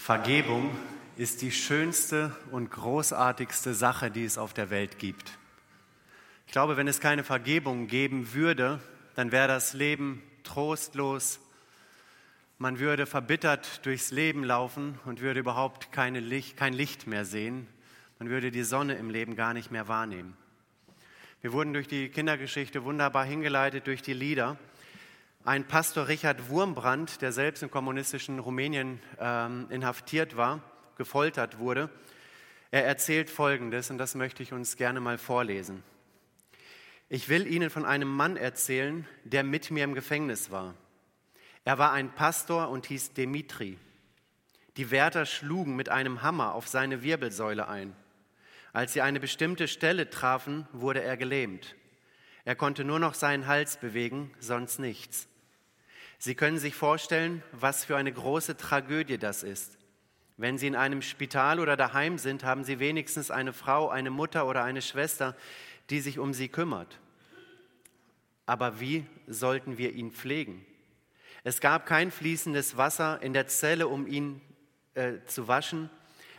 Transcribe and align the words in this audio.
Vergebung 0.00 0.74
ist 1.18 1.42
die 1.42 1.52
schönste 1.52 2.34
und 2.52 2.70
großartigste 2.70 3.74
Sache, 3.74 4.10
die 4.10 4.24
es 4.24 4.38
auf 4.38 4.54
der 4.54 4.70
Welt 4.70 4.98
gibt. 4.98 5.36
Ich 6.46 6.52
glaube, 6.52 6.78
wenn 6.78 6.88
es 6.88 7.00
keine 7.00 7.22
Vergebung 7.22 7.86
geben 7.86 8.32
würde, 8.32 8.80
dann 9.14 9.30
wäre 9.30 9.46
das 9.46 9.74
Leben 9.74 10.22
trostlos. 10.42 11.38
Man 12.56 12.78
würde 12.78 13.04
verbittert 13.04 13.84
durchs 13.84 14.10
Leben 14.10 14.42
laufen 14.42 14.98
und 15.04 15.20
würde 15.20 15.40
überhaupt 15.40 15.90
Licht, 15.94 16.56
kein 16.56 16.72
Licht 16.72 17.06
mehr 17.06 17.26
sehen. 17.26 17.66
Man 18.18 18.30
würde 18.30 18.50
die 18.50 18.64
Sonne 18.64 18.94
im 18.94 19.10
Leben 19.10 19.36
gar 19.36 19.52
nicht 19.52 19.70
mehr 19.70 19.86
wahrnehmen. 19.86 20.34
Wir 21.42 21.52
wurden 21.52 21.74
durch 21.74 21.88
die 21.88 22.08
Kindergeschichte 22.08 22.84
wunderbar 22.84 23.26
hingeleitet, 23.26 23.86
durch 23.86 24.00
die 24.00 24.14
Lieder. 24.14 24.56
Ein 25.42 25.66
Pastor 25.66 26.08
Richard 26.08 26.50
Wurmbrand, 26.50 27.22
der 27.22 27.32
selbst 27.32 27.62
im 27.62 27.70
kommunistischen 27.70 28.40
Rumänien 28.40 29.00
ähm, 29.18 29.68
inhaftiert 29.70 30.36
war, 30.36 30.62
gefoltert 30.98 31.58
wurde, 31.58 31.88
er 32.70 32.84
erzählt 32.84 33.30
Folgendes 33.30 33.90
und 33.90 33.96
das 33.96 34.14
möchte 34.14 34.42
ich 34.42 34.52
uns 34.52 34.76
gerne 34.76 35.00
mal 35.00 35.16
vorlesen. 35.16 35.82
Ich 37.08 37.30
will 37.30 37.46
Ihnen 37.46 37.70
von 37.70 37.86
einem 37.86 38.14
Mann 38.14 38.36
erzählen, 38.36 39.06
der 39.24 39.42
mit 39.42 39.70
mir 39.70 39.84
im 39.84 39.94
Gefängnis 39.94 40.50
war. 40.50 40.74
Er 41.64 41.78
war 41.78 41.92
ein 41.92 42.14
Pastor 42.14 42.68
und 42.68 42.84
hieß 42.84 43.14
Demitri. 43.14 43.78
Die 44.76 44.90
Wärter 44.90 45.24
schlugen 45.24 45.74
mit 45.74 45.88
einem 45.88 46.20
Hammer 46.20 46.54
auf 46.54 46.68
seine 46.68 47.02
Wirbelsäule 47.02 47.66
ein. 47.66 47.96
Als 48.74 48.92
sie 48.92 49.00
eine 49.00 49.20
bestimmte 49.20 49.68
Stelle 49.68 50.10
trafen, 50.10 50.68
wurde 50.72 51.02
er 51.02 51.16
gelähmt. 51.16 51.76
Er 52.44 52.56
konnte 52.56 52.84
nur 52.84 52.98
noch 52.98 53.14
seinen 53.14 53.46
Hals 53.46 53.78
bewegen, 53.78 54.34
sonst 54.38 54.78
nichts. 54.78 55.29
Sie 56.22 56.34
können 56.34 56.58
sich 56.58 56.74
vorstellen, 56.74 57.42
was 57.50 57.86
für 57.86 57.96
eine 57.96 58.12
große 58.12 58.58
Tragödie 58.58 59.16
das 59.16 59.42
ist. 59.42 59.78
Wenn 60.36 60.58
Sie 60.58 60.66
in 60.66 60.76
einem 60.76 61.00
Spital 61.00 61.58
oder 61.58 61.78
daheim 61.78 62.18
sind, 62.18 62.44
haben 62.44 62.62
Sie 62.62 62.78
wenigstens 62.78 63.30
eine 63.30 63.54
Frau, 63.54 63.88
eine 63.88 64.10
Mutter 64.10 64.46
oder 64.46 64.62
eine 64.62 64.82
Schwester, 64.82 65.34
die 65.88 66.00
sich 66.00 66.18
um 66.18 66.34
Sie 66.34 66.48
kümmert. 66.48 67.00
Aber 68.44 68.80
wie 68.80 69.06
sollten 69.26 69.78
wir 69.78 69.94
ihn 69.94 70.12
pflegen? 70.12 70.66
Es 71.42 71.60
gab 71.60 71.86
kein 71.86 72.10
fließendes 72.10 72.76
Wasser 72.76 73.22
in 73.22 73.32
der 73.32 73.46
Zelle, 73.46 73.88
um 73.88 74.06
ihn 74.06 74.42
äh, 74.92 75.24
zu 75.24 75.48
waschen. 75.48 75.88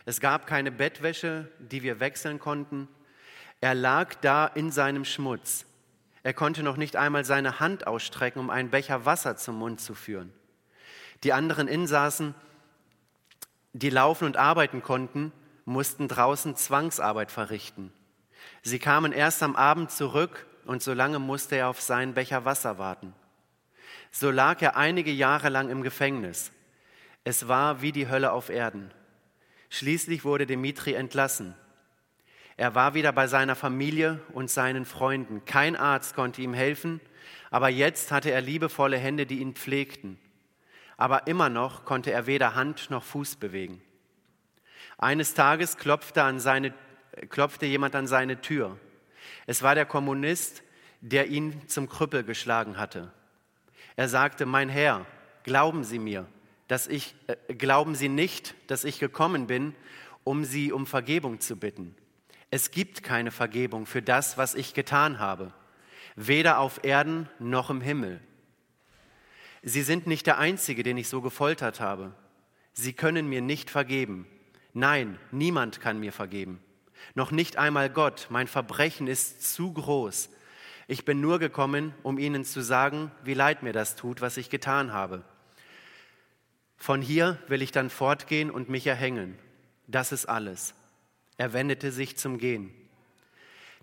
Es 0.05 0.19
gab 0.19 0.45
keine 0.45 0.71
Bettwäsche, 0.71 1.49
die 1.57 1.81
wir 1.81 1.99
wechseln 1.99 2.37
konnten. 2.37 2.87
Er 3.61 3.73
lag 3.73 4.13
da 4.21 4.45
in 4.45 4.69
seinem 4.69 5.05
Schmutz. 5.05 5.65
Er 6.23 6.33
konnte 6.33 6.63
noch 6.63 6.77
nicht 6.77 6.95
einmal 6.95 7.25
seine 7.25 7.59
Hand 7.59 7.87
ausstrecken, 7.87 8.39
um 8.39 8.49
einen 8.49 8.69
Becher 8.69 9.05
Wasser 9.05 9.37
zum 9.37 9.57
Mund 9.57 9.81
zu 9.81 9.95
führen. 9.95 10.31
Die 11.23 11.33
anderen 11.33 11.67
Insassen, 11.67 12.35
die 13.73 13.89
laufen 13.89 14.25
und 14.25 14.37
arbeiten 14.37 14.83
konnten, 14.83 15.31
mussten 15.65 16.07
draußen 16.07 16.55
Zwangsarbeit 16.55 17.31
verrichten. 17.31 17.91
Sie 18.63 18.79
kamen 18.79 19.11
erst 19.11 19.43
am 19.43 19.55
Abend 19.55 19.91
zurück 19.91 20.45
und 20.65 20.81
so 20.81 20.93
lange 20.93 21.19
musste 21.19 21.55
er 21.55 21.69
auf 21.69 21.81
seinen 21.81 22.13
Becher 22.13 22.45
Wasser 22.45 22.77
warten. 22.77 23.13
So 24.11 24.29
lag 24.29 24.61
er 24.61 24.75
einige 24.75 25.11
Jahre 25.11 25.49
lang 25.49 25.69
im 25.69 25.83
Gefängnis. 25.83 26.51
Es 27.23 27.47
war 27.47 27.81
wie 27.81 27.91
die 27.91 28.09
Hölle 28.09 28.31
auf 28.31 28.49
Erden. 28.49 28.91
Schließlich 29.69 30.23
wurde 30.23 30.45
Dimitri 30.45 30.93
entlassen. 30.93 31.55
Er 32.61 32.75
war 32.75 32.93
wieder 32.93 33.11
bei 33.11 33.25
seiner 33.25 33.55
Familie 33.55 34.19
und 34.33 34.51
seinen 34.51 34.85
Freunden. 34.85 35.45
Kein 35.45 35.75
Arzt 35.75 36.13
konnte 36.13 36.43
ihm 36.43 36.53
helfen, 36.53 37.01
aber 37.49 37.69
jetzt 37.69 38.11
hatte 38.11 38.29
er 38.29 38.39
liebevolle 38.39 38.99
Hände, 38.99 39.25
die 39.25 39.39
ihn 39.39 39.55
pflegten. 39.55 40.19
Aber 40.95 41.25
immer 41.25 41.49
noch 41.49 41.85
konnte 41.85 42.11
er 42.11 42.27
weder 42.27 42.53
Hand 42.53 42.91
noch 42.91 43.03
Fuß 43.03 43.37
bewegen. 43.37 43.81
Eines 44.99 45.33
Tages 45.33 45.77
klopfte, 45.77 46.21
an 46.21 46.39
seine, 46.39 46.71
klopfte 47.29 47.65
jemand 47.65 47.95
an 47.95 48.05
seine 48.05 48.41
Tür. 48.41 48.77
Es 49.47 49.63
war 49.63 49.73
der 49.73 49.87
Kommunist, 49.87 50.61
der 50.99 51.29
ihn 51.29 51.67
zum 51.67 51.89
Krüppel 51.89 52.23
geschlagen 52.23 52.77
hatte. 52.77 53.11
Er 53.95 54.07
sagte, 54.07 54.45
mein 54.45 54.69
Herr, 54.69 55.07
glauben 55.41 55.83
Sie 55.83 55.97
mir, 55.97 56.27
dass 56.67 56.85
ich, 56.85 57.15
äh, 57.25 57.55
glauben 57.55 57.95
Sie 57.95 58.07
nicht, 58.07 58.53
dass 58.67 58.83
ich 58.83 58.99
gekommen 58.99 59.47
bin, 59.47 59.73
um 60.23 60.45
Sie 60.45 60.71
um 60.71 60.85
Vergebung 60.85 61.39
zu 61.39 61.57
bitten. 61.57 61.95
Es 62.53 62.71
gibt 62.71 63.01
keine 63.01 63.31
Vergebung 63.31 63.85
für 63.85 64.01
das, 64.01 64.37
was 64.37 64.55
ich 64.55 64.73
getan 64.73 65.19
habe, 65.19 65.53
weder 66.17 66.59
auf 66.59 66.83
Erden 66.83 67.29
noch 67.39 67.69
im 67.69 67.79
Himmel. 67.79 68.19
Sie 69.63 69.83
sind 69.83 70.05
nicht 70.05 70.27
der 70.27 70.37
Einzige, 70.37 70.83
den 70.83 70.97
ich 70.97 71.07
so 71.07 71.21
gefoltert 71.21 71.79
habe. 71.79 72.13
Sie 72.73 72.91
können 72.91 73.29
mir 73.29 73.41
nicht 73.41 73.69
vergeben. 73.69 74.27
Nein, 74.73 75.17
niemand 75.31 75.79
kann 75.79 76.01
mir 76.01 76.11
vergeben. 76.11 76.61
Noch 77.15 77.31
nicht 77.31 77.55
einmal 77.55 77.89
Gott. 77.89 78.27
Mein 78.29 78.47
Verbrechen 78.47 79.07
ist 79.07 79.53
zu 79.53 79.71
groß. 79.71 80.29
Ich 80.87 81.05
bin 81.05 81.21
nur 81.21 81.39
gekommen, 81.39 81.93
um 82.03 82.19
Ihnen 82.19 82.43
zu 82.43 82.61
sagen, 82.61 83.11
wie 83.23 83.33
leid 83.33 83.63
mir 83.63 83.73
das 83.73 83.95
tut, 83.95 84.19
was 84.19 84.35
ich 84.35 84.49
getan 84.49 84.91
habe. 84.91 85.23
Von 86.75 87.01
hier 87.01 87.37
will 87.47 87.61
ich 87.61 87.71
dann 87.71 87.89
fortgehen 87.89 88.51
und 88.51 88.67
mich 88.67 88.87
erhängen. 88.87 89.39
Das 89.87 90.11
ist 90.11 90.25
alles. 90.25 90.73
Er 91.37 91.53
wendete 91.53 91.91
sich 91.91 92.17
zum 92.17 92.37
Gehen. 92.37 92.71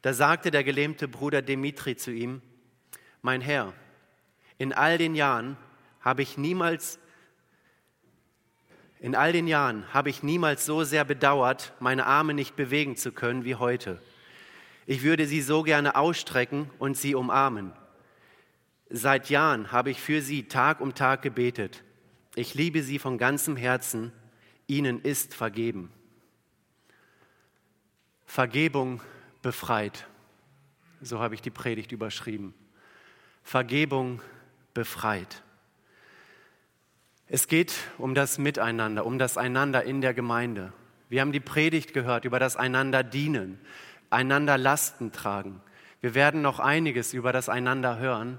Da 0.03 0.12
sagte 0.12 0.50
der 0.50 0.64
gelähmte 0.64 1.09
Bruder 1.09 1.42
Demitri 1.42 1.97
zu 1.97 2.12
ihm, 2.12 2.41
mein 3.22 3.41
Herr, 3.41 3.72
in 4.59 4.72
all 4.72 4.98
den 4.98 5.14
Jahren 5.14 5.56
habe 6.00 6.22
ich 6.22 6.38
niemals 6.38 6.98
in 9.00 9.14
all 9.14 9.32
den 9.32 9.47
Jahren 9.47 9.84
habe 9.94 10.10
ich 10.10 10.25
niemals 10.25 10.66
so 10.66 10.82
sehr 10.82 11.04
bedauert, 11.04 11.72
meine 11.78 12.06
Arme 12.06 12.34
nicht 12.34 12.56
bewegen 12.56 12.97
zu 12.97 13.12
können 13.12 13.44
wie 13.44 13.54
heute. 13.54 14.03
Ich 14.87 15.04
würde 15.04 15.26
sie 15.26 15.41
so 15.41 15.62
gerne 15.62 15.94
ausstrecken 15.94 16.69
und 16.78 16.97
sie 16.97 17.14
umarmen. 17.14 17.72
Seit 18.91 19.31
Jahren 19.31 19.70
habe 19.70 19.91
ich 19.91 20.00
für 20.00 20.20
sie 20.20 20.48
Tag 20.48 20.81
um 20.81 20.94
Tag 20.94 21.22
gebetet. 21.22 21.84
Ich 22.34 22.54
liebe 22.54 22.82
sie 22.82 22.98
von 22.98 23.19
ganzem 23.19 23.56
Herzen. 23.56 24.12
Ihnen 24.66 25.00
ist 25.03 25.34
vergeben. 25.34 25.92
Vergebung 28.28 29.00
befreit. 29.40 30.06
So 31.00 31.18
habe 31.18 31.34
ich 31.34 31.40
die 31.40 31.50
Predigt 31.50 31.92
überschrieben. 31.92 32.52
Vergebung 33.42 34.20
befreit. 34.74 35.42
Es 37.26 37.48
geht 37.48 37.74
um 37.96 38.14
das 38.14 38.36
Miteinander, 38.36 39.06
um 39.06 39.18
das 39.18 39.38
Einander 39.38 39.82
in 39.82 40.02
der 40.02 40.12
Gemeinde. 40.12 40.74
Wir 41.08 41.22
haben 41.22 41.32
die 41.32 41.40
Predigt 41.40 41.94
gehört 41.94 42.26
über 42.26 42.38
das 42.38 42.56
Einander 42.56 43.02
dienen, 43.02 43.58
einander 44.10 44.58
Lasten 44.58 45.10
tragen. 45.10 45.62
Wir 46.02 46.14
werden 46.14 46.42
noch 46.42 46.60
einiges 46.60 47.14
über 47.14 47.32
das 47.32 47.48
Einander 47.48 47.98
hören. 47.98 48.38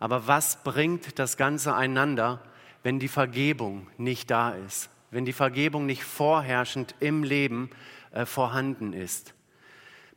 Aber 0.00 0.26
was 0.26 0.64
bringt 0.64 1.20
das 1.20 1.36
Ganze 1.36 1.76
einander, 1.76 2.42
wenn 2.82 2.98
die 2.98 3.08
Vergebung 3.08 3.86
nicht 3.96 4.28
da 4.28 4.50
ist, 4.50 4.90
wenn 5.12 5.24
die 5.24 5.32
Vergebung 5.32 5.86
nicht 5.86 6.02
vorherrschend 6.02 6.96
im 6.98 7.22
Leben 7.22 7.70
äh, 8.12 8.26
vorhanden 8.26 8.92
ist? 8.92 9.34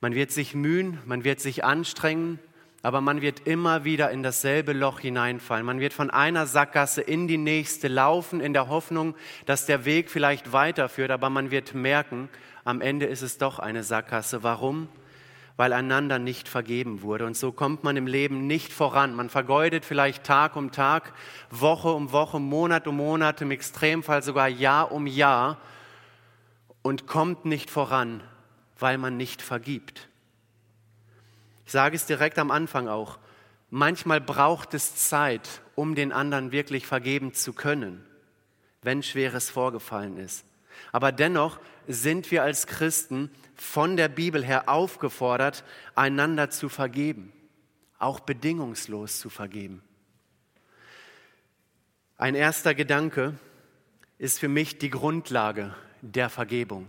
Man 0.02 0.16
wird 0.16 0.32
sich 0.32 0.54
mühen, 0.54 1.00
man 1.06 1.24
wird 1.24 1.40
sich 1.40 1.64
anstrengen, 1.64 2.40
aber 2.82 3.00
man 3.00 3.22
wird 3.22 3.48
immer 3.48 3.86
wieder 3.86 4.12
in 4.12 4.22
dasselbe 4.22 4.74
Loch 4.74 5.00
hineinfallen. 5.00 5.66
Man 5.66 5.80
wird 5.80 5.94
von 5.94 6.10
einer 6.10 6.46
Sackgasse 6.46 7.02
in 7.02 7.30
die 7.30 7.38
nächste 7.38 7.88
laufen, 7.88 8.42
in 8.42 8.52
der 8.52 8.68
Hoffnung, 8.68 9.16
dass 9.46 9.66
der 9.66 9.86
Weg 9.86 10.12
vielleicht 10.12 10.52
weiterführt, 10.52 11.10
aber 11.10 11.30
man 11.30 11.50
wird 11.50 11.74
merken, 11.74 12.28
am 12.66 12.82
Ende 12.82 13.06
ist 13.06 13.22
es 13.22 13.38
doch 13.38 13.60
eine 13.60 13.84
Sackgasse. 13.84 14.44
Warum? 14.44 14.90
Weil 15.56 15.72
einander 15.72 16.20
nicht 16.20 16.50
vergeben 16.50 17.02
wurde. 17.02 17.26
Und 17.26 17.38
so 17.38 17.54
kommt 17.54 17.86
man 17.86 17.96
im 17.96 18.08
Leben 18.08 18.48
nicht 18.48 18.74
voran. 18.74 19.16
Man 19.16 19.30
vergeudet 19.30 19.86
vielleicht 19.86 20.26
Tag 20.26 20.58
um 20.58 20.72
Tag, 20.72 21.14
Woche 21.50 21.90
um 21.94 22.12
Woche, 22.12 22.42
Monat 22.42 22.88
um 22.88 22.98
Monat, 22.98 23.42
im 23.42 23.52
Extremfall 23.52 24.22
sogar 24.22 24.50
Jahr 24.50 24.92
um 24.92 25.08
Jahr 25.08 25.58
und 26.84 27.08
kommt 27.08 27.46
nicht 27.46 27.72
voran, 27.72 28.22
weil 28.78 29.00
man 29.00 29.18
nicht 29.18 29.42
vergibt. 29.42 30.08
Ich 31.66 31.72
sage 31.72 31.96
es 31.96 32.06
direkt 32.06 32.38
am 32.38 32.52
Anfang 32.52 32.88
auch. 32.88 33.18
Manchmal 33.72 34.22
braucht 34.22 34.76
es 34.76 34.96
Zeit, 34.96 35.62
um 35.74 35.96
den 35.96 36.12
anderen 36.12 36.52
wirklich 36.52 36.86
vergeben 36.86 37.34
zu 37.34 37.54
können, 37.54 38.06
wenn 38.84 39.02
Schweres 39.02 39.50
vorgefallen 39.50 40.18
ist. 40.18 40.46
Aber 40.92 41.12
dennoch 41.12 41.60
sind 41.88 42.30
wir 42.30 42.44
als 42.44 42.68
Christen 42.68 43.32
von 43.56 43.98
der 43.98 44.10
Bibel 44.10 44.44
her 44.44 44.70
aufgefordert, 44.70 45.64
einander 45.96 46.50
zu 46.50 46.70
vergeben, 46.70 47.32
auch 47.98 48.20
bedingungslos 48.20 49.20
zu 49.20 49.30
vergeben. 49.30 49.82
Ein 52.18 52.36
erster 52.36 52.76
Gedanke 52.76 53.34
ist 54.18 54.40
für 54.40 54.50
mich 54.50 54.78
die 54.78 54.90
Grundlage 54.90 55.74
der 56.04 56.30
Vergebung 56.30 56.88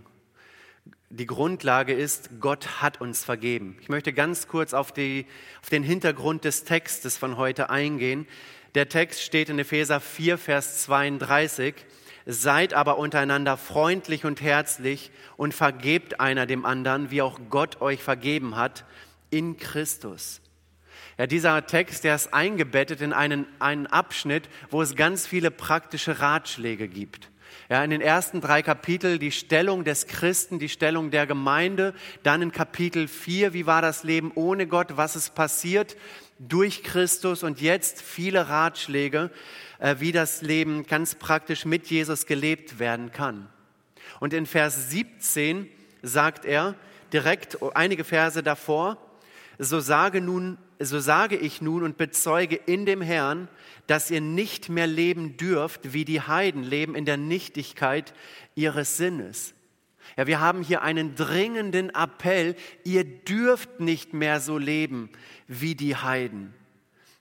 die 1.09 1.25
Grundlage 1.25 1.93
ist, 1.93 2.29
Gott 2.39 2.81
hat 2.81 2.99
uns 2.99 3.23
vergeben. 3.23 3.77
Ich 3.81 3.89
möchte 3.89 4.11
ganz 4.11 4.47
kurz 4.47 4.73
auf, 4.73 4.91
die, 4.91 5.25
auf 5.61 5.69
den 5.69 5.83
Hintergrund 5.83 6.43
des 6.43 6.63
Textes 6.63 7.17
von 7.17 7.37
heute 7.37 7.69
eingehen. 7.69 8.27
Der 8.73 8.89
Text 8.89 9.21
steht 9.21 9.49
in 9.49 9.59
Epheser 9.59 9.99
4, 10.01 10.37
Vers 10.37 10.83
32. 10.83 11.75
seid 12.25 12.73
aber 12.73 12.97
untereinander 12.97 13.55
freundlich 13.55 14.25
und 14.25 14.41
herzlich 14.41 15.11
und 15.37 15.53
vergebt 15.53 16.19
einer 16.19 16.45
dem 16.45 16.65
anderen, 16.65 17.11
wie 17.11 17.21
auch 17.21 17.39
Gott 17.49 17.81
euch 17.81 18.01
vergeben 18.03 18.55
hat, 18.55 18.83
in 19.29 19.57
Christus. 19.57 20.41
Ja, 21.17 21.27
dieser 21.27 21.65
Text, 21.65 22.03
der 22.03 22.15
ist 22.15 22.33
eingebettet 22.33 22.99
in 22.99 23.13
einen, 23.13 23.45
einen 23.59 23.87
Abschnitt, 23.87 24.49
wo 24.69 24.81
es 24.81 24.95
ganz 24.95 25.27
viele 25.27 25.51
praktische 25.51 26.19
Ratschläge 26.19 26.89
gibt. 26.89 27.29
Ja, 27.69 27.83
in 27.83 27.89
den 27.89 28.01
ersten 28.01 28.41
drei 28.41 28.61
Kapiteln 28.61 29.19
die 29.19 29.31
Stellung 29.31 29.83
des 29.83 30.05
Christen, 30.05 30.59
die 30.59 30.69
Stellung 30.69 31.09
der 31.09 31.25
Gemeinde, 31.25 31.93
dann 32.21 32.41
in 32.41 32.51
Kapitel 32.51 33.07
4, 33.07 33.53
wie 33.53 33.65
war 33.65 33.81
das 33.81 34.03
Leben 34.03 34.31
ohne 34.35 34.67
Gott, 34.67 34.97
was 34.97 35.15
ist 35.15 35.33
passiert 35.33 35.97
durch 36.37 36.83
Christus? 36.83 37.41
Und 37.41 37.61
jetzt 37.61 38.01
viele 38.01 38.49
Ratschläge, 38.49 39.31
äh, 39.79 39.95
wie 39.99 40.11
das 40.11 40.41
Leben 40.41 40.85
ganz 40.85 41.15
praktisch 41.15 41.65
mit 41.65 41.87
Jesus 41.87 42.25
gelebt 42.25 42.77
werden 42.77 43.11
kann. 43.11 43.47
Und 44.19 44.33
in 44.33 44.45
Vers 44.45 44.91
17 44.91 45.67
sagt 46.01 46.45
er 46.45 46.75
direkt 47.13 47.57
einige 47.73 48.03
Verse 48.03 48.41
davor, 48.43 48.97
so 49.57 49.79
sage 49.79 50.21
nun, 50.21 50.57
so 50.79 50.99
sage 50.99 51.35
ich 51.35 51.61
nun 51.61 51.83
und 51.83 51.97
bezeuge 51.97 52.55
in 52.55 52.85
dem 52.85 53.01
Herrn, 53.01 53.47
dass 53.87 54.11
ihr 54.11 54.21
nicht 54.21 54.69
mehr 54.69 54.87
leben 54.87 55.37
dürft, 55.37 55.93
wie 55.93 56.05
die 56.05 56.21
Heiden 56.21 56.63
leben 56.63 56.95
in 56.95 57.05
der 57.05 57.17
Nichtigkeit 57.17 58.13
ihres 58.55 58.97
Sinnes. 58.97 59.53
Ja, 60.17 60.27
wir 60.27 60.39
haben 60.39 60.63
hier 60.63 60.81
einen 60.81 61.15
dringenden 61.15 61.89
Appell, 61.89 62.55
ihr 62.83 63.03
dürft 63.03 63.79
nicht 63.79 64.13
mehr 64.13 64.39
so 64.39 64.57
leben 64.57 65.09
wie 65.47 65.75
die 65.75 65.95
Heiden. 65.95 66.53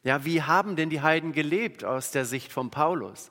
Ja, 0.04 0.24
wie 0.24 0.42
haben 0.42 0.76
denn 0.76 0.90
die 0.90 1.00
Heiden 1.00 1.32
gelebt 1.32 1.82
aus 1.82 2.10
der 2.10 2.24
Sicht 2.24 2.52
von 2.52 2.70
Paulus? 2.70 3.30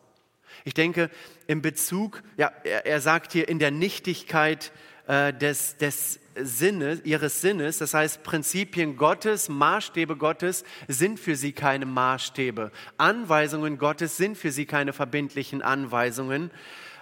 Ich 0.65 0.73
denke, 0.73 1.09
im 1.47 1.61
Bezug, 1.61 2.23
ja, 2.37 2.51
er, 2.63 2.85
er 2.85 2.99
sagt 2.99 3.31
hier 3.31 3.47
in 3.47 3.59
der 3.59 3.71
Nichtigkeit 3.71 4.71
äh, 5.07 5.33
des, 5.33 5.77
des 5.77 6.19
Sinnes, 6.35 7.01
ihres 7.03 7.41
Sinnes, 7.41 7.77
das 7.77 7.93
heißt 7.93 8.23
Prinzipien 8.23 8.97
Gottes, 8.97 9.49
Maßstäbe 9.49 10.15
Gottes 10.17 10.63
sind 10.87 11.19
für 11.19 11.35
sie 11.35 11.51
keine 11.51 11.85
Maßstäbe. 11.85 12.71
Anweisungen 12.97 13.77
Gottes 13.77 14.17
sind 14.17 14.37
für 14.37 14.51
sie 14.51 14.65
keine 14.65 14.93
verbindlichen 14.93 15.61
Anweisungen. 15.61 16.51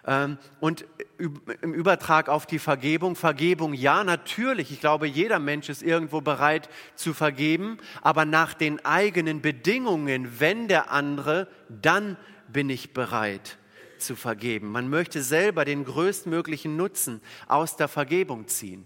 Ähm, 0.06 0.38
und 0.60 0.86
im 1.18 1.74
Übertrag 1.74 2.28
auf 2.28 2.46
die 2.46 2.60
Vergebung, 2.60 3.16
Vergebung 3.16 3.74
ja, 3.74 4.04
natürlich, 4.04 4.72
ich 4.72 4.80
glaube, 4.80 5.08
jeder 5.08 5.40
Mensch 5.40 5.70
ist 5.70 5.84
irgendwo 5.84 6.22
bereit 6.22 6.70
zu 6.96 7.14
vergeben, 7.14 7.78
aber 8.02 8.26
nach 8.26 8.54
den 8.54 8.84
eigenen 8.84 9.42
Bedingungen, 9.42 10.40
wenn 10.40 10.68
der 10.68 10.92
andere, 10.92 11.48
dann 11.70 12.18
bin 12.48 12.70
ich 12.70 12.94
bereit 12.94 13.58
zu 14.00 14.16
vergeben. 14.16 14.72
Man 14.72 14.90
möchte 14.90 15.22
selber 15.22 15.66
den 15.66 15.86
größtmöglichen 15.86 16.76
Nutzen 16.76 17.22
aus 17.48 17.76
der 17.78 17.88
Vergebung 17.88 18.48
ziehen. 18.48 18.86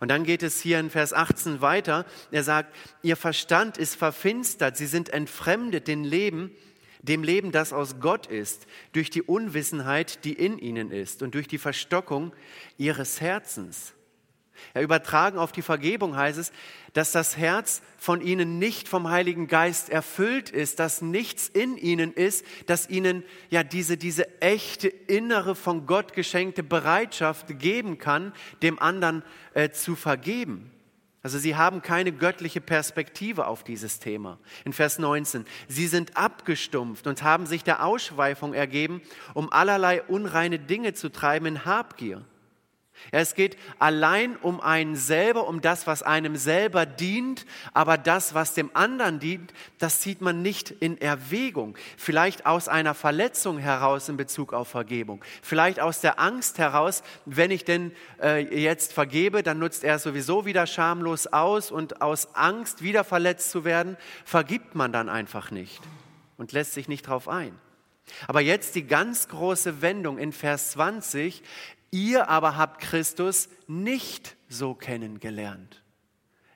Und 0.00 0.08
dann 0.08 0.24
geht 0.24 0.42
es 0.42 0.60
hier 0.60 0.78
in 0.78 0.90
Vers 0.90 1.12
18 1.12 1.60
weiter. 1.60 2.06
Er 2.30 2.42
sagt, 2.42 2.74
ihr 3.02 3.16
Verstand 3.16 3.78
ist 3.78 3.96
verfinstert, 3.96 4.76
sie 4.76 4.86
sind 4.86 5.10
entfremdet 5.10 5.88
dem 5.88 6.04
Leben, 6.04 6.50
dem 7.02 7.22
Leben, 7.22 7.52
das 7.52 7.72
aus 7.72 8.00
Gott 8.00 8.26
ist, 8.26 8.66
durch 8.92 9.10
die 9.10 9.22
Unwissenheit, 9.22 10.24
die 10.24 10.32
in 10.32 10.58
ihnen 10.58 10.90
ist 10.90 11.22
und 11.22 11.34
durch 11.34 11.48
die 11.48 11.58
Verstockung 11.58 12.32
ihres 12.76 13.20
Herzens. 13.20 13.94
Ja, 14.74 14.80
übertragen 14.80 15.38
auf 15.38 15.52
die 15.52 15.62
Vergebung 15.62 16.16
heißt 16.16 16.38
es, 16.38 16.52
dass 16.92 17.12
das 17.12 17.36
Herz 17.36 17.82
von 17.96 18.20
ihnen 18.20 18.58
nicht 18.58 18.88
vom 18.88 19.08
Heiligen 19.10 19.46
Geist 19.46 19.90
erfüllt 19.90 20.50
ist, 20.50 20.78
dass 20.78 21.02
nichts 21.02 21.48
in 21.48 21.76
ihnen 21.76 22.12
ist, 22.12 22.44
dass 22.66 22.88
ihnen 22.88 23.24
ja 23.50 23.62
diese, 23.62 23.96
diese 23.96 24.40
echte 24.40 24.88
innere 24.88 25.54
von 25.54 25.86
Gott 25.86 26.12
geschenkte 26.12 26.62
Bereitschaft 26.62 27.58
geben 27.58 27.98
kann, 27.98 28.32
dem 28.62 28.78
anderen 28.78 29.22
äh, 29.54 29.70
zu 29.70 29.96
vergeben. 29.96 30.70
Also 31.22 31.38
sie 31.38 31.56
haben 31.56 31.82
keine 31.82 32.12
göttliche 32.12 32.60
Perspektive 32.60 33.48
auf 33.48 33.64
dieses 33.64 33.98
Thema. 33.98 34.38
In 34.64 34.72
Vers 34.72 34.98
19, 34.98 35.44
sie 35.66 35.88
sind 35.88 36.16
abgestumpft 36.16 37.06
und 37.06 37.22
haben 37.22 37.44
sich 37.46 37.64
der 37.64 37.84
Ausschweifung 37.84 38.54
ergeben, 38.54 39.02
um 39.34 39.52
allerlei 39.52 40.02
unreine 40.02 40.58
Dinge 40.58 40.94
zu 40.94 41.10
treiben 41.10 41.46
in 41.46 41.64
Habgier. 41.64 42.24
Ja, 43.12 43.20
es 43.20 43.34
geht 43.34 43.56
allein 43.78 44.36
um 44.36 44.60
einen 44.60 44.96
selber, 44.96 45.46
um 45.48 45.60
das, 45.60 45.86
was 45.86 46.02
einem 46.02 46.36
selber 46.36 46.86
dient, 46.86 47.46
aber 47.72 47.96
das, 47.96 48.34
was 48.34 48.54
dem 48.54 48.70
anderen 48.74 49.18
dient, 49.18 49.52
das 49.78 50.00
zieht 50.00 50.20
man 50.20 50.42
nicht 50.42 50.70
in 50.70 51.00
Erwägung. 51.00 51.76
Vielleicht 51.96 52.46
aus 52.46 52.68
einer 52.68 52.94
Verletzung 52.94 53.58
heraus 53.58 54.08
in 54.08 54.16
Bezug 54.16 54.52
auf 54.52 54.68
Vergebung, 54.68 55.24
vielleicht 55.42 55.80
aus 55.80 56.00
der 56.00 56.20
Angst 56.20 56.58
heraus, 56.58 57.02
wenn 57.24 57.50
ich 57.50 57.64
denn 57.64 57.92
äh, 58.22 58.40
jetzt 58.62 58.92
vergebe, 58.92 59.42
dann 59.42 59.58
nutzt 59.58 59.84
er 59.84 59.98
sowieso 59.98 60.44
wieder 60.44 60.66
schamlos 60.66 61.26
aus 61.26 61.70
und 61.70 62.02
aus 62.02 62.34
Angst, 62.34 62.82
wieder 62.82 63.04
verletzt 63.04 63.50
zu 63.50 63.64
werden, 63.64 63.96
vergibt 64.24 64.74
man 64.74 64.92
dann 64.92 65.08
einfach 65.08 65.50
nicht 65.50 65.80
und 66.36 66.52
lässt 66.52 66.74
sich 66.74 66.88
nicht 66.88 67.06
darauf 67.06 67.28
ein. 67.28 67.58
Aber 68.26 68.40
jetzt 68.40 68.74
die 68.74 68.86
ganz 68.86 69.28
große 69.28 69.82
Wendung 69.82 70.18
in 70.18 70.32
Vers 70.32 70.72
20. 70.72 71.42
Ihr 71.90 72.28
aber 72.28 72.56
habt 72.56 72.80
Christus 72.80 73.48
nicht 73.66 74.36
so 74.48 74.74
kennengelernt. 74.74 75.82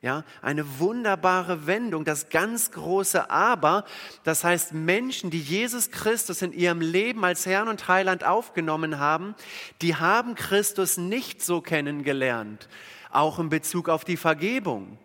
Ja, 0.02 0.24
eine 0.42 0.80
wunderbare 0.80 1.68
Wendung, 1.68 2.04
das 2.04 2.28
ganz 2.28 2.72
große 2.72 3.30
Aber. 3.30 3.84
Das 4.24 4.42
heißt, 4.42 4.72
Menschen, 4.74 5.30
die 5.30 5.40
Jesus 5.40 5.92
Christus 5.92 6.42
in 6.42 6.52
ihrem 6.52 6.80
Leben 6.80 7.24
als 7.24 7.46
Herrn 7.46 7.68
und 7.68 7.86
Heiland 7.86 8.24
aufgenommen 8.24 8.98
haben, 8.98 9.36
die 9.80 9.94
haben 9.94 10.34
Christus 10.34 10.96
nicht 10.96 11.40
so 11.40 11.60
kennengelernt. 11.60 12.68
Auch 13.12 13.38
in 13.38 13.48
Bezug 13.48 13.88
auf 13.88 14.04
die 14.04 14.16
Vergebung. 14.16 14.98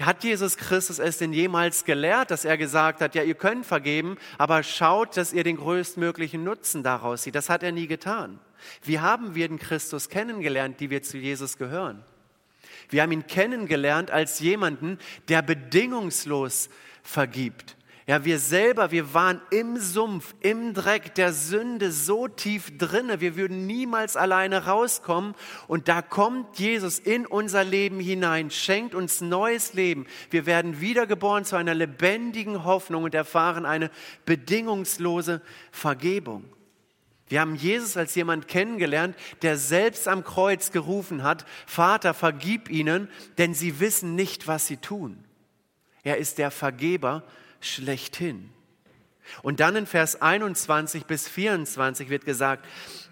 Hat 0.00 0.22
Jesus 0.22 0.56
Christus 0.56 1.00
es 1.00 1.18
denn 1.18 1.32
jemals 1.32 1.84
gelehrt, 1.84 2.30
dass 2.30 2.44
er 2.44 2.56
gesagt 2.56 3.00
hat, 3.00 3.16
ja, 3.16 3.24
ihr 3.24 3.34
könnt 3.34 3.66
vergeben, 3.66 4.16
aber 4.38 4.62
schaut, 4.62 5.16
dass 5.16 5.32
ihr 5.32 5.42
den 5.42 5.56
größtmöglichen 5.56 6.44
Nutzen 6.44 6.84
daraus 6.84 7.24
sieht. 7.24 7.34
Das 7.34 7.50
hat 7.50 7.64
er 7.64 7.72
nie 7.72 7.88
getan. 7.88 8.38
Wie 8.82 9.00
haben 9.00 9.34
wir 9.34 9.48
den 9.48 9.58
Christus 9.58 10.08
kennengelernt, 10.08 10.80
die 10.80 10.90
wir 10.90 11.02
zu 11.02 11.18
Jesus 11.18 11.58
gehören? 11.58 12.04
Wir 12.90 13.02
haben 13.02 13.12
ihn 13.12 13.26
kennengelernt 13.26 14.10
als 14.10 14.40
jemanden, 14.40 14.98
der 15.28 15.42
bedingungslos 15.42 16.68
vergibt. 17.02 17.76
Ja, 18.08 18.24
wir 18.24 18.38
selber, 18.38 18.90
wir 18.90 19.12
waren 19.12 19.42
im 19.50 19.76
Sumpf, 19.76 20.34
im 20.40 20.72
Dreck 20.72 21.14
der 21.14 21.34
Sünde 21.34 21.92
so 21.92 22.26
tief 22.26 22.78
drinne, 22.78 23.20
wir 23.20 23.36
würden 23.36 23.66
niemals 23.66 24.16
alleine 24.16 24.64
rauskommen. 24.64 25.34
Und 25.66 25.88
da 25.88 26.00
kommt 26.00 26.58
Jesus 26.58 26.98
in 26.98 27.26
unser 27.26 27.64
Leben 27.64 28.00
hinein, 28.00 28.50
schenkt 28.50 28.94
uns 28.94 29.20
neues 29.20 29.74
Leben. 29.74 30.06
Wir 30.30 30.46
werden 30.46 30.80
wiedergeboren 30.80 31.44
zu 31.44 31.56
einer 31.56 31.74
lebendigen 31.74 32.64
Hoffnung 32.64 33.04
und 33.04 33.14
erfahren 33.14 33.66
eine 33.66 33.90
bedingungslose 34.24 35.42
Vergebung. 35.70 36.44
Wir 37.28 37.40
haben 37.40 37.54
Jesus 37.54 37.96
als 37.96 38.14
jemand 38.14 38.48
kennengelernt, 38.48 39.16
der 39.42 39.56
selbst 39.56 40.08
am 40.08 40.24
Kreuz 40.24 40.72
gerufen 40.72 41.22
hat, 41.22 41.44
Vater, 41.66 42.14
vergib 42.14 42.70
ihnen, 42.70 43.08
denn 43.36 43.54
sie 43.54 43.80
wissen 43.80 44.14
nicht, 44.14 44.46
was 44.46 44.66
sie 44.66 44.78
tun. 44.78 45.24
Er 46.02 46.16
ist 46.16 46.38
der 46.38 46.50
Vergeber 46.50 47.22
schlechthin. 47.60 48.50
Und 49.42 49.60
dann 49.60 49.76
in 49.76 49.86
Vers 49.86 50.22
21 50.22 51.04
bis 51.04 51.28
24 51.28 52.08
wird 52.08 52.24
gesagt, 52.24 52.64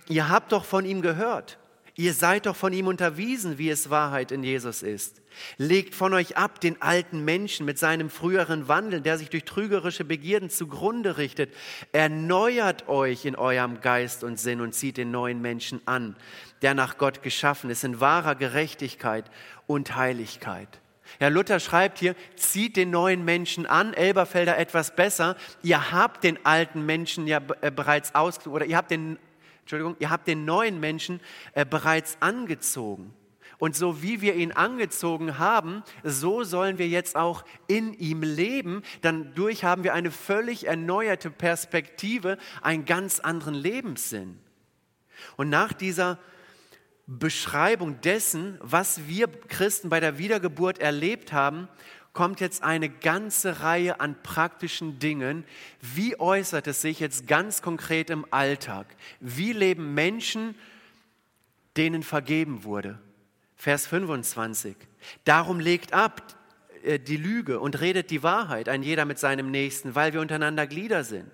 ihr 0.09 0.29
habt 0.29 0.53
doch 0.53 0.65
von 0.65 0.87
ihm 0.87 1.03
gehört, 1.03 1.59
ihr 1.97 2.15
seid 2.15 2.47
doch 2.47 2.57
von 2.57 2.73
ihm 2.73 2.87
unterwiesen, 2.87 3.59
wie 3.59 3.71
es 3.71 3.91
Wahrheit 3.91 4.31
in 4.31 4.43
Jesus 4.43 4.83
ist. 4.83 5.21
Legt 5.59 5.95
von 5.95 6.15
euch 6.15 6.37
ab 6.37 6.61
den 6.61 6.81
alten 6.81 7.25
Menschen 7.25 7.67
mit 7.67 7.79
seinem 7.79 8.11
früheren 8.11 8.69
Wandel, 8.69 9.01
der 9.01 9.19
sich 9.19 9.31
durch 9.31 9.45
trügerische 9.45 10.05
Begierden 10.05 10.51
zugrunde 10.51 11.19
richtet. 11.19 11.53
Erneuert 11.93 12.89
euch 12.89 13.25
in 13.25 13.37
eurem 13.37 13.81
Geist 13.81 14.25
und 14.25 14.39
Sinn 14.39 14.61
und 14.61 14.75
zieht 14.75 14.97
den 14.97 15.11
neuen 15.11 15.41
Menschen 15.41 15.81
an, 15.87 16.17
der 16.63 16.75
nach 16.75 16.99
Gott 16.99 17.23
geschaffen 17.23 17.71
ist, 17.71 17.85
in 17.85 18.01
wahrer 18.01 18.35
Gerechtigkeit 18.35 19.31
und 19.67 19.97
Heiligkeit. 19.97 20.81
Herr 21.19 21.31
Luther 21.31 21.61
schreibt 21.61 21.99
hier, 21.99 22.15
zieht 22.37 22.77
den 22.77 22.91
neuen 22.91 23.25
Menschen 23.25 23.67
an, 23.67 23.95
Elberfelder 23.95 24.59
etwas 24.59 24.95
besser. 24.95 25.37
Ihr 25.63 25.93
habt 25.93 26.25
den 26.25 26.45
alten 26.45 26.85
Menschen 26.85 27.27
ja 27.27 27.41
äh, 27.61 27.71
bereits 27.71 28.15
aus, 28.15 28.47
oder 28.47 28.67
ihr 28.67 28.77
habt 28.77 28.91
den, 28.91 29.19
Entschuldigung, 29.67 29.97
ihr 29.99 30.11
habt 30.11 30.29
den 30.29 30.45
neuen 30.45 30.79
Menschen 30.79 31.19
äh, 31.55 31.67
bereits 31.67 32.19
angezogen. 32.21 33.13
Und 33.59 33.75
so 33.75 34.01
wie 34.01 34.21
wir 34.21 34.37
ihn 34.37 34.53
angezogen 34.53 35.41
haben, 35.41 35.83
so 36.05 36.45
sollen 36.45 36.79
wir 36.79 36.87
jetzt 36.87 37.17
auch 37.17 37.45
in 37.67 37.93
ihm 37.95 38.23
leben. 38.23 38.83
Dann 39.01 39.35
durch 39.35 39.65
haben 39.65 39.83
wir 39.83 39.93
eine 39.93 40.13
völlig 40.13 40.69
erneuerte 40.69 41.31
Perspektive, 41.33 42.39
einen 42.63 42.85
ganz 42.85 43.19
anderen 43.19 43.55
Lebenssinn. 43.55 44.39
Und 45.37 45.51
nach 45.51 45.73
dieser 45.73 46.21
Beschreibung 47.09 48.01
dessen, 48.03 48.59
was 48.61 49.09
wir 49.09 49.27
Christen 49.27 49.89
bei 49.89 49.99
der 49.99 50.17
Wiedergeburt 50.17 50.79
erlebt 50.79 51.33
haben, 51.33 51.67
kommt 52.17 52.41
jetzt 52.41 52.63
eine 52.63 52.89
ganze 52.89 53.61
Reihe 53.61 54.01
an 54.01 54.17
praktischen 54.23 54.99
Dingen. 54.99 55.45
Wie 55.83 56.19
äußert 56.19 56.67
es 56.67 56.81
sich 56.81 56.99
jetzt 56.99 57.29
ganz 57.29 57.61
konkret 57.61 58.09
im 58.09 58.25
Alltag? 58.31 58.87
Wie 59.21 59.53
leben 59.53 59.93
Menschen, 59.93 60.55
denen 61.77 62.03
vergeben 62.03 62.65
wurde? 62.65 62.99
Vers 63.55 63.87
25. 63.87 64.77
Darum 65.25 65.61
legt 65.61 65.93
ab 65.93 66.35
äh, 66.85 66.99
die 66.99 67.19
Lüge 67.19 67.61
und 67.61 67.83
redet 67.83 68.11
die 68.11 68.23
Wahrheit, 68.23 68.71
ein 68.71 68.83
jeder 68.83 69.05
mit 69.05 69.19
seinem 69.19 69.51
Nächsten, 69.51 69.95
weil 69.95 70.15
wir 70.15 70.23
untereinander 70.23 70.67
Glieder 70.67 71.05
sind. 71.05 71.31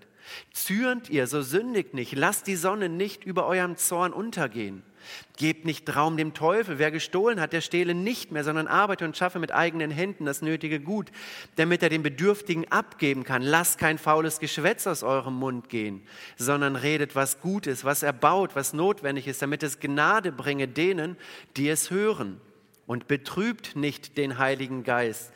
Zürnt 0.53 1.09
ihr, 1.09 1.29
so 1.29 1.43
sündigt 1.43 1.95
nicht, 1.95 2.17
lasst 2.17 2.49
die 2.49 2.57
Sonne 2.57 2.89
nicht 2.89 3.23
über 3.25 3.47
eurem 3.47 3.77
Zorn 3.77 4.13
untergehen. 4.13 4.83
Gebt 5.37 5.65
nicht 5.65 5.95
Raum 5.95 6.17
dem 6.17 6.35
Teufel. 6.35 6.79
Wer 6.79 6.91
gestohlen 6.91 7.41
hat, 7.41 7.53
der 7.53 7.61
stehle 7.61 7.95
nicht 7.95 8.33
mehr, 8.33 8.45
sondern 8.45 8.67
arbeite 8.67 9.05
und 9.05 9.17
schaffe 9.17 9.39
mit 9.39 9.53
eigenen 9.53 9.91
Händen 9.91 10.25
das 10.25 10.43
nötige 10.43 10.81
Gut, 10.81 11.11
damit 11.57 11.83
er 11.83 11.89
den 11.89 12.03
Bedürftigen 12.03 12.71
abgeben 12.71 13.25
kann. 13.25 13.43
Lasst 13.43 13.79
kein 13.79 13.99
faules 13.99 14.39
Geschwätz 14.39 14.87
aus 14.87 15.03
eurem 15.03 15.35
Mund 15.35 15.69
gehen, 15.69 16.03
sondern 16.37 16.77
redet, 16.77 17.15
was 17.15 17.41
gut 17.41 17.67
ist, 17.67 17.85
was 17.85 18.03
erbaut, 18.03 18.55
was 18.55 18.73
notwendig 18.73 19.27
ist, 19.27 19.43
damit 19.43 19.63
es 19.63 19.81
Gnade 19.81 20.33
bringe 20.33 20.69
denen, 20.69 21.17
die 21.57 21.69
es 21.69 21.91
hören. 21.91 22.41
Und 22.87 23.09
betrübt 23.09 23.77
nicht 23.77 24.19
den 24.19 24.39
Heiligen 24.39 24.83
Geist 24.83 25.33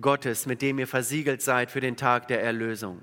Gottes, 0.00 0.46
mit 0.46 0.62
dem 0.62 0.78
ihr 0.78 0.86
versiegelt 0.86 1.42
seid 1.42 1.70
für 1.70 1.80
den 1.80 1.96
Tag 1.96 2.28
der 2.28 2.42
Erlösung 2.42 3.02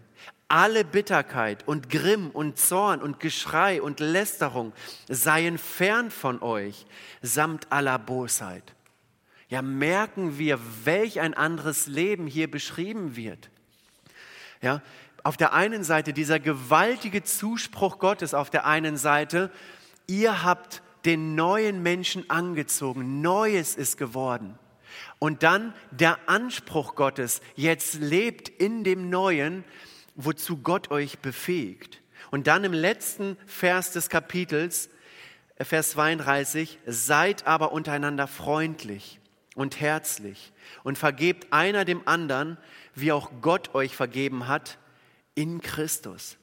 alle 0.51 0.84
Bitterkeit 0.84 1.65
und 1.65 1.89
Grimm 1.89 2.29
und 2.29 2.60
Zorn 2.60 3.01
und 3.01 3.22
Geschrei 3.22 3.81
und 3.81 4.01
Lästerung 4.01 4.74
seien 5.08 5.58
fern 5.58 6.12
von 6.12 6.41
euch, 6.41 6.86
samt 7.22 7.72
aller 7.72 7.98
Bosheit. 7.98 8.75
Ja, 9.48 9.62
merken 9.62 10.38
wir, 10.38 10.60
welch 10.84 11.22
ein 11.22 11.34
anderes 11.34 11.88
Leben 11.88 12.27
hier 12.27 12.51
beschrieben 12.51 13.15
wird. 13.15 13.50
Ja, 14.62 14.81
auf 15.24 15.38
der 15.38 15.53
einen 15.53 15.86
Seite 15.86 16.12
dieser 16.12 16.39
gewaltige 16.39 17.24
Zuspruch 17.24 17.98
Gottes, 17.98 18.34
auf 18.34 18.50
der 18.50 18.65
einen 18.65 18.98
Seite, 18.98 19.51
ihr 20.05 20.43
habt 20.43 20.81
den 21.05 21.34
neuen 21.34 21.81
Menschen 21.81 22.29
angezogen, 22.29 23.22
Neues 23.22 23.75
ist 23.75 23.98
geworden. 23.98 24.60
Und 25.17 25.43
dann 25.43 25.74
der 25.91 26.17
Anspruch 26.27 26.96
Gottes, 26.96 27.39
jetzt 27.55 27.93
lebt 27.96 28.50
in 28.50 28.84
dem 28.84 29.10
Neuen, 29.10 29.63
wozu 30.25 30.58
Gott 30.58 30.92
euch 30.92 31.20
befähigt. 31.20 32.01
Und 32.30 32.48
dann 32.48 32.63
im 32.63 32.74
letzten 32.74 33.38
Vers 33.46 33.92
des 33.92 34.10
Kapitels, 34.10 34.90
äh, 35.56 35.66
Vers 35.66 35.92
32, 35.92 36.80
seid 36.86 37.48
aber 37.48 37.72
untereinander 37.72 38.28
freundlich 38.28 39.20
und 39.56 39.80
herzlich 39.80 40.54
und 40.84 40.98
vergebt 40.98 41.51
einer 41.51 41.86
dem 41.86 42.08
anderen, 42.08 42.58
wie 42.96 43.12
auch 43.12 43.32
Gott 43.42 43.75
euch 43.75 43.96
vergeben 43.96 44.48
hat 44.48 44.78
in 45.36 45.62
Christus. 45.62 46.38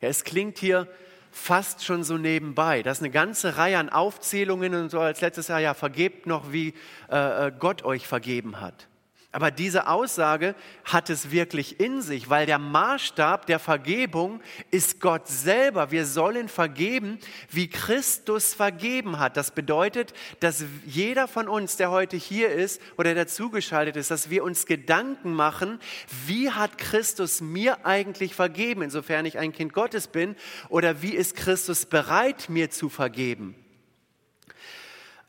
Ja, 0.00 0.08
es 0.08 0.24
klingt 0.24 0.58
hier 0.58 0.88
fast 1.30 1.84
schon 1.84 2.02
so 2.02 2.18
nebenbei. 2.18 2.82
Das 2.82 2.98
ist 2.98 3.02
eine 3.02 3.12
ganze 3.12 3.56
Reihe 3.56 3.78
an 3.78 3.88
Aufzählungen 3.88 4.74
und 4.74 4.90
so 4.90 5.00
als 5.00 5.20
letztes 5.20 5.48
Jahr, 5.48 5.60
ja, 5.60 5.74
vergebt 5.74 6.26
noch, 6.26 6.52
wie 6.52 6.74
äh, 7.10 7.46
äh 7.46 7.52
Gott 7.56 7.84
euch 7.84 8.06
vergeben 8.06 8.60
hat. 8.60 8.88
Aber 9.32 9.52
diese 9.52 9.86
Aussage 9.86 10.56
hat 10.84 11.08
es 11.08 11.30
wirklich 11.30 11.78
in 11.78 12.02
sich, 12.02 12.28
weil 12.28 12.46
der 12.46 12.58
Maßstab 12.58 13.46
der 13.46 13.60
Vergebung 13.60 14.40
ist 14.72 15.00
Gott 15.00 15.28
selber. 15.28 15.92
Wir 15.92 16.04
sollen 16.04 16.48
vergeben, 16.48 17.20
wie 17.48 17.68
Christus 17.68 18.54
vergeben 18.54 19.20
hat. 19.20 19.36
Das 19.36 19.52
bedeutet, 19.52 20.14
dass 20.40 20.64
jeder 20.84 21.28
von 21.28 21.46
uns, 21.46 21.76
der 21.76 21.92
heute 21.92 22.16
hier 22.16 22.50
ist 22.50 22.82
oder 22.98 23.14
der 23.14 23.28
zugeschaltet 23.28 23.96
ist, 23.96 24.10
dass 24.10 24.30
wir 24.30 24.42
uns 24.42 24.66
Gedanken 24.66 25.32
machen, 25.32 25.78
wie 26.26 26.50
hat 26.50 26.76
Christus 26.76 27.40
mir 27.40 27.86
eigentlich 27.86 28.34
vergeben, 28.34 28.82
insofern 28.82 29.26
ich 29.26 29.38
ein 29.38 29.52
Kind 29.52 29.72
Gottes 29.72 30.08
bin, 30.08 30.34
oder 30.68 31.02
wie 31.02 31.14
ist 31.14 31.36
Christus 31.36 31.86
bereit, 31.86 32.48
mir 32.48 32.70
zu 32.70 32.88
vergeben. 32.88 33.54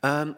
Ähm, 0.02 0.34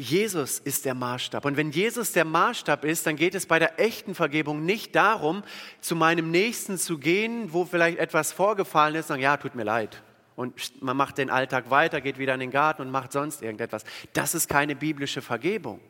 Jesus 0.00 0.60
ist 0.60 0.84
der 0.84 0.94
Maßstab. 0.94 1.44
Und 1.44 1.56
wenn 1.56 1.72
Jesus 1.72 2.12
der 2.12 2.24
Maßstab 2.24 2.84
ist, 2.84 3.04
dann 3.04 3.16
geht 3.16 3.34
es 3.34 3.46
bei 3.46 3.58
der 3.58 3.80
echten 3.80 4.14
Vergebung 4.14 4.64
nicht 4.64 4.94
darum, 4.94 5.42
zu 5.80 5.96
meinem 5.96 6.30
Nächsten 6.30 6.78
zu 6.78 6.98
gehen, 6.98 7.52
wo 7.52 7.64
vielleicht 7.64 7.98
etwas 7.98 8.32
vorgefallen 8.32 8.94
ist, 8.94 9.06
und 9.06 9.08
sagen, 9.08 9.22
ja, 9.22 9.36
tut 9.36 9.56
mir 9.56 9.64
leid. 9.64 10.00
Und 10.36 10.54
man 10.80 10.96
macht 10.96 11.18
den 11.18 11.30
Alltag 11.30 11.68
weiter, 11.70 12.00
geht 12.00 12.16
wieder 12.16 12.32
in 12.34 12.38
den 12.38 12.52
Garten 12.52 12.82
und 12.82 12.92
macht 12.92 13.10
sonst 13.10 13.42
irgendetwas. 13.42 13.82
Das 14.12 14.36
ist 14.36 14.48
keine 14.48 14.76
biblische 14.76 15.20
Vergebung. 15.20 15.80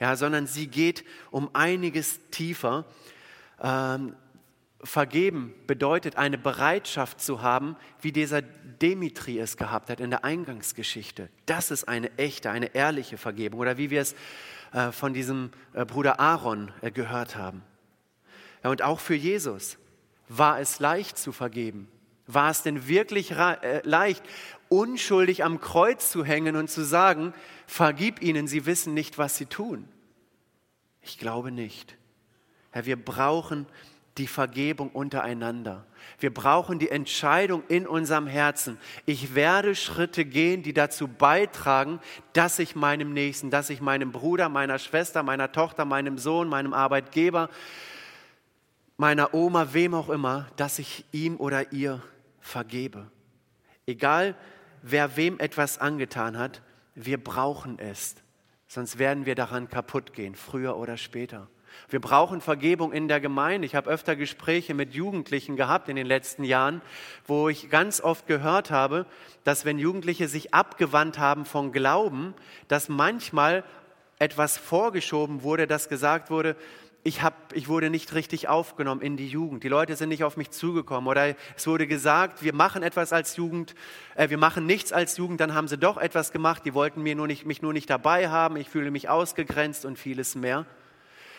Ja, 0.00 0.16
sondern 0.16 0.46
sie 0.46 0.68
geht 0.68 1.04
um 1.30 1.50
einiges 1.52 2.20
tiefer. 2.30 2.86
Ähm, 3.62 4.14
Vergeben 4.84 5.54
bedeutet 5.66 6.16
eine 6.16 6.38
Bereitschaft 6.38 7.20
zu 7.20 7.42
haben, 7.42 7.76
wie 8.00 8.12
dieser 8.12 8.42
Demetri 8.42 9.40
es 9.40 9.56
gehabt 9.56 9.90
hat 9.90 9.98
in 9.98 10.10
der 10.10 10.24
Eingangsgeschichte. 10.24 11.30
Das 11.46 11.72
ist 11.72 11.88
eine 11.88 12.16
echte, 12.16 12.50
eine 12.50 12.74
ehrliche 12.74 13.18
Vergebung. 13.18 13.58
Oder 13.58 13.76
wie 13.76 13.90
wir 13.90 14.00
es 14.00 14.14
äh, 14.72 14.92
von 14.92 15.14
diesem 15.14 15.50
äh, 15.72 15.84
Bruder 15.84 16.20
Aaron 16.20 16.70
äh, 16.82 16.90
gehört 16.90 17.36
haben. 17.36 17.62
und 18.62 18.82
auch 18.82 19.00
für 19.00 19.14
Jesus 19.14 19.78
war 20.28 20.60
es 20.60 20.78
leicht 20.78 21.16
zu 21.16 21.32
vergeben. 21.32 21.88
War 22.26 22.50
es 22.50 22.62
denn 22.62 22.86
wirklich 22.86 23.32
leicht, 23.84 24.22
unschuldig 24.68 25.42
am 25.44 25.60
Kreuz 25.60 26.10
zu 26.10 26.22
hängen 26.22 26.56
und 26.56 26.68
zu 26.68 26.84
sagen, 26.84 27.32
vergib 27.66 28.20
ihnen, 28.20 28.46
sie 28.46 28.66
wissen 28.66 28.92
nicht, 28.92 29.16
was 29.16 29.38
sie 29.38 29.46
tun? 29.46 29.88
Ich 31.00 31.16
glaube 31.16 31.50
nicht. 31.50 31.96
Herr, 32.70 32.84
wir 32.84 33.02
brauchen 33.02 33.66
die 34.18 34.26
Vergebung 34.26 34.90
untereinander. 34.90 35.84
Wir 36.18 36.32
brauchen 36.32 36.78
die 36.78 36.90
Entscheidung 36.90 37.62
in 37.68 37.86
unserem 37.86 38.26
Herzen. 38.26 38.78
Ich 39.06 39.34
werde 39.34 39.74
Schritte 39.74 40.24
gehen, 40.24 40.62
die 40.62 40.72
dazu 40.72 41.08
beitragen, 41.08 42.00
dass 42.32 42.58
ich 42.58 42.74
meinem 42.74 43.12
Nächsten, 43.12 43.50
dass 43.50 43.70
ich 43.70 43.80
meinem 43.80 44.12
Bruder, 44.12 44.48
meiner 44.48 44.78
Schwester, 44.78 45.22
meiner 45.22 45.52
Tochter, 45.52 45.84
meinem 45.84 46.18
Sohn, 46.18 46.48
meinem 46.48 46.72
Arbeitgeber, 46.72 47.48
meiner 48.96 49.32
Oma, 49.32 49.72
wem 49.72 49.94
auch 49.94 50.08
immer, 50.08 50.48
dass 50.56 50.78
ich 50.78 51.04
ihm 51.12 51.36
oder 51.36 51.72
ihr 51.72 52.02
vergebe. 52.40 53.10
Egal, 53.86 54.34
wer 54.82 55.16
wem 55.16 55.38
etwas 55.38 55.78
angetan 55.78 56.36
hat, 56.36 56.62
wir 56.94 57.22
brauchen 57.22 57.78
es. 57.78 58.16
Sonst 58.66 58.98
werden 58.98 59.24
wir 59.24 59.34
daran 59.34 59.68
kaputt 59.68 60.12
gehen, 60.12 60.34
früher 60.34 60.76
oder 60.76 60.96
später. 60.96 61.48
Wir 61.88 62.00
brauchen 62.00 62.40
Vergebung 62.40 62.92
in 62.92 63.08
der 63.08 63.20
Gemeinde. 63.20 63.66
Ich 63.66 63.74
habe 63.74 63.90
öfter 63.90 64.16
Gespräche 64.16 64.74
mit 64.74 64.94
Jugendlichen 64.94 65.56
gehabt 65.56 65.88
in 65.88 65.96
den 65.96 66.06
letzten 66.06 66.44
Jahren, 66.44 66.82
wo 67.26 67.48
ich 67.48 67.70
ganz 67.70 68.00
oft 68.00 68.26
gehört 68.26 68.70
habe, 68.70 69.06
dass 69.44 69.64
wenn 69.64 69.78
Jugendliche 69.78 70.28
sich 70.28 70.54
abgewandt 70.54 71.18
haben 71.18 71.44
von 71.44 71.72
Glauben, 71.72 72.34
dass 72.68 72.88
manchmal 72.88 73.64
etwas 74.18 74.58
vorgeschoben 74.58 75.42
wurde, 75.42 75.66
dass 75.66 75.88
gesagt 75.88 76.30
wurde, 76.30 76.56
ich, 77.04 77.22
hab, 77.22 77.54
ich 77.54 77.68
wurde 77.68 77.90
nicht 77.90 78.14
richtig 78.14 78.48
aufgenommen 78.48 79.00
in 79.00 79.16
die 79.16 79.28
Jugend. 79.28 79.62
Die 79.64 79.68
Leute 79.68 79.96
sind 79.96 80.10
nicht 80.10 80.24
auf 80.24 80.36
mich 80.36 80.50
zugekommen. 80.50 81.08
Oder 81.08 81.34
es 81.56 81.66
wurde 81.66 81.86
gesagt, 81.86 82.42
wir 82.42 82.54
machen 82.54 82.82
etwas 82.82 83.12
als 83.12 83.36
Jugend, 83.36 83.74
äh, 84.14 84.28
wir 84.30 84.38
machen 84.38 84.66
nichts 84.66 84.92
als 84.92 85.16
Jugend, 85.16 85.40
dann 85.40 85.54
haben 85.54 85.68
sie 85.68 85.78
doch 85.78 85.96
etwas 85.96 86.32
gemacht, 86.32 86.62
die 86.64 86.74
wollten 86.74 87.02
mir 87.02 87.14
nur 87.14 87.26
nicht, 87.26 87.46
mich 87.46 87.62
nur 87.62 87.72
nicht 87.72 87.88
dabei 87.88 88.28
haben, 88.28 88.56
ich 88.56 88.68
fühle 88.68 88.90
mich 88.90 89.08
ausgegrenzt 89.08 89.84
und 89.84 89.98
vieles 89.98 90.34
mehr. 90.34 90.66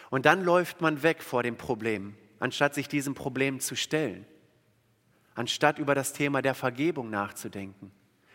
Und 0.09 0.25
dann 0.25 0.43
läuft 0.43 0.81
man 0.81 1.03
weg 1.03 1.21
vor 1.21 1.43
dem 1.43 1.55
Problem, 1.55 2.15
anstatt 2.39 2.73
sich 2.73 2.87
diesem 2.87 3.13
Problem 3.13 3.59
zu 3.59 3.75
stellen, 3.75 4.25
anstatt 5.35 5.79
über 5.79 5.95
das 5.95 6.13
Thema 6.13 6.41
der 6.41 6.55
Vergebung 6.55 7.09
nachzudenken, 7.09 7.91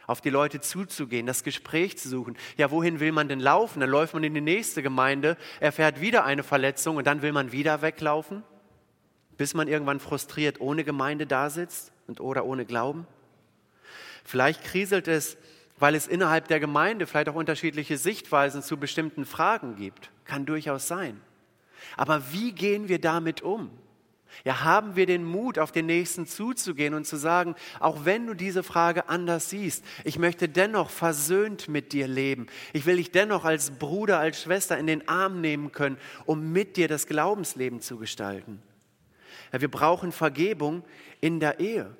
auf 0.06 0.20
die 0.20 0.30
Leute 0.30 0.60
zuzugehen, 0.60 1.26
das 1.26 1.42
Gespräch 1.42 1.98
zu 1.98 2.08
suchen. 2.08 2.36
Ja, 2.56 2.70
wohin 2.70 3.00
will 3.00 3.12
man 3.12 3.28
denn 3.28 3.40
laufen? 3.40 3.80
Dann 3.80 3.90
läuft 3.90 4.14
man 4.14 4.22
in 4.22 4.34
die 4.34 4.40
nächste 4.40 4.82
Gemeinde, 4.82 5.36
erfährt 5.60 6.00
wieder 6.00 6.24
eine 6.24 6.42
Verletzung 6.42 6.96
und 6.96 7.06
dann 7.06 7.22
will 7.22 7.32
man 7.32 7.52
wieder 7.52 7.82
weglaufen, 7.82 8.44
bis 9.36 9.54
man 9.54 9.66
irgendwann 9.66 10.00
frustriert 10.00 10.60
ohne 10.60 10.84
Gemeinde 10.84 11.26
da 11.26 11.50
sitzt 11.50 11.92
und 12.06 12.20
oder 12.20 12.44
ohne 12.44 12.66
Glauben. 12.66 13.06
Vielleicht 14.24 14.62
kriselt 14.62 15.08
es, 15.08 15.36
weil 15.78 15.94
es 15.94 16.06
innerhalb 16.06 16.48
der 16.48 16.60
Gemeinde 16.60 17.06
vielleicht 17.06 17.28
auch 17.28 17.34
unterschiedliche 17.34 17.98
Sichtweisen 17.98 18.62
zu 18.62 18.76
bestimmten 18.76 19.24
Fragen 19.24 19.76
gibt. 19.76 20.10
Kann 20.24 20.46
durchaus 20.46 20.86
sein. 20.86 21.20
Aber 21.96 22.32
wie 22.32 22.52
gehen 22.52 22.88
wir 22.88 23.00
damit 23.00 23.42
um? 23.42 23.70
Ja, 24.44 24.64
haben 24.64 24.96
wir 24.96 25.06
den 25.06 25.24
Mut, 25.24 25.58
auf 25.58 25.70
den 25.70 25.86
Nächsten 25.86 26.26
zuzugehen 26.26 26.94
und 26.94 27.06
zu 27.06 27.16
sagen, 27.16 27.54
auch 27.78 28.04
wenn 28.04 28.26
du 28.26 28.34
diese 28.34 28.62
Frage 28.62 29.08
anders 29.08 29.50
siehst, 29.50 29.84
ich 30.02 30.18
möchte 30.18 30.48
dennoch 30.48 30.90
versöhnt 30.90 31.68
mit 31.68 31.92
dir 31.92 32.08
leben. 32.08 32.48
Ich 32.72 32.84
will 32.84 32.96
dich 32.96 33.12
dennoch 33.12 33.44
als 33.44 33.70
Bruder, 33.70 34.18
als 34.18 34.42
Schwester 34.42 34.76
in 34.76 34.86
den 34.86 35.08
Arm 35.08 35.40
nehmen 35.40 35.70
können, 35.70 35.98
um 36.26 36.52
mit 36.52 36.76
dir 36.76 36.88
das 36.88 37.06
Glaubensleben 37.06 37.80
zu 37.80 37.96
gestalten. 37.96 38.60
Ja, 39.52 39.60
wir 39.60 39.70
brauchen 39.70 40.10
Vergebung 40.10 40.82
in 41.20 41.38
der 41.38 41.60
Ehe. 41.60 41.96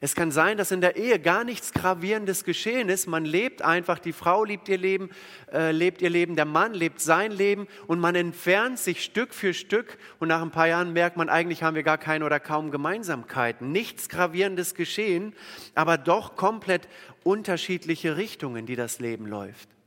Es 0.00 0.14
kann 0.14 0.30
sein, 0.30 0.56
dass 0.56 0.70
in 0.70 0.80
der 0.80 0.96
Ehe 0.96 1.18
gar 1.18 1.42
nichts 1.42 1.72
Gravierendes 1.72 2.44
geschehen 2.44 2.88
ist. 2.88 3.08
Man 3.08 3.24
lebt 3.24 3.62
einfach, 3.62 3.98
die 3.98 4.12
Frau 4.12 4.44
lebt 4.44 4.68
ihr 4.68 4.78
Leben, 4.78 5.10
äh, 5.52 5.72
lebt 5.72 6.02
ihr 6.02 6.10
Leben, 6.10 6.36
der 6.36 6.44
Mann 6.44 6.72
lebt 6.72 7.00
sein 7.00 7.32
Leben 7.32 7.66
und 7.88 7.98
man 7.98 8.14
entfernt 8.14 8.78
sich 8.78 9.02
Stück 9.02 9.34
für 9.34 9.54
Stück 9.54 9.98
und 10.20 10.28
nach 10.28 10.40
ein 10.40 10.52
paar 10.52 10.68
Jahren 10.68 10.92
merkt 10.92 11.16
man, 11.16 11.28
eigentlich 11.28 11.62
haben 11.62 11.74
wir 11.74 11.82
gar 11.82 11.98
keine 11.98 12.24
oder 12.24 12.38
kaum 12.38 12.70
Gemeinsamkeiten. 12.70 13.72
Nichts 13.72 14.08
Gravierendes 14.08 14.74
geschehen, 14.74 15.34
aber 15.74 15.98
doch 15.98 16.36
komplett 16.36 16.88
unterschiedliche 17.24 18.16
Richtungen, 18.16 18.66
die 18.66 18.76
das 18.76 19.00
Leben 19.00 19.26
läuft. 19.26 19.77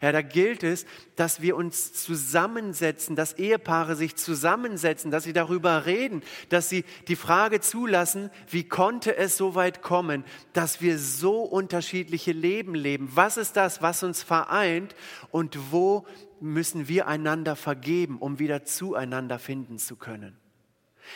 Ja, 0.00 0.12
da 0.12 0.22
gilt 0.22 0.62
es, 0.62 0.86
dass 1.16 1.42
wir 1.42 1.56
uns 1.56 1.92
zusammensetzen, 1.92 3.16
dass 3.16 3.34
Ehepaare 3.34 3.96
sich 3.96 4.16
zusammensetzen, 4.16 5.10
dass 5.10 5.24
sie 5.24 5.32
darüber 5.32 5.86
reden, 5.86 6.22
dass 6.48 6.68
sie 6.68 6.84
die 7.08 7.16
Frage 7.16 7.60
zulassen, 7.60 8.30
wie 8.48 8.64
konnte 8.64 9.16
es 9.16 9.36
so 9.36 9.54
weit 9.54 9.82
kommen, 9.82 10.24
dass 10.52 10.80
wir 10.80 10.98
so 10.98 11.42
unterschiedliche 11.42 12.32
Leben 12.32 12.74
leben? 12.74 13.10
Was 13.14 13.36
ist 13.36 13.56
das, 13.56 13.82
was 13.82 14.02
uns 14.02 14.22
vereint 14.22 14.94
und 15.30 15.58
wo 15.70 16.06
müssen 16.40 16.88
wir 16.88 17.06
einander 17.06 17.56
vergeben, 17.56 18.18
um 18.18 18.38
wieder 18.38 18.64
zueinander 18.64 19.38
finden 19.38 19.78
zu 19.78 19.96
können? 19.96 20.36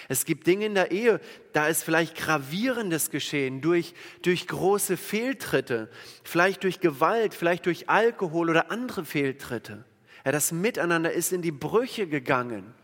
Es 0.09 0.25
gibt 0.25 0.47
Dinge 0.47 0.67
in 0.67 0.75
der 0.75 0.91
Ehe, 0.91 1.21
da 1.53 1.67
ist 1.67 1.83
vielleicht 1.83 2.17
gravierendes 2.17 3.11
geschehen 3.11 3.61
durch, 3.61 3.95
durch 4.23 4.47
große 4.47 4.97
Fehltritte, 4.97 5.91
vielleicht 6.23 6.65
durch 6.65 6.81
Gewalt, 6.81 7.35
vielleicht 7.35 7.67
durch 7.67 7.89
Alkohol 7.89 8.51
oder 8.51 8.71
andere 8.71 9.05
Fehltritte. 9.05 9.85
Ja, 10.25 10.33
das 10.33 10.53
Miteinander 10.53 11.13
ist 11.13 11.33
in 11.33 11.43
die 11.43 11.53
Brüche 11.53 12.07
gegangen. 12.07 12.75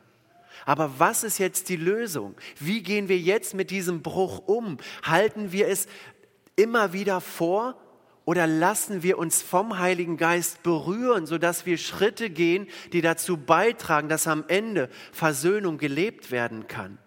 Aber 0.67 0.99
was 0.99 1.25
ist 1.25 1.39
jetzt 1.39 1.69
die 1.69 1.77
Lösung? 1.77 2.35
Wie 2.59 2.83
gehen 2.83 3.09
wir 3.09 3.19
jetzt 3.19 3.55
mit 3.55 3.71
diesem 3.71 4.03
Bruch 4.03 4.47
um? 4.47 4.79
Halten 5.03 5.53
wir 5.53 5.69
es 5.69 5.87
immer 6.57 6.93
wieder 6.93 7.21
vor 7.21 7.81
oder 8.25 8.47
lassen 8.47 9.03
wir 9.03 9.19
uns 9.19 9.43
vom 9.43 9.79
Heiligen 9.79 10.17
Geist 10.17 10.63
berühren, 10.63 11.27
sodass 11.27 11.67
wir 11.67 11.79
Schritte 11.79 12.31
gehen, 12.31 12.69
die 12.93 13.01
dazu 13.01 13.37
beitragen, 13.37 14.09
dass 14.09 14.27
am 14.27 14.45
Ende 14.49 14.89
Versöhnung 15.13 15.79
gelebt 15.79 16.31
werden 16.31 16.69
kann? 16.69 16.99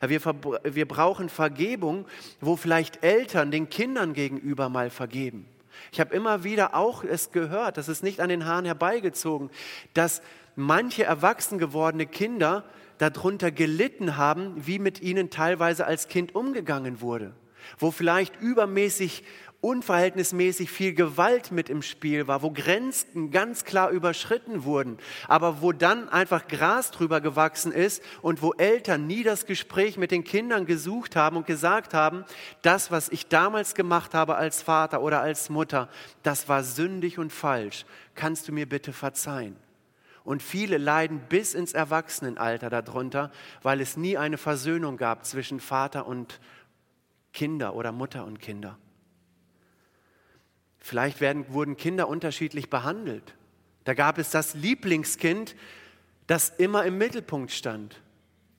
Wir, 0.00 0.20
wir 0.64 0.86
brauchen 0.86 1.28
Vergebung, 1.28 2.06
wo 2.40 2.56
vielleicht 2.56 3.02
Eltern 3.02 3.50
den 3.50 3.68
Kindern 3.68 4.12
gegenüber 4.12 4.68
mal 4.68 4.90
vergeben. 4.90 5.46
Ich 5.92 6.00
habe 6.00 6.14
immer 6.14 6.44
wieder 6.44 6.74
auch 6.74 7.04
es 7.04 7.32
gehört, 7.32 7.76
das 7.76 7.88
ist 7.88 8.02
nicht 8.02 8.20
an 8.20 8.28
den 8.28 8.46
Haaren 8.46 8.64
herbeigezogen, 8.64 9.50
dass 9.92 10.22
manche 10.56 11.04
erwachsen 11.04 11.58
gewordene 11.58 12.06
Kinder 12.06 12.64
darunter 12.98 13.50
gelitten 13.50 14.16
haben, 14.16 14.54
wie 14.66 14.78
mit 14.78 15.02
ihnen 15.02 15.30
teilweise 15.30 15.86
als 15.86 16.08
Kind 16.08 16.34
umgegangen 16.34 17.00
wurde, 17.00 17.34
wo 17.78 17.90
vielleicht 17.90 18.40
übermäßig 18.40 19.24
unverhältnismäßig 19.64 20.70
viel 20.70 20.92
Gewalt 20.92 21.50
mit 21.50 21.70
im 21.70 21.80
Spiel 21.80 22.28
war, 22.28 22.42
wo 22.42 22.50
Grenzen 22.50 23.30
ganz 23.30 23.64
klar 23.64 23.88
überschritten 23.88 24.64
wurden, 24.64 24.98
aber 25.26 25.62
wo 25.62 25.72
dann 25.72 26.10
einfach 26.10 26.46
Gras 26.48 26.90
drüber 26.90 27.22
gewachsen 27.22 27.72
ist 27.72 28.02
und 28.20 28.42
wo 28.42 28.52
Eltern 28.52 29.06
nie 29.06 29.22
das 29.22 29.46
Gespräch 29.46 29.96
mit 29.96 30.10
den 30.10 30.22
Kindern 30.22 30.66
gesucht 30.66 31.16
haben 31.16 31.38
und 31.38 31.46
gesagt 31.46 31.94
haben, 31.94 32.24
das, 32.60 32.90
was 32.90 33.08
ich 33.08 33.26
damals 33.28 33.74
gemacht 33.74 34.12
habe 34.12 34.36
als 34.36 34.60
Vater 34.60 35.00
oder 35.00 35.22
als 35.22 35.48
Mutter, 35.48 35.88
das 36.22 36.46
war 36.48 36.62
sündig 36.62 37.18
und 37.18 37.32
falsch. 37.32 37.86
Kannst 38.14 38.46
du 38.48 38.52
mir 38.52 38.68
bitte 38.68 38.92
verzeihen? 38.92 39.56
Und 40.24 40.42
viele 40.42 40.76
leiden 40.76 41.22
bis 41.28 41.54
ins 41.54 41.72
Erwachsenenalter 41.72 42.68
darunter, 42.68 43.30
weil 43.62 43.80
es 43.80 43.96
nie 43.96 44.18
eine 44.18 44.36
Versöhnung 44.36 44.98
gab 44.98 45.24
zwischen 45.24 45.58
Vater 45.58 46.06
und 46.06 46.38
Kinder 47.32 47.74
oder 47.74 47.92
Mutter 47.92 48.26
und 48.26 48.40
Kinder. 48.40 48.78
Vielleicht 50.86 51.22
werden, 51.22 51.46
wurden 51.48 51.78
Kinder 51.78 52.08
unterschiedlich 52.08 52.68
behandelt. 52.68 53.34
Da 53.84 53.94
gab 53.94 54.18
es 54.18 54.28
das 54.28 54.52
Lieblingskind, 54.52 55.56
das 56.26 56.50
immer 56.58 56.84
im 56.84 56.98
Mittelpunkt 56.98 57.52
stand. 57.52 58.02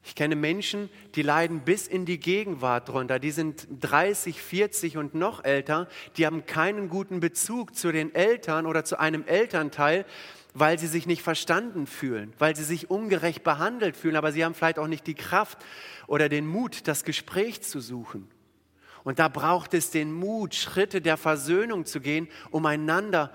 Ich 0.03 0.15
kenne 0.15 0.35
Menschen, 0.35 0.89
die 1.13 1.21
leiden 1.21 1.59
bis 1.59 1.85
in 1.85 2.07
die 2.07 2.19
Gegenwart 2.19 2.89
drunter. 2.89 3.19
Die 3.19 3.29
sind 3.29 3.67
30, 3.79 4.41
40 4.41 4.97
und 4.97 5.13
noch 5.13 5.43
älter. 5.43 5.87
Die 6.17 6.25
haben 6.25 6.47
keinen 6.47 6.89
guten 6.89 7.19
Bezug 7.19 7.75
zu 7.75 7.91
den 7.91 8.15
Eltern 8.15 8.65
oder 8.65 8.83
zu 8.83 8.99
einem 8.99 9.23
Elternteil, 9.27 10.03
weil 10.55 10.79
sie 10.79 10.87
sich 10.87 11.05
nicht 11.05 11.21
verstanden 11.21 11.85
fühlen, 11.85 12.33
weil 12.39 12.55
sie 12.55 12.63
sich 12.63 12.89
ungerecht 12.89 13.43
behandelt 13.43 13.95
fühlen. 13.95 14.15
Aber 14.15 14.31
sie 14.31 14.43
haben 14.43 14.55
vielleicht 14.55 14.79
auch 14.79 14.87
nicht 14.87 15.05
die 15.05 15.13
Kraft 15.13 15.59
oder 16.07 16.27
den 16.27 16.47
Mut, 16.47 16.87
das 16.87 17.03
Gespräch 17.03 17.61
zu 17.61 17.79
suchen. 17.79 18.27
Und 19.05 19.19
da 19.19 19.27
braucht 19.27 19.75
es 19.75 19.91
den 19.91 20.11
Mut, 20.11 20.55
Schritte 20.55 20.99
der 20.99 21.15
Versöhnung 21.15 21.85
zu 21.85 22.01
gehen, 22.01 22.27
um 22.49 22.65
einander 22.65 23.31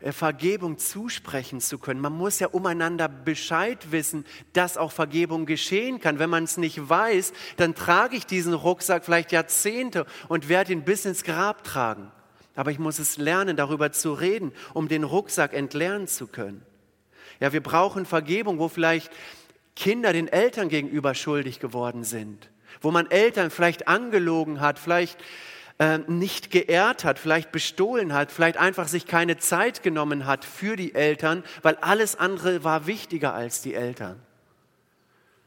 äh, 0.00 0.12
Vergebung 0.12 0.78
zusprechen 0.78 1.60
zu 1.60 1.78
können. 1.78 2.00
Man 2.00 2.14
muss 2.14 2.40
ja 2.40 2.48
umeinander 2.48 3.06
Bescheid 3.08 3.92
wissen, 3.92 4.24
dass 4.54 4.78
auch 4.78 4.92
Vergebung 4.92 5.44
geschehen 5.44 6.00
kann. 6.00 6.18
Wenn 6.18 6.30
man 6.30 6.44
es 6.44 6.56
nicht 6.56 6.88
weiß, 6.88 7.34
dann 7.58 7.74
trage 7.74 8.16
ich 8.16 8.24
diesen 8.24 8.54
Rucksack 8.54 9.04
vielleicht 9.04 9.30
Jahrzehnte 9.30 10.06
und 10.28 10.48
werde 10.48 10.72
ihn 10.72 10.84
bis 10.84 11.04
ins 11.04 11.22
Grab 11.22 11.64
tragen. 11.64 12.10
Aber 12.56 12.70
ich 12.70 12.78
muss 12.78 12.98
es 12.98 13.18
lernen, 13.18 13.58
darüber 13.58 13.92
zu 13.92 14.14
reden, 14.14 14.52
um 14.72 14.88
den 14.88 15.04
Rucksack 15.04 15.52
entlernen 15.52 16.08
zu 16.08 16.28
können. 16.28 16.62
Ja, 17.40 17.52
wir 17.52 17.62
brauchen 17.62 18.06
Vergebung, 18.06 18.58
wo 18.58 18.68
vielleicht 18.68 19.10
Kinder 19.76 20.14
den 20.14 20.28
Eltern 20.28 20.70
gegenüber 20.70 21.14
schuldig 21.14 21.60
geworden 21.60 22.04
sind 22.04 22.48
wo 22.80 22.90
man 22.90 23.10
Eltern 23.10 23.50
vielleicht 23.50 23.88
angelogen 23.88 24.60
hat, 24.60 24.78
vielleicht 24.78 25.18
äh, 25.78 25.98
nicht 26.06 26.50
geehrt 26.50 27.04
hat, 27.04 27.18
vielleicht 27.18 27.52
bestohlen 27.52 28.12
hat, 28.12 28.30
vielleicht 28.30 28.56
einfach 28.56 28.88
sich 28.88 29.06
keine 29.06 29.38
Zeit 29.38 29.82
genommen 29.82 30.26
hat 30.26 30.44
für 30.44 30.76
die 30.76 30.94
Eltern, 30.94 31.42
weil 31.62 31.76
alles 31.76 32.16
andere 32.16 32.64
war 32.64 32.86
wichtiger 32.86 33.34
als 33.34 33.62
die 33.62 33.74
Eltern. 33.74 34.20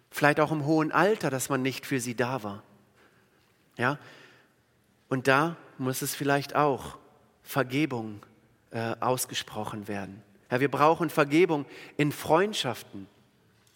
Vielleicht 0.09 0.39
auch 0.39 0.51
im 0.51 0.65
hohen 0.65 0.91
Alter, 0.91 1.29
dass 1.29 1.49
man 1.49 1.61
nicht 1.61 1.85
für 1.85 1.99
sie 1.99 2.15
da 2.15 2.43
war. 2.43 2.63
Ja? 3.77 3.97
Und 5.09 5.27
da 5.27 5.55
muss 5.77 6.01
es 6.01 6.15
vielleicht 6.15 6.55
auch 6.55 6.97
Vergebung 7.43 8.21
äh, 8.71 8.95
ausgesprochen 8.99 9.87
werden. 9.87 10.21
Ja, 10.49 10.59
wir 10.59 10.69
brauchen 10.69 11.09
Vergebung 11.09 11.65
in 11.97 12.11
Freundschaften. 12.11 13.07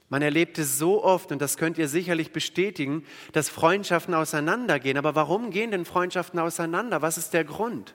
Man 0.10 0.22
erlebt 0.22 0.58
es 0.58 0.78
so 0.78 1.04
oft, 1.04 1.32
und 1.32 1.42
das 1.42 1.58
könnt 1.58 1.78
ihr 1.78 1.90
sicherlich 1.90 2.32
bestätigen, 2.32 3.04
dass 3.34 3.50
Freundschaften 3.50 4.14
auseinandergehen. 4.14 4.98
Aber 4.98 5.16
warum 5.16 5.50
gehen 5.52 5.72
denn 5.72 5.84
Freundschaften 5.84 6.40
auseinander? 6.40 7.02
Was 7.02 7.18
ist 7.18 7.34
der 7.34 7.44
Grund? 7.44 7.94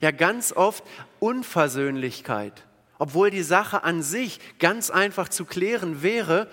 Ja, 0.00 0.10
ganz 0.10 0.52
oft 0.52 0.84
Unversöhnlichkeit. 1.20 2.64
Obwohl 2.98 3.30
die 3.30 3.42
Sache 3.42 3.84
an 3.84 4.02
sich 4.02 4.40
ganz 4.58 4.90
einfach 4.90 5.28
zu 5.28 5.44
klären 5.44 6.02
wäre, 6.02 6.48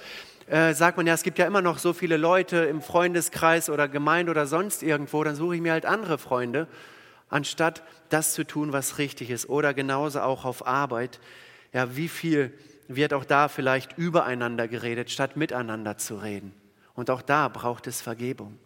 äh, 0.48 0.76
sagt 0.76 0.98
man 0.98 1.08
ja, 1.08 1.16
es 1.16 1.24
gibt 1.24 1.40
ja 1.40 1.48
immer 1.48 1.64
noch 1.64 1.80
so 1.80 1.94
viele 1.94 2.18
Leute 2.18 2.58
im 2.58 2.84
Freundeskreis 2.84 3.72
oder 3.72 3.88
Gemeinde 3.88 4.30
oder 4.30 4.46
sonst 4.46 4.84
irgendwo, 4.84 5.24
dann 5.24 5.36
suche 5.36 5.56
ich 5.56 5.62
mir 5.62 5.72
halt 5.72 5.88
andere 5.88 6.20
Freunde, 6.20 6.68
anstatt 7.30 7.82
das 8.10 8.34
zu 8.34 8.44
tun, 8.46 8.72
was 8.72 9.00
richtig 9.00 9.32
ist. 9.32 9.50
Oder 9.50 9.74
genauso 9.74 10.22
auch 10.22 10.46
auf 10.46 10.68
Arbeit. 10.68 11.20
Ja, 11.74 11.96
wie 11.96 12.08
viel 12.08 12.54
wird 12.88 13.14
auch 13.14 13.26
da 13.26 13.48
vielleicht 13.48 13.98
übereinander 13.98 14.68
geredet, 14.68 15.10
statt 15.10 15.38
miteinander 15.38 15.98
zu 15.98 16.18
reden. 16.18 16.54
Und 16.94 17.10
auch 17.10 17.22
da 17.22 17.48
braucht 17.48 17.88
es 17.88 18.02
Vergebung. 18.02 18.58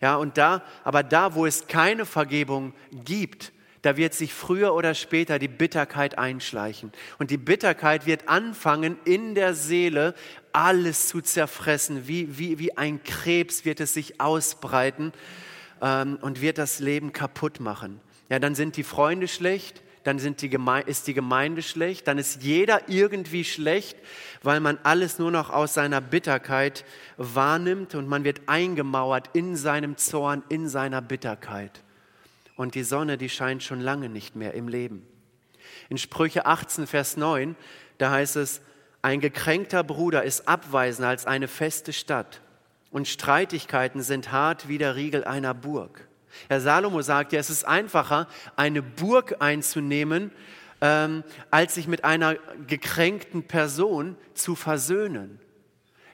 Ja, 0.00 0.16
und 0.16 0.38
da, 0.38 0.62
aber 0.84 1.02
da, 1.02 1.34
wo 1.34 1.46
es 1.46 1.66
keine 1.66 2.06
Vergebung 2.06 2.72
gibt, 3.04 3.52
da 3.82 3.96
wird 3.96 4.14
sich 4.14 4.34
früher 4.34 4.74
oder 4.74 4.94
später 4.94 5.38
die 5.38 5.48
Bitterkeit 5.48 6.18
einschleichen. 6.18 6.92
Und 7.18 7.30
die 7.30 7.36
Bitterkeit 7.36 8.06
wird 8.06 8.28
anfangen, 8.28 8.98
in 9.04 9.34
der 9.34 9.54
Seele 9.54 10.14
alles 10.52 11.08
zu 11.08 11.20
zerfressen. 11.20 12.08
Wie, 12.08 12.38
wie, 12.38 12.58
wie 12.58 12.76
ein 12.76 13.04
Krebs 13.04 13.64
wird 13.64 13.80
es 13.80 13.94
sich 13.94 14.20
ausbreiten 14.20 15.12
ähm, 15.80 16.18
und 16.20 16.40
wird 16.40 16.58
das 16.58 16.80
Leben 16.80 17.12
kaputt 17.12 17.60
machen. 17.60 18.00
Ja, 18.28 18.40
dann 18.40 18.56
sind 18.56 18.76
die 18.76 18.82
Freunde 18.82 19.28
schlecht, 19.28 19.82
dann 20.06 20.18
die 20.18 20.58
ist 20.86 21.06
die 21.06 21.14
Gemeinde 21.14 21.62
schlecht, 21.62 22.06
dann 22.06 22.18
ist 22.18 22.42
jeder 22.42 22.88
irgendwie 22.88 23.44
schlecht, 23.44 23.96
weil 24.42 24.60
man 24.60 24.78
alles 24.82 25.18
nur 25.18 25.30
noch 25.30 25.50
aus 25.50 25.74
seiner 25.74 26.00
Bitterkeit 26.00 26.84
wahrnimmt 27.16 27.94
und 27.94 28.08
man 28.08 28.24
wird 28.24 28.42
eingemauert 28.46 29.30
in 29.32 29.56
seinem 29.56 29.96
Zorn, 29.96 30.42
in 30.48 30.68
seiner 30.68 31.02
Bitterkeit. 31.02 31.82
Und 32.56 32.74
die 32.74 32.84
Sonne, 32.84 33.18
die 33.18 33.28
scheint 33.28 33.62
schon 33.62 33.80
lange 33.80 34.08
nicht 34.08 34.36
mehr 34.36 34.54
im 34.54 34.68
Leben. 34.68 35.06
In 35.88 35.98
Sprüche 35.98 36.46
18, 36.46 36.86
Vers 36.86 37.16
9, 37.16 37.56
da 37.98 38.10
heißt 38.10 38.36
es, 38.36 38.60
ein 39.02 39.20
gekränkter 39.20 39.84
Bruder 39.84 40.22
ist 40.22 40.48
abweisender 40.48 41.08
als 41.08 41.26
eine 41.26 41.48
feste 41.48 41.92
Stadt 41.92 42.40
und 42.90 43.08
Streitigkeiten 43.08 44.02
sind 44.02 44.32
hart 44.32 44.68
wie 44.68 44.78
der 44.78 44.96
Riegel 44.96 45.24
einer 45.24 45.54
Burg. 45.54 46.05
Herr 46.48 46.60
Salomo 46.60 47.02
sagt 47.02 47.32
ja, 47.32 47.40
es 47.40 47.50
ist 47.50 47.64
einfacher, 47.64 48.28
eine 48.56 48.82
Burg 48.82 49.36
einzunehmen, 49.40 50.32
ähm, 50.80 51.24
als 51.50 51.74
sich 51.74 51.88
mit 51.88 52.04
einer 52.04 52.36
gekränkten 52.66 53.44
Person 53.44 54.16
zu 54.34 54.54
versöhnen. 54.54 55.40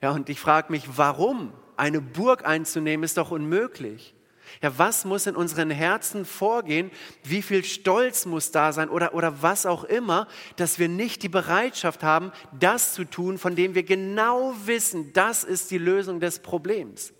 Ja, 0.00 0.10
und 0.10 0.28
ich 0.28 0.40
frage 0.40 0.72
mich, 0.72 0.84
warum? 0.96 1.52
Eine 1.76 2.00
Burg 2.00 2.46
einzunehmen 2.46 3.04
ist 3.04 3.16
doch 3.16 3.30
unmöglich. 3.30 4.14
Ja, 4.60 4.76
was 4.76 5.04
muss 5.04 5.26
in 5.26 5.36
unseren 5.36 5.70
Herzen 5.70 6.24
vorgehen? 6.24 6.90
Wie 7.24 7.42
viel 7.42 7.64
Stolz 7.64 8.26
muss 8.26 8.50
da 8.50 8.72
sein 8.72 8.90
oder, 8.90 9.14
oder 9.14 9.42
was 9.42 9.64
auch 9.64 9.84
immer, 9.84 10.28
dass 10.56 10.78
wir 10.78 10.88
nicht 10.88 11.22
die 11.22 11.28
Bereitschaft 11.28 12.02
haben, 12.02 12.32
das 12.58 12.92
zu 12.92 13.04
tun, 13.04 13.38
von 13.38 13.56
dem 13.56 13.74
wir 13.74 13.82
genau 13.82 14.54
wissen, 14.64 15.12
das 15.12 15.44
ist 15.44 15.70
die 15.70 15.78
Lösung 15.78 16.20
des 16.20 16.40
Problems. 16.40 17.12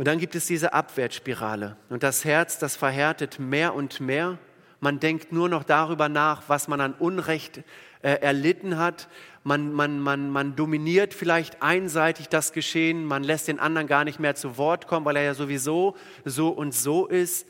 Und 0.00 0.06
dann 0.06 0.18
gibt 0.18 0.34
es 0.34 0.46
diese 0.46 0.72
Abwärtsspirale 0.72 1.76
und 1.90 2.02
das 2.02 2.24
Herz, 2.24 2.58
das 2.58 2.74
verhärtet 2.74 3.38
mehr 3.38 3.74
und 3.74 4.00
mehr. 4.00 4.38
Man 4.80 4.98
denkt 4.98 5.30
nur 5.30 5.50
noch 5.50 5.62
darüber 5.62 6.08
nach, 6.08 6.44
was 6.46 6.68
man 6.68 6.80
an 6.80 6.94
Unrecht 6.94 7.58
äh, 8.00 8.12
erlitten 8.12 8.78
hat. 8.78 9.08
Man, 9.44 9.74
man, 9.74 10.00
man, 10.00 10.30
man 10.30 10.56
dominiert 10.56 11.12
vielleicht 11.12 11.62
einseitig 11.62 12.30
das 12.30 12.54
Geschehen, 12.54 13.04
man 13.04 13.22
lässt 13.22 13.46
den 13.46 13.60
anderen 13.60 13.88
gar 13.88 14.04
nicht 14.04 14.18
mehr 14.18 14.34
zu 14.34 14.56
Wort 14.56 14.86
kommen, 14.86 15.04
weil 15.04 15.16
er 15.16 15.22
ja 15.22 15.34
sowieso 15.34 15.94
so 16.24 16.48
und 16.48 16.72
so 16.72 17.04
ist. 17.04 17.46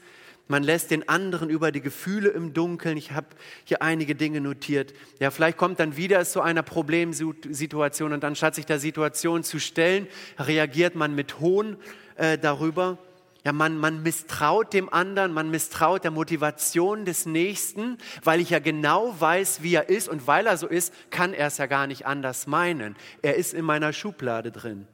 Man 0.50 0.64
lässt 0.64 0.90
den 0.90 1.08
anderen 1.08 1.48
über 1.48 1.70
die 1.70 1.80
Gefühle 1.80 2.30
im 2.30 2.52
Dunkeln. 2.52 2.96
Ich 2.96 3.12
habe 3.12 3.28
hier 3.62 3.82
einige 3.82 4.16
Dinge 4.16 4.40
notiert. 4.40 4.92
Ja, 5.20 5.30
vielleicht 5.30 5.56
kommt 5.56 5.78
dann 5.78 5.96
wieder 5.96 6.24
zu 6.24 6.40
einer 6.40 6.64
Problemsituation 6.64 8.12
und 8.12 8.24
anstatt 8.24 8.56
sich 8.56 8.66
der 8.66 8.80
Situation 8.80 9.44
zu 9.44 9.60
stellen, 9.60 10.08
reagiert 10.40 10.96
man 10.96 11.14
mit 11.14 11.38
Hohn 11.38 11.76
äh, 12.16 12.36
darüber. 12.36 12.98
Ja, 13.44 13.52
man, 13.52 13.78
man 13.78 14.02
misstraut 14.02 14.72
dem 14.72 14.92
anderen, 14.92 15.32
man 15.32 15.52
misstraut 15.52 16.02
der 16.02 16.10
Motivation 16.10 17.04
des 17.04 17.26
Nächsten, 17.26 17.96
weil 18.24 18.40
ich 18.40 18.50
ja 18.50 18.58
genau 18.58 19.14
weiß, 19.20 19.62
wie 19.62 19.76
er 19.76 19.88
ist 19.88 20.08
und 20.08 20.26
weil 20.26 20.48
er 20.48 20.56
so 20.56 20.66
ist, 20.66 20.92
kann 21.10 21.32
er 21.32 21.46
es 21.46 21.58
ja 21.58 21.66
gar 21.66 21.86
nicht 21.86 22.06
anders 22.06 22.48
meinen. 22.48 22.96
Er 23.22 23.36
ist 23.36 23.54
in 23.54 23.64
meiner 23.64 23.92
Schublade 23.92 24.50
drin. 24.50 24.88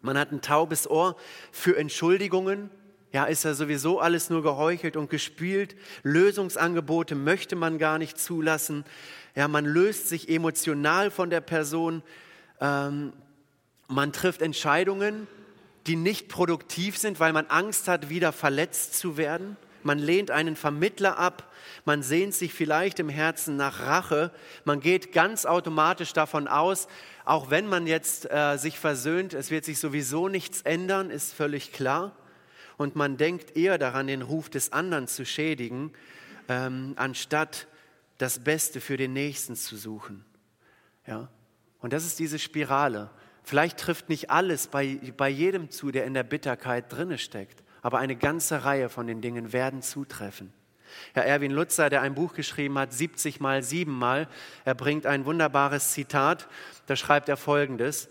Man 0.00 0.16
hat 0.16 0.30
ein 0.30 0.42
taubes 0.42 0.88
Ohr 0.88 1.16
für 1.50 1.76
Entschuldigungen. 1.76 2.70
Ja, 3.16 3.24
ist 3.24 3.44
ja 3.44 3.54
sowieso 3.54 3.98
alles 3.98 4.28
nur 4.28 4.42
geheuchelt 4.42 4.94
und 4.94 5.08
gespielt. 5.08 5.74
Lösungsangebote 6.02 7.14
möchte 7.14 7.56
man 7.56 7.78
gar 7.78 7.96
nicht 7.96 8.18
zulassen. 8.18 8.84
Ja, 9.34 9.48
man 9.48 9.64
löst 9.64 10.10
sich 10.10 10.28
emotional 10.28 11.10
von 11.10 11.30
der 11.30 11.40
Person. 11.40 12.02
Ähm, 12.60 13.14
man 13.88 14.12
trifft 14.12 14.42
Entscheidungen, 14.42 15.26
die 15.86 15.96
nicht 15.96 16.28
produktiv 16.28 16.98
sind, 16.98 17.18
weil 17.18 17.32
man 17.32 17.46
Angst 17.46 17.88
hat, 17.88 18.10
wieder 18.10 18.32
verletzt 18.32 18.98
zu 18.98 19.16
werden. 19.16 19.56
Man 19.82 19.98
lehnt 19.98 20.30
einen 20.30 20.54
Vermittler 20.54 21.18
ab, 21.18 21.50
man 21.86 22.02
sehnt 22.02 22.34
sich 22.34 22.52
vielleicht 22.52 22.98
im 22.98 23.08
Herzen 23.08 23.56
nach 23.56 23.80
Rache, 23.80 24.30
man 24.66 24.80
geht 24.80 25.14
ganz 25.14 25.46
automatisch 25.46 26.12
davon 26.12 26.48
aus, 26.48 26.86
auch 27.24 27.48
wenn 27.48 27.66
man 27.66 27.86
jetzt 27.86 28.30
äh, 28.30 28.58
sich 28.58 28.78
versöhnt, 28.78 29.32
es 29.32 29.50
wird 29.50 29.64
sich 29.64 29.78
sowieso 29.78 30.28
nichts 30.28 30.60
ändern, 30.60 31.08
ist 31.08 31.32
völlig 31.32 31.72
klar. 31.72 32.12
Und 32.76 32.96
man 32.96 33.16
denkt 33.16 33.56
eher 33.56 33.78
daran, 33.78 34.06
den 34.06 34.22
Ruf 34.22 34.50
des 34.50 34.72
anderen 34.72 35.08
zu 35.08 35.24
schädigen, 35.24 35.92
ähm, 36.48 36.92
anstatt 36.96 37.66
das 38.18 38.38
Beste 38.38 38.80
für 38.80 38.96
den 38.96 39.12
Nächsten 39.12 39.56
zu 39.56 39.76
suchen. 39.76 40.24
Ja? 41.06 41.28
Und 41.80 41.92
das 41.92 42.04
ist 42.04 42.18
diese 42.18 42.38
Spirale. 42.38 43.10
Vielleicht 43.42 43.78
trifft 43.78 44.08
nicht 44.08 44.30
alles 44.30 44.66
bei, 44.66 44.98
bei 45.16 45.28
jedem 45.28 45.70
zu, 45.70 45.90
der 45.90 46.04
in 46.04 46.14
der 46.14 46.24
Bitterkeit 46.24 46.92
drinne 46.92 47.18
steckt, 47.18 47.62
aber 47.82 47.98
eine 47.98 48.16
ganze 48.16 48.64
Reihe 48.64 48.88
von 48.88 49.06
den 49.06 49.20
Dingen 49.20 49.52
werden 49.52 49.82
zutreffen. 49.82 50.52
Herr 51.14 51.24
Erwin 51.24 51.52
Lutzer, 51.52 51.90
der 51.90 52.02
ein 52.02 52.14
Buch 52.14 52.34
geschrieben 52.34 52.78
hat, 52.78 52.92
70 52.92 53.40
mal 53.40 53.62
7 53.62 53.92
mal, 53.92 54.28
er 54.64 54.74
bringt 54.74 55.06
ein 55.06 55.24
wunderbares 55.24 55.92
Zitat, 55.92 56.48
da 56.86 56.96
schreibt 56.96 57.28
er 57.28 57.36
folgendes, 57.36 58.08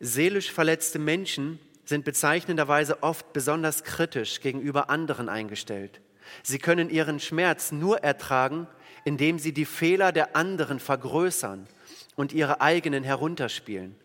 seelisch 0.00 0.52
verletzte 0.52 0.98
Menschen 0.98 1.58
sind 1.90 2.04
bezeichnenderweise 2.04 3.02
oft 3.02 3.32
besonders 3.32 3.82
kritisch 3.82 4.40
gegenüber 4.40 4.90
anderen 4.90 5.28
eingestellt. 5.28 6.00
Sie 6.44 6.58
können 6.58 6.88
ihren 6.88 7.18
Schmerz 7.18 7.72
nur 7.72 7.98
ertragen, 8.04 8.68
indem 9.04 9.40
sie 9.40 9.52
die 9.52 9.64
Fehler 9.64 10.12
der 10.12 10.36
anderen 10.36 10.78
vergrößern 10.78 11.66
und 12.14 12.32
ihre 12.32 12.60
eigenen 12.60 13.02
herunterspielen. 13.02 13.96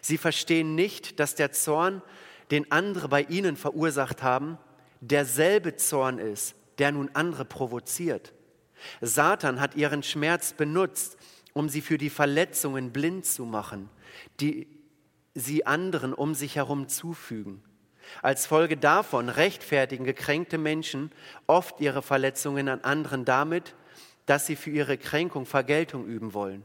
Sie 0.00 0.18
verstehen 0.18 0.76
nicht, 0.76 1.18
dass 1.18 1.34
der 1.34 1.50
Zorn, 1.50 2.00
den 2.52 2.70
andere 2.70 3.08
bei 3.08 3.22
ihnen 3.22 3.56
verursacht 3.56 4.22
haben, 4.22 4.56
derselbe 5.00 5.74
Zorn 5.74 6.18
ist, 6.18 6.54
der 6.78 6.92
nun 6.92 7.10
andere 7.12 7.44
provoziert. 7.44 8.32
Satan 9.00 9.60
hat 9.60 9.74
ihren 9.74 10.04
Schmerz 10.04 10.52
benutzt, 10.52 11.16
um 11.54 11.68
sie 11.68 11.80
für 11.80 11.98
die 11.98 12.10
Verletzungen 12.10 12.92
blind 12.92 13.26
zu 13.26 13.44
machen, 13.44 13.90
die 14.38 14.68
sie 15.34 15.66
anderen 15.66 16.14
um 16.14 16.34
sich 16.34 16.56
herum 16.56 16.88
zufügen. 16.88 17.62
Als 18.20 18.46
Folge 18.46 18.76
davon 18.76 19.28
rechtfertigen 19.28 20.04
gekränkte 20.04 20.58
Menschen 20.58 21.10
oft 21.46 21.80
ihre 21.80 22.02
Verletzungen 22.02 22.68
an 22.68 22.80
anderen 22.82 23.24
damit, 23.24 23.74
dass 24.26 24.46
sie 24.46 24.56
für 24.56 24.70
ihre 24.70 24.98
Kränkung 24.98 25.46
Vergeltung 25.46 26.06
üben 26.06 26.34
wollen. 26.34 26.64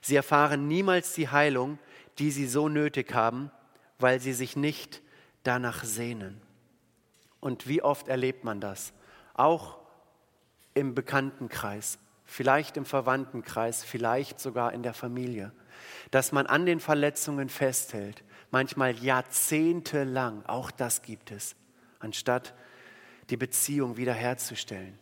Sie 0.00 0.16
erfahren 0.16 0.68
niemals 0.68 1.14
die 1.14 1.28
Heilung, 1.28 1.78
die 2.18 2.30
sie 2.30 2.46
so 2.46 2.68
nötig 2.68 3.12
haben, 3.14 3.50
weil 3.98 4.20
sie 4.20 4.32
sich 4.32 4.56
nicht 4.56 5.02
danach 5.42 5.84
sehnen. 5.84 6.40
Und 7.40 7.68
wie 7.68 7.82
oft 7.82 8.08
erlebt 8.08 8.44
man 8.44 8.60
das? 8.60 8.92
Auch 9.34 9.78
im 10.74 10.94
Bekanntenkreis, 10.94 11.98
vielleicht 12.24 12.76
im 12.76 12.84
Verwandtenkreis, 12.84 13.84
vielleicht 13.84 14.40
sogar 14.40 14.72
in 14.72 14.82
der 14.82 14.94
Familie, 14.94 15.52
dass 16.10 16.32
man 16.32 16.46
an 16.46 16.66
den 16.66 16.80
Verletzungen 16.80 17.48
festhält, 17.48 18.24
manchmal 18.50 18.96
jahrzehntelang, 18.96 20.44
auch 20.46 20.70
das 20.70 21.02
gibt 21.02 21.30
es, 21.30 21.56
anstatt 21.98 22.54
die 23.30 23.36
Beziehung 23.36 23.96
wiederherzustellen. 23.96 24.98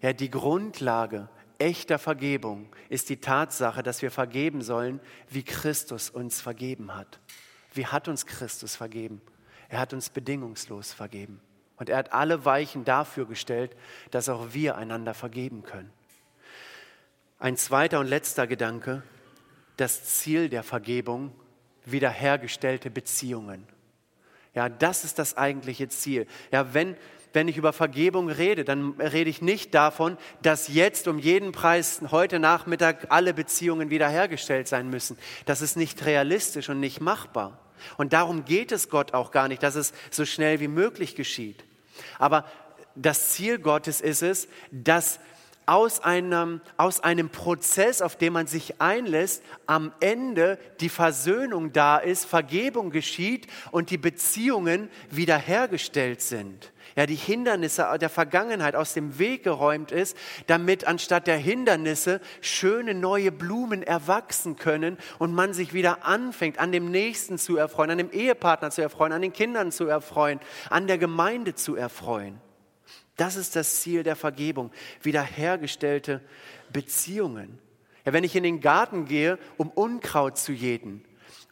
Ja, 0.00 0.12
die 0.12 0.30
Grundlage 0.30 1.28
echter 1.58 1.98
Vergebung 1.98 2.68
ist 2.88 3.08
die 3.08 3.20
Tatsache, 3.20 3.82
dass 3.82 4.02
wir 4.02 4.10
vergeben 4.10 4.62
sollen, 4.62 5.00
wie 5.28 5.42
Christus 5.42 6.10
uns 6.10 6.40
vergeben 6.40 6.94
hat. 6.94 7.20
Wie 7.72 7.86
hat 7.86 8.08
uns 8.08 8.26
Christus 8.26 8.76
vergeben? 8.76 9.20
Er 9.68 9.80
hat 9.80 9.92
uns 9.92 10.10
bedingungslos 10.10 10.92
vergeben. 10.92 11.40
Und 11.76 11.88
er 11.88 11.96
hat 11.96 12.12
alle 12.12 12.44
Weichen 12.44 12.84
dafür 12.84 13.26
gestellt, 13.26 13.76
dass 14.10 14.28
auch 14.28 14.52
wir 14.52 14.76
einander 14.76 15.14
vergeben 15.14 15.64
können. 15.64 15.92
Ein 17.38 17.56
zweiter 17.56 17.98
und 17.98 18.06
letzter 18.06 18.46
Gedanke, 18.46 19.02
das 19.76 20.04
Ziel 20.04 20.48
der 20.48 20.62
Vergebung, 20.62 21.32
wiederhergestellte 21.84 22.90
Beziehungen. 22.90 23.66
Ja, 24.54 24.68
das 24.68 25.04
ist 25.04 25.18
das 25.18 25.36
eigentliche 25.36 25.88
Ziel. 25.88 26.26
Ja, 26.52 26.72
wenn, 26.74 26.96
wenn 27.32 27.48
ich 27.48 27.56
über 27.56 27.72
Vergebung 27.72 28.30
rede, 28.30 28.64
dann 28.64 28.92
rede 29.00 29.28
ich 29.28 29.42
nicht 29.42 29.74
davon, 29.74 30.16
dass 30.42 30.68
jetzt 30.68 31.08
um 31.08 31.18
jeden 31.18 31.52
Preis 31.52 32.00
heute 32.10 32.38
Nachmittag 32.38 33.06
alle 33.10 33.34
Beziehungen 33.34 33.90
wiederhergestellt 33.90 34.68
sein 34.68 34.88
müssen. 34.88 35.18
Das 35.44 35.60
ist 35.60 35.76
nicht 35.76 36.06
realistisch 36.06 36.68
und 36.68 36.78
nicht 36.80 37.00
machbar. 37.00 37.58
Und 37.96 38.12
darum 38.12 38.44
geht 38.44 38.70
es 38.70 38.88
Gott 38.88 39.12
auch 39.12 39.32
gar 39.32 39.48
nicht, 39.48 39.62
dass 39.62 39.74
es 39.74 39.92
so 40.10 40.24
schnell 40.24 40.60
wie 40.60 40.68
möglich 40.68 41.16
geschieht. 41.16 41.64
Aber 42.18 42.44
das 42.94 43.32
Ziel 43.32 43.58
Gottes 43.58 44.00
ist 44.00 44.22
es, 44.22 44.48
dass 44.70 45.18
aus 45.66 46.00
einem, 46.00 46.60
aus 46.76 47.00
einem 47.00 47.30
Prozess, 47.30 48.02
auf 48.02 48.16
den 48.16 48.32
man 48.32 48.46
sich 48.46 48.80
einlässt, 48.80 49.42
am 49.66 49.92
Ende 50.00 50.58
die 50.80 50.88
Versöhnung 50.88 51.72
da 51.72 51.98
ist, 51.98 52.24
Vergebung 52.24 52.90
geschieht 52.90 53.46
und 53.70 53.90
die 53.90 53.98
Beziehungen 53.98 54.88
wiederhergestellt 55.10 56.20
sind 56.20 56.72
ja, 56.96 57.06
die 57.06 57.14
Hindernisse 57.14 57.86
der 58.00 58.08
Vergangenheit 58.08 58.76
aus 58.76 58.94
dem 58.94 59.18
Weg 59.18 59.42
geräumt 59.42 59.90
ist, 59.90 60.16
damit 60.46 60.86
anstatt 60.86 61.26
der 61.26 61.36
Hindernisse 61.36 62.20
schöne 62.40 62.94
neue 62.94 63.32
Blumen 63.32 63.82
erwachsen 63.82 64.56
können 64.56 64.98
und 65.18 65.34
man 65.34 65.52
sich 65.52 65.72
wieder 65.72 66.04
anfängt, 66.04 66.58
an 66.58 66.72
dem 66.72 66.90
Nächsten 66.90 67.38
zu 67.38 67.56
erfreuen, 67.56 67.90
an 67.90 67.98
dem 67.98 68.10
Ehepartner 68.10 68.70
zu 68.70 68.82
erfreuen, 68.82 69.12
an 69.12 69.22
den 69.22 69.32
Kindern 69.32 69.72
zu 69.72 69.86
erfreuen, 69.86 70.40
an 70.70 70.86
der 70.86 70.98
Gemeinde 70.98 71.54
zu 71.54 71.74
erfreuen. 71.74 72.40
Das 73.16 73.36
ist 73.36 73.54
das 73.56 73.80
Ziel 73.80 74.02
der 74.02 74.16
Vergebung, 74.16 74.72
wiederhergestellte 75.02 76.20
Beziehungen. 76.72 77.58
Ja, 78.04 78.12
wenn 78.12 78.24
ich 78.24 78.36
in 78.36 78.42
den 78.42 78.60
Garten 78.60 79.06
gehe, 79.06 79.38
um 79.56 79.70
Unkraut 79.70 80.36
zu 80.36 80.52
jäten, 80.52 81.04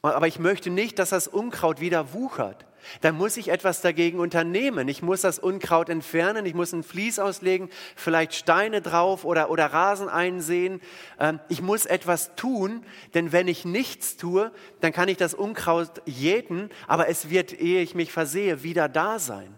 aber 0.03 0.27
ich 0.27 0.41
möchte 0.41 0.69
nicht, 0.69 0.99
dass 0.99 1.11
das 1.11 1.29
Unkraut 1.29 1.81
wieder 1.81 2.13
wuchert, 2.13 2.67
dann 3.01 3.17
muss 3.17 3.37
ich 3.37 3.49
etwas 3.49 3.81
dagegen 3.81 4.19
unternehmen. 4.19 4.89
Ich 4.89 5.01
muss 5.01 5.21
das 5.21 5.39
Unkraut 5.39 5.89
entfernen, 5.89 6.45
ich 6.47 6.55
muss 6.55 6.73
ein 6.73 6.83
Vlies 6.83 7.21
auslegen, 7.21 7.71
vielleicht 7.95 8.35
Steine 8.35 8.83
drauf 8.83 9.25
oder, 9.25 9.51
oder 9.51 9.67
Rasen 9.67 10.09
einsehen. 10.09 10.81
Ähm, 11.21 11.39
ich 11.49 11.63
muss 11.63 11.87
etwas 11.87 12.35
tun, 12.35 12.85
denn 13.15 13.31
wenn 13.31 13.47
ich 13.47 13.65
nichts 13.65 14.17
tue, 14.17 14.51
dann 14.81 14.93
kann 14.93 15.09
ich 15.09 15.17
das 15.17 15.35
Unkraut 15.35 16.03
jäten, 16.05 16.71
aber 16.89 17.09
es 17.09 17.31
wird, 17.31 17.53
ehe 17.53 17.83
ich 17.83 17.95
mich 17.95 18.13
versehe, 18.13 18.65
wieder 18.65 18.89
da 18.89 19.21
sein. 19.21 19.57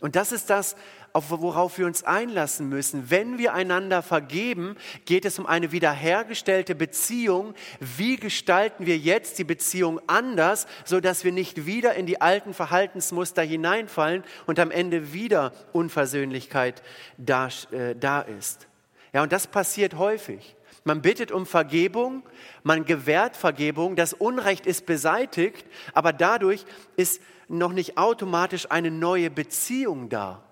Und 0.00 0.16
das 0.16 0.32
ist 0.32 0.48
das, 0.48 0.76
worauf 1.14 1.78
wir 1.78 1.86
uns 1.86 2.02
einlassen 2.02 2.68
müssen. 2.68 3.10
Wenn 3.10 3.38
wir 3.38 3.54
einander 3.54 4.02
vergeben, 4.02 4.76
geht 5.04 5.24
es 5.24 5.38
um 5.38 5.46
eine 5.46 5.70
wiederhergestellte 5.70 6.74
Beziehung. 6.74 7.54
Wie 7.78 8.16
gestalten 8.16 8.84
wir 8.84 8.98
jetzt 8.98 9.38
die 9.38 9.44
Beziehung 9.44 10.00
anders, 10.08 10.66
sodass 10.84 11.24
wir 11.24 11.30
nicht 11.30 11.66
wieder 11.66 11.94
in 11.94 12.06
die 12.06 12.20
alten 12.20 12.52
Verhaltensmuster 12.52 13.42
hineinfallen 13.42 14.24
und 14.46 14.58
am 14.58 14.72
Ende 14.72 15.12
wieder 15.12 15.52
Unversöhnlichkeit 15.72 16.82
da, 17.16 17.48
äh, 17.70 17.94
da 17.94 18.20
ist? 18.20 18.66
Ja, 19.12 19.22
und 19.22 19.30
das 19.30 19.46
passiert 19.46 19.94
häufig. 19.94 20.56
Man 20.82 21.00
bittet 21.00 21.30
um 21.30 21.46
Vergebung, 21.46 22.24
man 22.62 22.84
gewährt 22.84 23.36
Vergebung, 23.36 23.96
das 23.96 24.12
Unrecht 24.12 24.66
ist 24.66 24.84
beseitigt, 24.84 25.64
aber 25.94 26.12
dadurch 26.12 26.66
ist 26.96 27.22
noch 27.48 27.72
nicht 27.72 27.96
automatisch 27.96 28.70
eine 28.70 28.90
neue 28.90 29.30
Beziehung 29.30 30.08
da. 30.08 30.42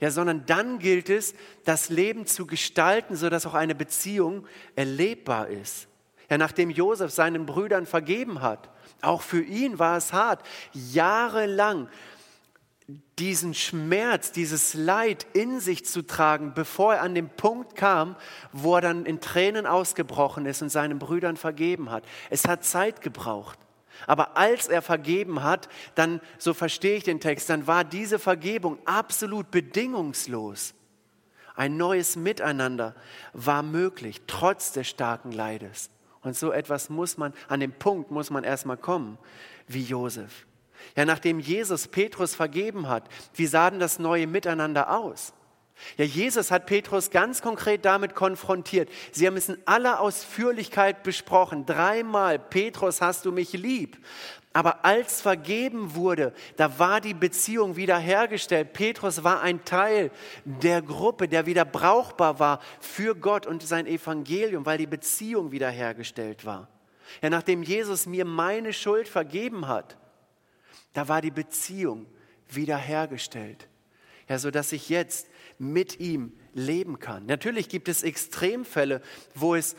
Ja, 0.00 0.10
sondern 0.10 0.44
dann 0.46 0.78
gilt 0.78 1.08
es, 1.08 1.34
das 1.64 1.88
Leben 1.88 2.26
zu 2.26 2.46
gestalten, 2.46 3.16
sodass 3.16 3.46
auch 3.46 3.54
eine 3.54 3.74
Beziehung 3.74 4.46
erlebbar 4.76 5.48
ist. 5.48 5.88
Ja, 6.28 6.38
nachdem 6.38 6.70
Josef 6.70 7.10
seinen 7.10 7.46
Brüdern 7.46 7.86
vergeben 7.86 8.42
hat, 8.42 8.70
auch 9.02 9.22
für 9.22 9.42
ihn 9.42 9.78
war 9.78 9.96
es 9.96 10.12
hart, 10.12 10.42
jahrelang 10.72 11.88
diesen 13.18 13.54
Schmerz, 13.54 14.32
dieses 14.32 14.74
Leid 14.74 15.26
in 15.32 15.60
sich 15.60 15.86
zu 15.86 16.02
tragen, 16.02 16.52
bevor 16.54 16.94
er 16.94 17.02
an 17.02 17.14
den 17.14 17.30
Punkt 17.30 17.76
kam, 17.76 18.16
wo 18.52 18.74
er 18.74 18.80
dann 18.80 19.06
in 19.06 19.20
Tränen 19.20 19.66
ausgebrochen 19.66 20.46
ist 20.46 20.60
und 20.62 20.68
seinen 20.68 20.98
Brüdern 20.98 21.36
vergeben 21.36 21.90
hat. 21.90 22.04
Es 22.28 22.46
hat 22.46 22.64
Zeit 22.64 23.00
gebraucht. 23.00 23.58
Aber 24.06 24.36
als 24.36 24.68
er 24.68 24.82
vergeben 24.82 25.42
hat, 25.42 25.68
dann, 25.94 26.20
so 26.38 26.54
verstehe 26.54 26.96
ich 26.96 27.04
den 27.04 27.20
Text, 27.20 27.48
dann 27.50 27.66
war 27.66 27.84
diese 27.84 28.18
Vergebung 28.18 28.78
absolut 28.84 29.50
bedingungslos. 29.50 30.74
Ein 31.54 31.76
neues 31.76 32.16
Miteinander 32.16 32.94
war 33.32 33.62
möglich, 33.62 34.22
trotz 34.26 34.72
des 34.72 34.88
starken 34.88 35.32
Leides. 35.32 35.90
Und 36.22 36.36
so 36.36 36.52
etwas 36.52 36.90
muss 36.90 37.16
man, 37.16 37.32
an 37.48 37.60
dem 37.60 37.72
Punkt 37.72 38.10
muss 38.10 38.30
man 38.30 38.44
erstmal 38.44 38.76
kommen, 38.76 39.18
wie 39.68 39.82
Josef. 39.82 40.46
Ja, 40.96 41.04
nachdem 41.04 41.38
Jesus 41.38 41.88
Petrus 41.88 42.34
vergeben 42.34 42.88
hat, 42.88 43.08
wie 43.34 43.46
sah 43.46 43.70
denn 43.70 43.80
das 43.80 43.98
neue 43.98 44.26
Miteinander 44.26 44.98
aus? 44.98 45.32
Ja, 45.96 46.04
Jesus 46.04 46.50
hat 46.50 46.66
Petrus 46.66 47.10
ganz 47.10 47.42
konkret 47.42 47.84
damit 47.84 48.14
konfrontiert. 48.14 48.88
Sie 49.12 49.26
haben 49.26 49.36
es 49.36 49.48
in 49.48 49.58
aller 49.66 50.00
Ausführlichkeit 50.00 51.02
besprochen. 51.02 51.66
Dreimal, 51.66 52.38
Petrus, 52.38 53.00
hast 53.00 53.24
du 53.24 53.32
mich 53.32 53.52
lieb. 53.52 53.98
Aber 54.52 54.84
als 54.84 55.20
vergeben 55.20 55.96
wurde, 55.96 56.32
da 56.56 56.78
war 56.78 57.00
die 57.00 57.12
Beziehung 57.12 57.74
wiederhergestellt. 57.74 58.72
Petrus 58.72 59.24
war 59.24 59.40
ein 59.40 59.64
Teil 59.64 60.12
der 60.44 60.80
Gruppe, 60.80 61.26
der 61.26 61.46
wieder 61.46 61.64
brauchbar 61.64 62.38
war 62.38 62.60
für 62.78 63.16
Gott 63.16 63.46
und 63.46 63.64
sein 63.64 63.86
Evangelium, 63.86 64.64
weil 64.64 64.78
die 64.78 64.86
Beziehung 64.86 65.50
wiederhergestellt 65.50 66.44
war. 66.44 66.68
Ja, 67.20 67.30
nachdem 67.30 67.64
Jesus 67.64 68.06
mir 68.06 68.24
meine 68.24 68.72
Schuld 68.72 69.08
vergeben 69.08 69.66
hat, 69.66 69.96
da 70.92 71.08
war 71.08 71.20
die 71.20 71.32
Beziehung 71.32 72.06
wiederhergestellt. 72.48 73.68
Ja, 74.28 74.38
so 74.38 74.52
dass 74.52 74.72
ich 74.72 74.88
jetzt 74.88 75.28
mit 75.58 76.00
ihm 76.00 76.32
leben 76.52 76.98
kann. 76.98 77.26
Natürlich 77.26 77.68
gibt 77.68 77.88
es 77.88 78.02
Extremfälle, 78.02 79.00
wo 79.34 79.54
es 79.54 79.76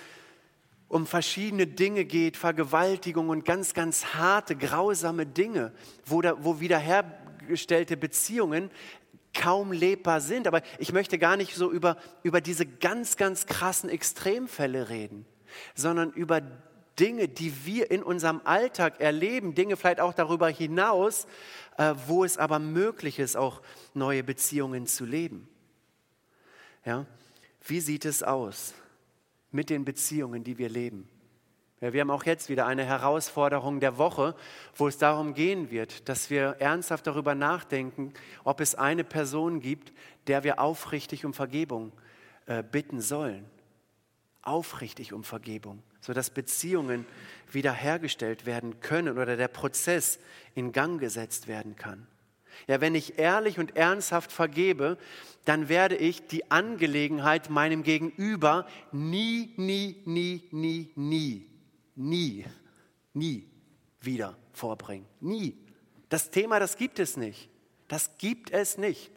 um 0.88 1.08
verschiedene 1.08 1.68
Dinge 1.68 2.06
geht, 2.06 2.38
Vergewaltigung 2.38 3.30
und 3.30 3.46
ganz, 3.46 3.74
ganz 3.74 4.14
harte, 4.14 4.56
grausame 4.56 5.26
Dinge, 5.26 5.72
wo, 6.06 6.22
da, 6.22 6.44
wo 6.44 6.60
wiederhergestellte 6.60 7.98
Beziehungen 7.98 8.70
kaum 9.34 9.72
lebbar 9.72 10.22
sind. 10.22 10.48
Aber 10.48 10.62
ich 10.80 10.94
möchte 10.94 11.18
gar 11.18 11.38
nicht 11.38 11.56
so 11.56 11.72
über, 11.72 11.98
über 12.24 12.40
diese 12.40 12.66
ganz, 12.66 13.18
ganz 13.18 13.46
krassen 13.46 13.90
Extremfälle 13.90 14.90
reden, 14.90 15.26
sondern 15.74 16.12
über 16.12 16.42
Dinge, 17.00 17.28
die 17.28 17.66
wir 17.66 17.92
in 17.92 18.04
unserem 18.04 18.42
Alltag 18.46 19.02
erleben, 19.02 19.54
Dinge 19.54 19.76
vielleicht 19.76 20.00
auch 20.00 20.14
darüber 20.14 20.48
hinaus, 20.48 21.28
äh, 21.78 21.94
wo 22.08 22.24
es 22.24 22.38
aber 22.38 22.60
möglich 22.60 23.20
ist, 23.20 23.36
auch 23.36 23.62
neue 23.94 24.24
Beziehungen 24.24 24.88
zu 24.88 25.04
leben. 25.06 25.50
Ja? 26.86 27.06
Wie 27.66 27.80
sieht 27.80 28.06
es 28.06 28.24
aus 28.24 28.74
mit 29.52 29.70
den 29.70 29.86
Beziehungen, 29.86 30.44
die 30.44 30.58
wir 30.58 30.70
leben? 30.70 31.10
Ja, 31.82 31.92
wir 31.92 32.02
haben 32.02 32.12
auch 32.12 32.24
jetzt 32.24 32.50
wieder 32.50 32.66
eine 32.68 32.86
Herausforderung 32.86 33.80
der 33.80 33.98
Woche, 33.98 34.36
wo 34.76 34.88
es 34.88 34.98
darum 34.98 35.34
gehen 35.34 35.72
wird, 35.72 36.08
dass 36.08 36.30
wir 36.30 36.56
ernsthaft 36.60 37.06
darüber 37.06 37.36
nachdenken, 37.36 38.14
ob 38.44 38.62
es 38.62 38.76
eine 38.76 39.04
Person 39.04 39.60
gibt, 39.60 39.92
der 40.28 40.44
wir 40.44 40.60
aufrichtig 40.60 41.26
um 41.26 41.34
Vergebung 41.34 41.92
äh, 42.46 42.64
bitten 42.64 43.02
sollen. 43.02 43.46
Aufrichtig 44.42 45.12
um 45.12 45.24
Vergebung, 45.24 45.84
sodass 46.02 46.30
Beziehungen 46.30 47.06
wiederhergestellt 47.52 48.46
werden 48.46 48.80
können 48.80 49.18
oder 49.18 49.36
der 49.36 49.48
Prozess 49.48 50.20
in 50.54 50.72
Gang 50.72 51.00
gesetzt 51.00 51.48
werden 51.48 51.76
kann. 51.76 52.08
Ja, 52.68 52.82
wenn 52.82 52.96
ich 52.96 53.20
ehrlich 53.20 53.60
und 53.60 53.76
ernsthaft 53.76 54.32
vergebe, 54.32 54.98
dann 55.46 55.70
werde 55.70 55.96
ich 55.96 56.28
die 56.28 56.50
Angelegenheit 56.52 57.50
meinem 57.50 57.84
Gegenüber 57.84 58.68
nie, 58.92 59.54
nie, 59.58 60.02
nie, 60.06 60.48
nie, 60.52 60.92
nie, 60.96 61.48
nie, 61.96 62.46
nie 63.14 63.48
wieder 64.06 64.38
vorbringen. 64.54 65.06
Nie. 65.20 65.58
Das 66.10 66.30
Thema, 66.30 66.60
das 66.60 66.78
gibt 66.78 67.00
es 67.00 67.18
nicht. 67.18 67.50
Das 67.88 68.18
gibt 68.18 68.52
es 68.52 68.78
nicht. 68.78 69.12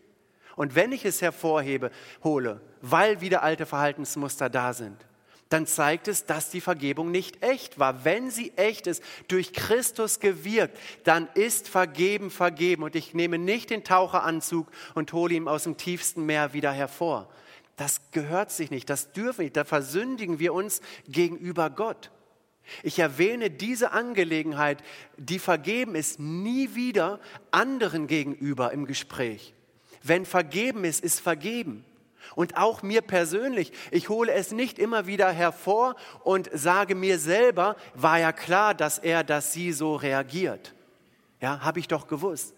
Und 0.57 0.75
wenn 0.75 0.93
ich 0.93 1.05
es 1.05 1.23
hervorhebe, 1.23 1.91
hole, 2.25 2.61
weil 2.81 3.21
wieder 3.21 3.43
alte 3.43 3.67
Verhaltensmuster 3.67 4.51
da 4.51 4.73
sind, 4.73 5.07
dann 5.49 5.67
zeigt 5.67 6.09
es, 6.09 6.27
dass 6.27 6.51
die 6.51 6.61
Vergebung 6.61 7.11
nicht 7.11 7.43
echt 7.43 7.79
war. 7.79 8.05
Wenn 8.05 8.31
sie 8.31 8.53
echt 8.57 8.87
ist, 8.87 9.03
durch 9.29 9.53
Christus 9.53 10.21
gewirkt, 10.21 10.79
dann 11.05 11.29
ist 11.35 11.69
vergeben 11.69 12.31
vergeben. 12.31 12.83
Und 12.83 12.95
ich 12.95 13.15
nehme 13.15 13.39
nicht 13.39 13.71
den 13.71 13.85
Taucheranzug 13.85 14.69
und 14.95 15.13
hole 15.13 15.35
ihn 15.35 15.49
aus 15.49 15.65
dem 15.65 15.77
tiefsten 15.77 16.27
Meer 16.27 16.53
wieder 16.53 16.73
hervor. 16.73 17.29
Das 17.77 18.01
gehört 18.11 18.51
sich 18.51 18.71
nicht, 18.71 18.91
das 18.91 19.13
dürfen 19.13 19.39
wir 19.39 19.45
nicht. 19.45 19.57
Da 19.57 19.65
versündigen 19.65 20.39
wir 20.39 20.53
uns 20.53 20.81
gegenüber 21.07 21.71
Gott. 21.71 22.11
Ich 22.83 22.99
erwähne 22.99 23.51
diese 23.51 23.93
Angelegenheit, 23.93 24.83
die 25.17 25.39
vergeben 25.39 25.95
ist, 25.95 26.21
nie 26.21 26.75
wieder 26.75 27.21
anderen 27.51 28.07
gegenüber 28.07 28.73
im 28.73 28.85
Gespräch. 28.85 29.55
Wenn 30.03 30.27
vergeben 30.27 30.85
ist, 30.85 31.03
ist 31.03 31.21
vergeben. 31.21 31.85
Und 32.35 32.57
auch 32.57 32.83
mir 32.83 33.03
persönlich, 33.03 33.73
ich 33.91 34.09
hole 34.09 34.33
es 34.33 34.53
nicht 34.53 34.79
immer 34.79 35.07
wieder 35.07 35.31
hervor 35.31 35.97
und 36.25 36.51
sage 36.53 36.95
mir 36.95 37.19
selber, 37.19 37.77
war 37.95 38.19
ja 38.19 38.33
klar, 38.33 38.75
dass 38.75 38.99
er, 38.99 39.25
dass 39.25 39.53
sie 39.53 39.73
so 39.73 39.97
reagiert. 39.97 40.75
Ja, 41.41 41.61
habe 41.61 41.79
ich 41.79 41.89
doch 41.89 42.07
gewusst. 42.07 42.55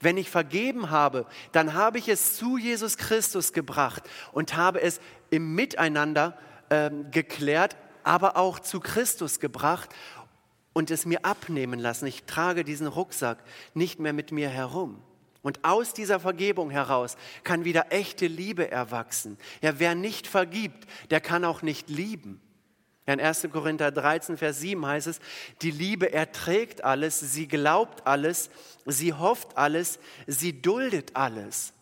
Wenn 0.00 0.16
ich 0.16 0.30
vergeben 0.30 0.90
habe, 0.90 1.26
dann 1.52 1.74
habe 1.74 1.98
ich 1.98 2.08
es 2.08 2.36
zu 2.36 2.58
Jesus 2.58 2.96
Christus 2.96 3.52
gebracht 3.52 4.02
und 4.32 4.56
habe 4.56 4.82
es 4.82 5.00
im 5.30 5.54
Miteinander 5.54 6.36
äh, 6.68 6.90
geklärt, 7.10 7.76
aber 8.02 8.36
auch 8.36 8.58
zu 8.60 8.80
Christus 8.80 9.40
gebracht 9.40 9.90
und 10.72 10.90
es 10.90 11.06
mir 11.06 11.24
abnehmen 11.24 11.78
lassen. 11.78 12.06
Ich 12.06 12.24
trage 12.24 12.64
diesen 12.64 12.86
Rucksack 12.86 13.38
nicht 13.74 14.00
mehr 14.00 14.12
mit 14.12 14.32
mir 14.32 14.48
herum. 14.48 15.02
Und 15.42 15.64
aus 15.64 15.94
dieser 15.94 16.20
Vergebung 16.20 16.70
heraus 16.70 17.16
kann 17.44 17.64
wieder 17.64 17.86
echte 17.90 18.26
Liebe 18.26 18.70
erwachsen. 18.70 19.38
Ja, 19.62 19.78
wer 19.78 19.94
nicht 19.94 20.26
vergibt, 20.26 20.86
der 21.10 21.20
kann 21.20 21.44
auch 21.44 21.62
nicht 21.62 21.88
lieben. 21.88 22.40
Ja, 23.06 23.14
in 23.14 23.20
1. 23.20 23.48
Korinther 23.50 23.90
13, 23.90 24.36
Vers 24.36 24.60
7 24.60 24.84
heißt 24.84 25.06
es, 25.06 25.20
die 25.62 25.70
Liebe 25.70 26.12
erträgt 26.12 26.84
alles, 26.84 27.18
sie 27.18 27.48
glaubt 27.48 28.06
alles, 28.06 28.50
sie 28.84 29.14
hofft 29.14 29.56
alles, 29.56 29.98
sie 30.26 30.60
duldet 30.60 31.16
alles. 31.16 31.72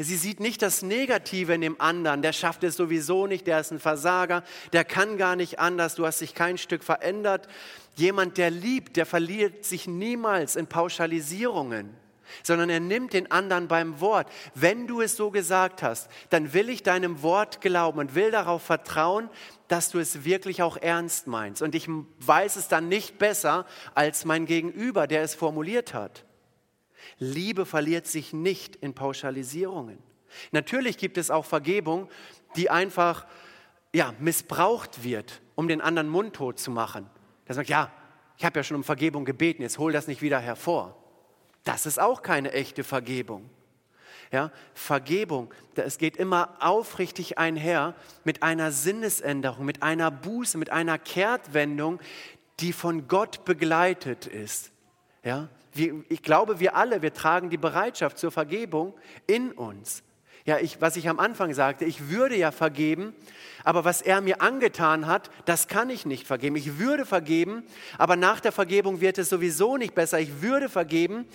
Sie 0.00 0.16
sieht 0.16 0.38
nicht 0.38 0.62
das 0.62 0.82
Negative 0.82 1.54
in 1.54 1.60
dem 1.60 1.80
anderen, 1.80 2.22
der 2.22 2.32
schafft 2.32 2.62
es 2.62 2.76
sowieso 2.76 3.26
nicht, 3.26 3.48
der 3.48 3.58
ist 3.58 3.72
ein 3.72 3.80
Versager, 3.80 4.44
der 4.72 4.84
kann 4.84 5.18
gar 5.18 5.34
nicht 5.34 5.58
anders, 5.58 5.96
du 5.96 6.06
hast 6.06 6.20
dich 6.20 6.34
kein 6.34 6.56
Stück 6.56 6.84
verändert. 6.84 7.48
Jemand, 7.96 8.38
der 8.38 8.50
liebt, 8.50 8.96
der 8.96 9.06
verliert 9.06 9.64
sich 9.64 9.88
niemals 9.88 10.54
in 10.54 10.68
Pauschalisierungen 10.68 11.96
sondern 12.42 12.70
er 12.70 12.80
nimmt 12.80 13.12
den 13.12 13.30
anderen 13.30 13.68
beim 13.68 14.00
Wort. 14.00 14.30
Wenn 14.54 14.86
du 14.86 15.00
es 15.00 15.16
so 15.16 15.30
gesagt 15.30 15.82
hast, 15.82 16.08
dann 16.30 16.52
will 16.52 16.68
ich 16.68 16.82
deinem 16.82 17.22
Wort 17.22 17.60
glauben 17.60 17.98
und 17.98 18.14
will 18.14 18.30
darauf 18.30 18.62
vertrauen, 18.62 19.28
dass 19.68 19.90
du 19.90 19.98
es 19.98 20.24
wirklich 20.24 20.62
auch 20.62 20.76
ernst 20.76 21.26
meinst. 21.26 21.62
Und 21.62 21.74
ich 21.74 21.88
weiß 22.20 22.56
es 22.56 22.68
dann 22.68 22.88
nicht 22.88 23.18
besser 23.18 23.66
als 23.94 24.24
mein 24.24 24.46
Gegenüber, 24.46 25.06
der 25.06 25.22
es 25.22 25.34
formuliert 25.34 25.94
hat. 25.94 26.24
Liebe 27.18 27.66
verliert 27.66 28.06
sich 28.06 28.32
nicht 28.32 28.76
in 28.76 28.94
Pauschalisierungen. 28.94 29.98
Natürlich 30.52 30.98
gibt 30.98 31.18
es 31.18 31.30
auch 31.30 31.44
Vergebung, 31.44 32.08
die 32.56 32.70
einfach 32.70 33.26
ja, 33.92 34.14
missbraucht 34.18 35.04
wird, 35.04 35.40
um 35.54 35.68
den 35.68 35.80
anderen 35.80 36.08
mundtot 36.08 36.58
zu 36.58 36.70
machen. 36.70 37.08
Der 37.46 37.54
sagt, 37.54 37.68
ja, 37.68 37.90
ich 38.36 38.44
habe 38.44 38.58
ja 38.58 38.62
schon 38.62 38.76
um 38.76 38.84
Vergebung 38.84 39.24
gebeten, 39.24 39.62
jetzt 39.62 39.78
hol 39.78 39.92
das 39.92 40.06
nicht 40.06 40.22
wieder 40.22 40.38
hervor. 40.38 40.97
Das 41.68 41.84
ist 41.84 42.00
auch 42.00 42.22
keine 42.22 42.52
echte 42.52 42.82
Vergebung. 42.82 43.50
Ja, 44.32 44.50
Vergebung, 44.72 45.52
es 45.74 45.98
geht 45.98 46.16
immer 46.16 46.56
aufrichtig 46.60 47.36
einher 47.36 47.94
mit 48.24 48.42
einer 48.42 48.72
Sinnesänderung, 48.72 49.66
mit 49.66 49.82
einer 49.82 50.10
Buße, 50.10 50.56
mit 50.56 50.70
einer 50.70 50.98
Kehrtwendung, 50.98 52.00
die 52.60 52.72
von 52.72 53.06
Gott 53.06 53.44
begleitet 53.44 54.26
ist. 54.26 54.72
Ja, 55.22 55.50
ich 55.74 56.22
glaube, 56.22 56.58
wir 56.58 56.74
alle, 56.74 57.02
wir 57.02 57.12
tragen 57.12 57.50
die 57.50 57.58
Bereitschaft 57.58 58.16
zur 58.16 58.30
Vergebung 58.30 58.94
in 59.26 59.52
uns. 59.52 60.02
Ja, 60.48 60.58
ich, 60.58 60.80
was 60.80 60.96
ich 60.96 61.10
am 61.10 61.20
Anfang 61.20 61.52
sagte, 61.52 61.84
ich 61.84 62.08
würde 62.08 62.34
ja 62.34 62.50
vergeben, 62.52 63.14
aber 63.64 63.84
was 63.84 64.00
er 64.00 64.22
mir 64.22 64.40
angetan 64.40 65.06
hat, 65.06 65.30
das 65.44 65.68
kann 65.68 65.90
ich 65.90 66.06
nicht 66.06 66.26
vergeben. 66.26 66.56
Ich 66.56 66.78
würde 66.78 67.04
vergeben, 67.04 67.64
aber 67.98 68.16
nach 68.16 68.40
der 68.40 68.50
Vergebung 68.50 69.02
wird 69.02 69.18
es 69.18 69.28
sowieso 69.28 69.76
nicht 69.76 69.94
besser. 69.94 70.18
Ich 70.20 70.40
würde 70.40 70.70
vergeben, 70.70 71.26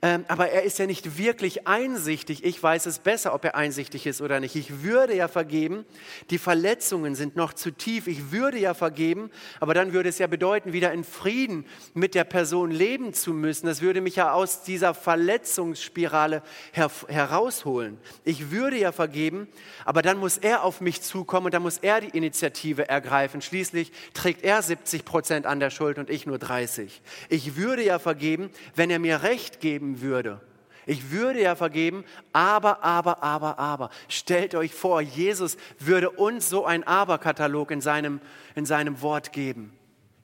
aber 0.00 0.50
er 0.50 0.62
ist 0.62 0.78
ja 0.78 0.86
nicht 0.86 1.18
wirklich 1.18 1.66
einsichtig. 1.66 2.44
Ich 2.44 2.62
weiß 2.62 2.86
es 2.86 3.00
besser, 3.00 3.34
ob 3.34 3.44
er 3.44 3.56
einsichtig 3.56 4.06
ist 4.06 4.20
oder 4.20 4.38
nicht. 4.38 4.54
Ich 4.54 4.84
würde 4.84 5.12
ja 5.16 5.26
vergeben, 5.26 5.84
die 6.30 6.38
Verletzungen 6.38 7.16
sind 7.16 7.34
noch 7.34 7.52
zu 7.52 7.72
tief. 7.72 8.06
Ich 8.06 8.30
würde 8.30 8.58
ja 8.58 8.74
vergeben, 8.74 9.28
aber 9.58 9.74
dann 9.74 9.92
würde 9.92 10.08
es 10.08 10.18
ja 10.18 10.28
bedeuten, 10.28 10.72
wieder 10.72 10.92
in 10.92 11.02
Frieden 11.02 11.66
mit 11.94 12.14
der 12.14 12.22
Person 12.22 12.70
leben 12.70 13.12
zu 13.12 13.32
müssen. 13.32 13.66
Das 13.66 13.80
würde 13.80 14.00
mich 14.00 14.14
ja 14.14 14.32
aus 14.32 14.62
dieser 14.62 14.94
Verletzungsspirale 14.94 16.42
her 16.70 16.90
herausholen. 17.08 17.98
Ich 18.22 18.52
würde 18.52 18.78
ja 18.78 18.92
vergeben, 18.92 19.48
aber 19.84 20.02
dann 20.02 20.18
muss 20.18 20.38
er 20.38 20.62
auf 20.62 20.80
mich 20.80 21.02
zukommen 21.02 21.46
und 21.46 21.54
dann 21.54 21.62
muss 21.62 21.78
er 21.78 22.00
die 22.00 22.16
Initiative 22.16 22.88
ergreifen. 22.88 23.42
Schließlich 23.42 23.90
trägt 24.14 24.44
er 24.44 24.62
70 24.62 25.04
Prozent 25.04 25.44
an 25.44 25.58
der 25.58 25.70
Schuld 25.70 25.98
und 25.98 26.08
ich 26.08 26.24
nur 26.24 26.38
30. 26.38 27.02
Ich 27.28 27.56
würde 27.56 27.84
ja 27.84 27.98
vergeben, 27.98 28.50
wenn 28.76 28.90
er 28.90 29.00
mir 29.00 29.24
Recht 29.24 29.58
geben 29.58 29.87
vergeben 29.88 30.00
würde. 30.00 30.40
Ich 30.86 31.10
würde 31.10 31.42
ja 31.42 31.54
vergeben, 31.54 32.04
aber, 32.32 32.82
aber, 32.82 33.22
aber, 33.22 33.58
aber. 33.58 33.90
Stellt 34.08 34.54
euch 34.54 34.72
vor, 34.72 35.02
Jesus 35.02 35.58
würde 35.78 36.08
uns 36.10 36.48
so 36.48 36.64
ein 36.64 36.82
Aber-Katalog 36.82 37.70
in 37.70 37.82
seinem, 37.82 38.20
in 38.54 38.64
seinem 38.64 39.02
Wort 39.02 39.32
geben. 39.32 39.74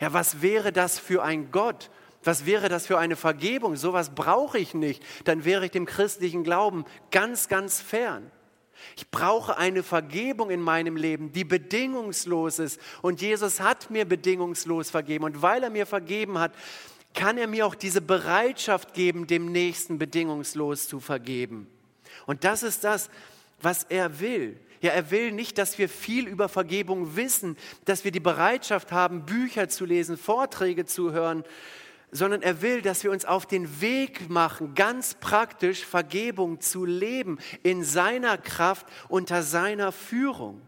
Ja, 0.01 0.15
was 0.15 0.41
wäre 0.41 0.73
das 0.73 0.99
für 0.99 1.23
ein 1.23 1.51
Gott? 1.51 1.91
Was 2.23 2.47
wäre 2.47 2.71
das 2.71 2.87
für 2.87 2.99
eine 2.99 3.17
Vergebung? 3.17 3.77
Sowas 3.77 4.15
brauche 4.15 4.59
ich 4.59 4.73
nicht. 4.73 5.03
Dann 5.25 5.45
wäre 5.45 5.67
ich 5.67 5.71
dem 5.71 5.85
christlichen 5.85 6.45
Glauben 6.45 6.87
ganz, 7.11 7.49
ganz 7.49 7.83
fern. 7.83 8.31
Ich 8.97 9.11
brauche 9.11 9.59
eine 9.59 9.83
Vergebung 9.83 10.51
in 10.51 10.61
meinem 10.61 10.97
Leben, 10.97 11.31
die 11.33 11.45
bedingungslos 11.45 12.59
ist. 12.59 12.81
Und 13.03 13.21
Jesus 13.21 13.61
hat 13.61 13.91
mir 13.91 14.07
bedingungslos 14.07 14.89
vergeben. 14.89 15.25
Und 15.25 15.43
weil 15.43 15.63
er 15.63 15.71
mir 15.71 15.85
vergeben 15.85 16.39
hat, 16.39 16.53
kann 17.15 17.39
er 17.39 17.47
mir 17.47 17.67
auch 17.67 17.75
diese 17.75 18.01
Bereitschaft 18.01 18.93
geben, 18.93 19.27
dem 19.27 19.51
Nächsten 19.53 19.99
bedingungslos 19.99 20.89
zu 20.89 21.01
vergeben. 21.01 21.69
Und 22.27 22.45
das 22.45 22.63
ist 22.63 22.85
das, 22.85 23.09
was 23.63 23.85
er 23.85 24.21
will. 24.21 24.59
Ja, 24.81 24.91
er 24.91 25.11
will 25.11 25.33
nicht, 25.33 25.57
dass 25.57 25.79
wir 25.79 25.89
viel 25.89 26.27
über 26.27 26.49
Vergebung 26.49 27.17
wissen, 27.17 27.57
dass 27.87 28.05
wir 28.05 28.11
die 28.11 28.21
Bereitschaft 28.21 28.93
haben, 28.93 29.25
Bücher 29.25 29.69
zu 29.69 29.87
lesen, 29.87 30.19
Vorträge 30.19 30.85
zu 30.85 31.13
hören, 31.13 31.45
sondern 32.11 32.43
er 32.43 32.63
will, 32.63 32.83
dass 32.83 33.03
wir 33.03 33.11
uns 33.11 33.25
auf 33.25 33.47
den 33.47 33.81
Weg 33.81 34.29
machen, 34.29 34.75
ganz 34.75 35.15
praktisch 35.15 35.85
Vergebung 35.85 36.61
zu 36.61 36.85
leben, 36.85 37.39
in 37.63 37.83
seiner 37.83 38.37
Kraft, 38.37 38.87
unter 39.09 39.43
seiner 39.43 39.91
Führung. 39.91 40.61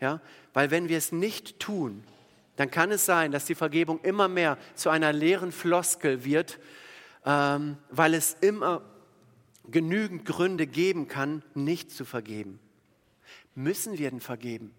Ja, 0.00 0.20
weil 0.52 0.70
wenn 0.70 0.88
wir 0.88 0.98
es 0.98 1.12
nicht 1.12 1.60
tun, 1.60 2.02
dann 2.56 2.70
kann 2.70 2.90
es 2.90 3.06
sein, 3.06 3.32
dass 3.32 3.44
die 3.44 3.54
Vergebung 3.54 4.00
immer 4.02 4.28
mehr 4.28 4.58
zu 4.74 4.90
einer 4.90 5.12
leeren 5.12 5.52
Floskel 5.52 6.24
wird, 6.24 6.58
ähm, 7.24 7.78
weil 7.90 8.14
es 8.14 8.36
immer 8.40 8.82
genügend 9.70 10.24
Gründe 10.24 10.66
geben 10.66 11.08
kann, 11.08 11.42
nicht 11.54 11.90
zu 11.90 12.04
vergeben. 12.04 12.58
Müssen 13.54 13.98
wir 13.98 14.10
denn 14.10 14.20
vergeben? 14.20 14.74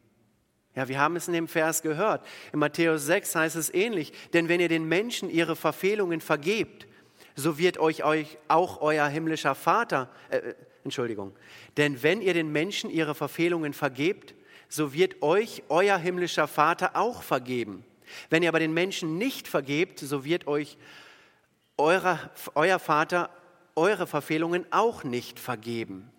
Ja, 0.76 0.88
wir 0.88 1.00
haben 1.00 1.16
es 1.16 1.28
in 1.28 1.34
dem 1.34 1.48
Vers 1.48 1.82
gehört. 1.84 2.26
In 2.52 2.60
Matthäus 2.60 3.06
6 3.06 3.36
heißt 3.36 3.56
es 3.56 3.74
ähnlich, 3.74 4.12
denn 4.34 4.50
wenn 4.50 4.60
ihr 4.60 4.70
den 4.70 4.88
Menschen 4.88 5.30
ihre 5.30 5.56
Verfehlungen 5.56 6.20
vergebt, 6.20 6.88
so 7.36 7.58
wird 7.58 7.78
euch, 7.78 8.04
euch 8.04 8.38
auch 8.48 8.82
euer 8.82 9.08
himmlischer 9.08 9.56
Vater, 9.56 10.10
äh, 10.30 10.38
äh 10.38 10.56
Entschuldigung, 10.84 11.34
denn 11.78 12.04
wenn 12.04 12.22
ihr 12.22 12.34
den 12.34 12.52
Menschen 12.52 12.90
ihre 12.90 13.16
Verfehlungen 13.16 13.72
vergebt, 13.72 14.36
so 14.74 14.92
wird 14.92 15.22
euch 15.22 15.62
euer 15.70 15.98
himmlischer 15.98 16.48
Vater 16.48 16.96
auch 16.96 17.22
vergeben. 17.22 17.86
Wenn 18.32 18.42
ihr 18.42 18.50
aber 18.50 18.58
den 18.58 18.74
Menschen 18.74 19.20
nicht 19.20 19.48
vergebt, 19.48 20.00
so 20.00 20.26
wird 20.26 20.48
euch 20.48 20.78
eurer, 21.78 22.32
euer 22.56 22.80
Vater 22.80 23.30
eure 23.76 24.08
Verfehlungen 24.08 24.66
auch 24.72 25.04
nicht 25.04 25.40
vergeben. 25.40 26.10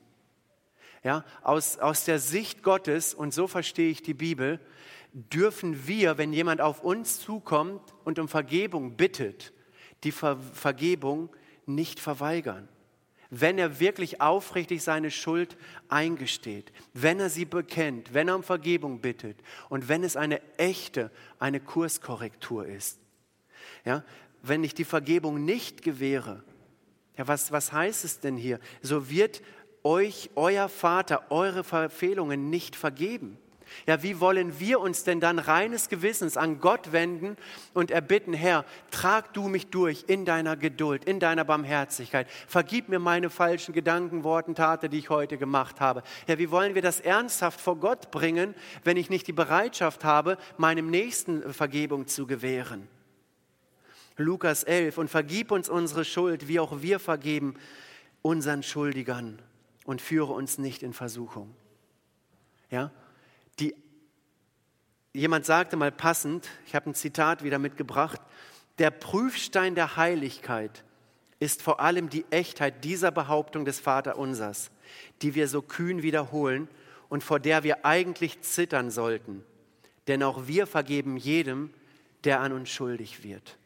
Ja, 1.02 1.24
aus, 1.42 1.78
aus 1.78 2.04
der 2.04 2.20
Sicht 2.20 2.62
Gottes, 2.62 3.12
und 3.12 3.34
so 3.34 3.48
verstehe 3.48 3.90
ich 3.90 4.02
die 4.02 4.14
Bibel, 4.14 4.60
dürfen 5.12 5.88
wir, 5.88 6.16
wenn 6.16 6.32
jemand 6.32 6.60
auf 6.60 6.84
uns 6.84 7.18
zukommt 7.18 7.82
und 8.04 8.20
um 8.20 8.28
Vergebung 8.28 8.96
bittet, 8.96 9.52
die 10.04 10.12
Ver 10.12 10.38
Vergebung 10.52 11.28
nicht 11.66 11.98
verweigern 11.98 12.68
wenn 13.40 13.58
er 13.58 13.80
wirklich 13.80 14.20
aufrichtig 14.20 14.82
seine 14.82 15.10
Schuld 15.10 15.56
eingesteht, 15.88 16.72
wenn 16.92 17.20
er 17.20 17.30
sie 17.30 17.44
bekennt, 17.44 18.14
wenn 18.14 18.28
er 18.28 18.36
um 18.36 18.42
Vergebung 18.42 19.00
bittet 19.00 19.36
und 19.68 19.88
wenn 19.88 20.04
es 20.04 20.16
eine 20.16 20.40
echte, 20.58 21.10
eine 21.38 21.60
Kurskorrektur 21.60 22.66
ist. 22.66 22.98
Ja, 23.84 24.04
wenn 24.42 24.64
ich 24.64 24.74
die 24.74 24.84
Vergebung 24.84 25.44
nicht 25.44 25.82
gewähre, 25.82 26.42
ja, 27.16 27.26
was, 27.28 27.52
was 27.52 27.72
heißt 27.72 28.04
es 28.04 28.20
denn 28.20 28.36
hier? 28.36 28.58
So 28.82 29.08
wird 29.08 29.42
euch 29.82 30.30
euer 30.34 30.68
Vater 30.68 31.30
eure 31.30 31.64
Verfehlungen 31.64 32.50
nicht 32.50 32.76
vergeben. 32.76 33.38
Ja, 33.86 34.02
wie 34.02 34.20
wollen 34.20 34.58
wir 34.60 34.80
uns 34.80 35.04
denn 35.04 35.20
dann 35.20 35.38
reines 35.38 35.88
Gewissens 35.88 36.36
an 36.36 36.60
Gott 36.60 36.92
wenden 36.92 37.36
und 37.72 37.90
erbitten, 37.90 38.32
Herr, 38.32 38.64
trag 38.90 39.32
du 39.34 39.48
mich 39.48 39.68
durch 39.68 40.04
in 40.06 40.24
deiner 40.24 40.56
Geduld, 40.56 41.04
in 41.04 41.20
deiner 41.20 41.44
Barmherzigkeit. 41.44 42.28
Vergib 42.46 42.88
mir 42.88 42.98
meine 42.98 43.30
falschen 43.30 43.72
Gedanken, 43.72 44.24
Worten, 44.24 44.54
Taten, 44.54 44.90
die 44.90 44.98
ich 44.98 45.10
heute 45.10 45.38
gemacht 45.38 45.80
habe. 45.80 46.02
Ja, 46.26 46.38
wie 46.38 46.50
wollen 46.50 46.74
wir 46.74 46.82
das 46.82 47.00
ernsthaft 47.00 47.60
vor 47.60 47.76
Gott 47.76 48.10
bringen, 48.10 48.54
wenn 48.84 48.96
ich 48.96 49.10
nicht 49.10 49.26
die 49.26 49.32
Bereitschaft 49.32 50.04
habe, 50.04 50.38
meinem 50.56 50.90
Nächsten 50.90 51.52
Vergebung 51.52 52.06
zu 52.06 52.26
gewähren? 52.26 52.88
Lukas 54.16 54.62
11, 54.62 54.98
und 54.98 55.10
vergib 55.10 55.50
uns 55.50 55.68
unsere 55.68 56.04
Schuld, 56.04 56.46
wie 56.46 56.60
auch 56.60 56.82
wir 56.82 57.00
vergeben 57.00 57.54
unseren 58.22 58.62
Schuldigern 58.62 59.40
und 59.84 60.00
führe 60.00 60.32
uns 60.32 60.58
nicht 60.58 60.82
in 60.82 60.92
Versuchung. 60.92 61.54
Ja, 62.70 62.90
jemand 65.14 65.46
sagte 65.46 65.76
mal 65.76 65.92
passend, 65.92 66.48
ich 66.66 66.74
habe 66.74 66.90
ein 66.90 66.94
Zitat 66.94 67.42
wieder 67.42 67.58
mitgebracht, 67.58 68.20
der 68.78 68.90
Prüfstein 68.90 69.74
der 69.74 69.96
Heiligkeit 69.96 70.84
ist 71.38 71.62
vor 71.62 71.80
allem 71.80 72.10
die 72.10 72.26
Echtheit 72.30 72.84
dieser 72.84 73.10
Behauptung 73.10 73.64
des 73.64 73.78
Vaterunsers, 73.78 74.70
die 75.22 75.34
wir 75.34 75.48
so 75.48 75.62
kühn 75.62 76.02
wiederholen 76.02 76.68
und 77.08 77.22
vor 77.22 77.38
der 77.38 77.62
wir 77.62 77.86
eigentlich 77.86 78.40
zittern 78.42 78.90
sollten. 78.90 79.44
Denn 80.08 80.22
auch 80.22 80.46
wir 80.46 80.66
vergeben 80.66 81.16
jedem, 81.16 81.72
der 82.24 82.40
an 82.40 82.52
uns 82.52 82.70
schuldig 82.70 83.22
wird. 83.22 83.56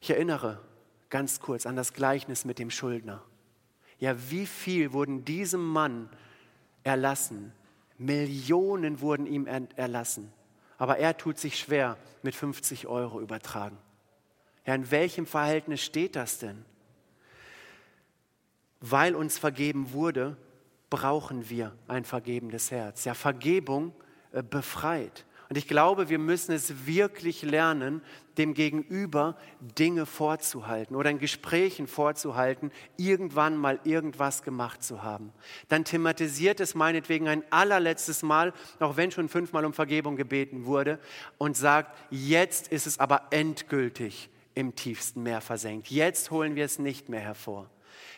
Ich 0.00 0.10
erinnere 0.10 0.60
ganz 1.08 1.40
kurz 1.40 1.64
an 1.66 1.76
das 1.76 1.94
Gleichnis 1.94 2.44
mit 2.44 2.58
dem 2.58 2.70
Schuldner. 2.70 3.22
Ja, 3.98 4.14
wie 4.30 4.46
viel 4.46 4.92
wurden 4.92 5.24
diesem 5.24 5.64
Mann 5.64 6.10
erlassen. 6.82 7.52
Millionen 7.98 9.00
wurden 9.00 9.26
ihm 9.26 9.46
erlassen. 9.46 10.32
Aber 10.78 10.98
er 10.98 11.16
tut 11.16 11.38
sich 11.38 11.58
schwer 11.58 11.96
mit 12.22 12.34
50 12.34 12.86
Euro 12.86 13.20
übertragen. 13.20 13.78
Ja, 14.66 14.74
in 14.74 14.90
welchem 14.90 15.26
Verhältnis 15.26 15.82
steht 15.82 16.16
das 16.16 16.38
denn? 16.38 16.64
Weil 18.80 19.14
uns 19.14 19.38
vergeben 19.38 19.92
wurde, 19.92 20.36
brauchen 20.90 21.48
wir 21.50 21.76
ein 21.88 22.04
vergebendes 22.04 22.70
Herz. 22.70 23.04
Ja, 23.04 23.14
Vergebung 23.14 23.92
äh, 24.32 24.42
befreit. 24.42 25.25
Und 25.48 25.56
ich 25.56 25.68
glaube, 25.68 26.08
wir 26.08 26.18
müssen 26.18 26.52
es 26.52 26.86
wirklich 26.86 27.42
lernen, 27.42 28.02
dem 28.36 28.52
Gegenüber 28.52 29.36
Dinge 29.60 30.04
vorzuhalten 30.04 30.96
oder 30.96 31.10
in 31.10 31.18
Gesprächen 31.18 31.86
vorzuhalten, 31.86 32.72
irgendwann 32.96 33.56
mal 33.56 33.78
irgendwas 33.84 34.42
gemacht 34.42 34.82
zu 34.82 35.02
haben. 35.02 35.32
Dann 35.68 35.84
thematisiert 35.84 36.60
es 36.60 36.74
meinetwegen 36.74 37.28
ein 37.28 37.44
allerletztes 37.50 38.22
Mal, 38.22 38.52
auch 38.80 38.96
wenn 38.96 39.10
schon 39.10 39.28
fünfmal 39.28 39.64
um 39.64 39.72
Vergebung 39.72 40.16
gebeten 40.16 40.66
wurde, 40.66 40.98
und 41.38 41.56
sagt, 41.56 41.96
jetzt 42.10 42.68
ist 42.68 42.86
es 42.86 42.98
aber 42.98 43.28
endgültig 43.30 44.28
im 44.54 44.74
tiefsten 44.74 45.22
Meer 45.22 45.40
versenkt. 45.40 45.90
Jetzt 45.90 46.30
holen 46.30 46.56
wir 46.56 46.64
es 46.64 46.78
nicht 46.78 47.08
mehr 47.08 47.20
hervor. 47.20 47.70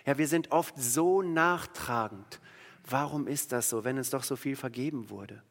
Ja, 0.06 0.16
wir 0.16 0.28
sind 0.28 0.50
oft 0.50 0.74
so 0.76 1.20
nachtragend. 1.20 2.40
Warum 2.88 3.26
ist 3.26 3.52
das 3.52 3.68
so, 3.68 3.84
wenn 3.84 3.98
uns 3.98 4.10
doch 4.10 4.22
so 4.22 4.36
viel 4.36 4.56
vergeben 4.56 5.10
wurde? 5.10 5.42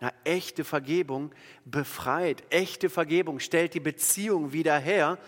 Ja, 0.00 0.12
echte 0.24 0.64
Vergebung 0.64 1.32
befreit. 1.64 2.42
Echte 2.50 2.90
Vergebung 2.90 3.40
stellt 3.40 3.72
die 3.74 3.80
Beziehung 3.80 4.52
wieder 4.52 4.78
her. 4.78 5.18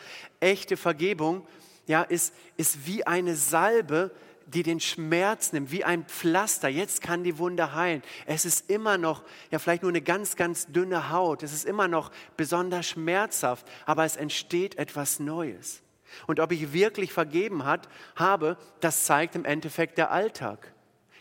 Echte 0.41 0.77
Vergebung 0.77 1.47
ja, 1.87 2.03
ist, 2.03 2.35
ist 2.59 2.87
wie 2.87 3.07
eine 3.07 3.35
Salbe, 3.35 4.11
die 4.47 4.63
den 4.63 4.81
Schmerz 4.81 5.53
nimmt, 5.53 5.71
wie 5.71 5.85
ein 5.85 6.05
Pflaster. 6.05 6.69
Jetzt 6.69 7.03
kann 7.03 7.25
die 7.25 7.39
Wunde 7.39 7.75
heilen. 7.75 8.03
Es 8.27 8.45
ist 8.45 8.71
immer 8.71 8.99
noch, 8.99 9.23
ja, 9.51 9.59
vielleicht 9.59 9.83
nur 9.83 9.91
eine 9.91 10.03
ganz, 10.03 10.37
ganz 10.37 10.67
dünne 10.67 11.11
Haut. 11.11 11.43
Es 11.43 11.53
ist 11.53 11.65
immer 11.65 11.89
noch 11.89 12.11
besonders 12.37 12.87
schmerzhaft, 12.87 13.67
aber 13.85 14.05
es 14.05 14.17
entsteht 14.17 14.77
etwas 14.79 15.19
Neues. 15.19 15.83
Und 16.27 16.41
ob 16.41 16.53
ich 16.53 16.73
wirklich 16.73 17.13
vergeben 17.13 17.65
hat, 17.65 17.89
habe, 18.17 18.57
das 18.81 19.05
zeigt 19.05 19.35
im 19.35 19.45
Endeffekt 19.45 19.99
der 19.99 20.11
Alltag. 20.11 20.73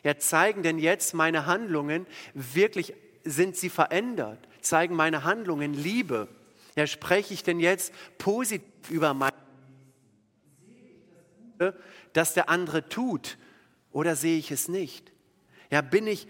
Ja, 0.04 0.18
zeigen 0.18 0.64
denn 0.64 0.80
jetzt 0.80 1.14
meine 1.14 1.46
Handlungen 1.46 2.08
wirklich, 2.34 2.94
sind 3.30 3.56
sie 3.56 3.70
verändert? 3.70 4.40
Zeigen 4.62 4.96
meine 4.96 5.24
Handlungen 5.24 5.74
Liebe? 5.74 6.28
Ja, 6.76 6.88
spreche 6.88 7.34
ich 7.34 7.44
denn 7.44 7.60
jetzt 7.60 7.94
positiv 8.18 8.64
über 8.90 9.14
meine 9.14 9.34
das 12.14 12.34
der 12.34 12.50
andere 12.50 12.88
tut 12.88 13.38
oder 13.92 14.16
sehe 14.16 14.38
ich 14.38 14.52
es 14.52 14.68
nicht? 14.68 15.12
Ja, 15.70 15.82
bin 15.82 16.08
ich 16.08 16.28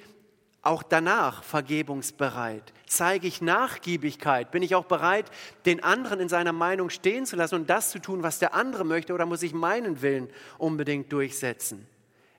auch 0.61 0.83
danach 0.83 1.43
vergebungsbereit? 1.43 2.73
Zeige 2.85 3.27
ich 3.27 3.41
Nachgiebigkeit? 3.41 4.51
Bin 4.51 4.63
ich 4.63 4.75
auch 4.75 4.85
bereit, 4.85 5.29
den 5.65 5.83
anderen 5.83 6.19
in 6.19 6.29
seiner 6.29 6.53
Meinung 6.53 6.89
stehen 6.89 7.25
zu 7.25 7.35
lassen 7.35 7.55
und 7.55 7.69
das 7.69 7.91
zu 7.91 7.99
tun, 7.99 8.23
was 8.23 8.39
der 8.39 8.53
andere 8.53 8.85
möchte 8.85 9.13
oder 9.13 9.25
muss 9.25 9.43
ich 9.43 9.53
meinen 9.53 10.01
Willen 10.01 10.29
unbedingt 10.57 11.11
durchsetzen? 11.11 11.87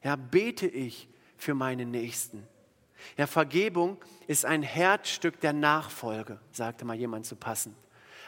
Ja, 0.02 0.16
bete 0.16 0.66
ich 0.66 1.08
für 1.36 1.54
meine 1.54 1.86
Nächsten? 1.86 2.46
Ja, 3.16 3.26
Vergebung 3.26 3.98
ist 4.26 4.44
ein 4.44 4.62
Herzstück 4.62 5.40
der 5.40 5.52
Nachfolge, 5.52 6.38
sagte 6.52 6.84
mal 6.84 6.96
jemand 6.96 7.26
zu 7.26 7.36
passen. 7.36 7.74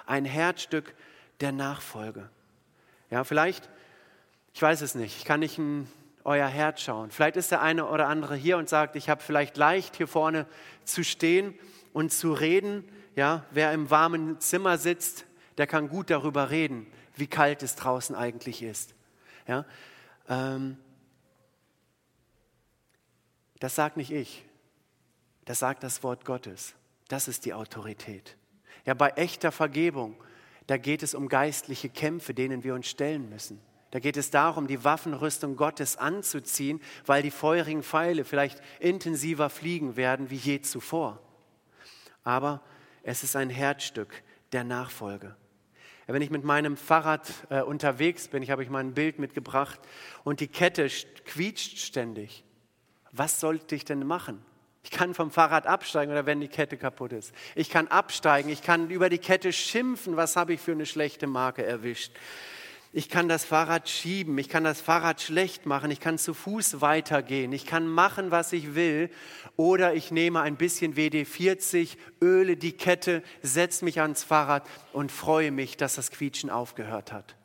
Ein 0.07 0.25
Herzstück 0.25 0.95
der 1.41 1.53
Nachfolge. 1.53 2.31
Ja, 3.11 3.25
vielleicht 3.25 3.69
ich 4.53 4.63
weiß 4.63 4.81
es 4.83 4.95
nicht. 4.95 5.17
Ich 5.17 5.25
kann 5.25 5.41
nicht 5.41 5.59
in 5.59 5.89
euer 6.25 6.47
Herz 6.47 6.81
schauen. 6.81 7.11
Vielleicht 7.11 7.37
ist 7.37 7.51
der 7.51 7.63
eine 7.63 7.87
oder 7.87 8.09
andere 8.09 8.37
hier 8.37 8.59
und 8.59 8.69
sagt, 8.69 8.97
ich 8.97 9.09
habe 9.09 9.23
vielleicht 9.23 9.57
leicht 9.57 9.97
hier 9.97 10.09
vorne 10.09 10.47
zu 10.85 11.05
stehen 11.05 11.59
und 11.93 12.13
zu 12.13 12.33
reden. 12.33 12.85
Ja, 13.17 13.45
wer 13.51 13.73
im 13.73 13.91
warmen 13.91 14.41
Zimmer 14.41 14.79
sitzt, 14.79 15.25
der 15.57 15.67
kann 15.67 15.89
gut 15.89 16.11
darüber 16.11 16.51
reden, 16.51 16.87
wie 17.17 17.27
kalt 17.27 17.63
es 17.63 17.77
draußen 17.77 18.15
eigentlich 18.15 18.63
ist. 18.63 18.95
Ja, 19.47 19.65
ähm, 20.29 20.77
das 23.59 23.75
sagt 23.75 23.97
nicht 23.97 24.11
ich. 24.11 24.45
Das 25.51 25.59
sagt 25.59 25.83
das 25.83 26.05
Wort 26.05 26.25
Gottes. 26.25 26.77
Das 27.09 27.27
ist 27.27 27.45
die 27.45 27.55
Autorität. 27.55 28.37
Ja, 28.87 28.95
bei 28.95 29.09
echter 29.09 29.51
Vergebung, 29.51 30.15
da 30.69 30.77
geht 30.77 31.03
es 31.03 31.13
um 31.13 31.29
geistliche 31.29 31.89
Kämpfe, 31.89 32.35
denen 32.35 32.63
wir 32.63 32.73
uns 32.73 32.87
stellen 32.87 33.29
müssen. 33.29 33.61
Da 33.91 33.99
geht 33.99 34.17
es 34.17 34.31
darum, 34.31 34.69
die 34.69 34.85
Waffenrüstung 34.85 35.57
Gottes 35.57 35.97
anzuziehen, 35.97 36.81
weil 37.05 37.25
die 37.25 37.33
feurigen 37.33 37.83
Pfeile 37.83 38.25
vielleicht 38.25 38.63
intensiver 38.79 39.51
fliegen 39.51 39.97
werden 39.97 40.31
wie 40.31 40.37
je 40.37 40.61
zuvor. 40.61 41.19
Aber 42.23 42.63
es 43.03 43.25
ist 43.25 43.35
ein 43.35 43.51
Herzstück 43.51 44.23
der 44.53 44.63
Nachfolge. 44.63 45.35
Wenn 46.07 46.23
ich 46.23 46.31
mit 46.31 46.45
meinem 46.45 46.77
Fahrrad 46.77 47.29
äh, 47.49 47.63
unterwegs 47.63 48.29
bin, 48.29 48.45
ich 48.45 48.53
habe 48.53 48.63
euch 48.63 48.71
mal 48.71 48.85
ein 48.85 48.95
Bild 48.95 49.19
mitgebracht 49.19 49.81
und 50.23 50.39
die 50.39 50.47
Kette 50.47 50.89
quietscht 51.25 51.79
ständig. 51.79 52.45
Was 53.11 53.41
sollte 53.41 53.75
ich 53.75 53.85
denn 53.85 54.07
machen? 54.07 54.45
Ich 54.83 54.91
kann 54.91 55.15
vom 55.15 55.31
Fahrrad 55.31 55.67
absteigen 55.67 56.11
oder 56.13 56.27
wenn 56.27 56.41
die 56.41 56.49
Kette 56.49 56.77
kaputt 56.77 57.13
ist. 57.13 57.35
Ich 57.55 57.69
kann 57.69 57.89
absteigen, 57.89 58.49
ich 58.49 58.63
kann 58.63 58.91
über 58.91 59.11
die 59.11 59.19
Kette 59.19 59.53
schimpfen, 59.53 60.17
was 60.17 60.37
habe 60.37 60.55
ich 60.55 60.61
für 60.61 60.73
eine 60.73 60.87
schlechte 60.87 61.27
Marke 61.27 61.65
erwischt. 61.65 62.13
Ich 62.93 63.09
kann 63.09 63.29
das 63.29 63.45
Fahrrad 63.45 63.89
schieben, 63.89 64.37
ich 64.39 64.49
kann 64.49 64.65
das 64.65 64.81
Fahrrad 64.81 65.21
schlecht 65.21 65.65
machen, 65.65 65.93
ich 65.93 66.01
kann 66.01 66.19
zu 66.19 66.35
Fuß 66.35 66.81
weitergehen, 66.81 67.53
ich 67.53 67.65
kann 67.65 67.87
machen, 67.87 68.33
was 68.33 68.53
ich 68.53 68.75
will. 68.75 69.11
Oder 69.57 69.95
ich 69.95 70.11
nehme 70.11 70.41
ein 70.41 70.57
bisschen 70.57 70.97
WD-40, 70.97 71.97
öle 72.21 72.57
die 72.57 72.73
Kette, 72.73 73.23
setze 73.43 73.85
mich 73.85 74.01
ans 74.01 74.25
Fahrrad 74.25 74.67
und 74.93 75.13
freue 75.13 75.53
mich, 75.53 75.77
dass 75.77 75.95
das 75.95 76.11
Quietschen 76.11 76.51
aufgehört 76.51 77.13
hat. 77.13 77.37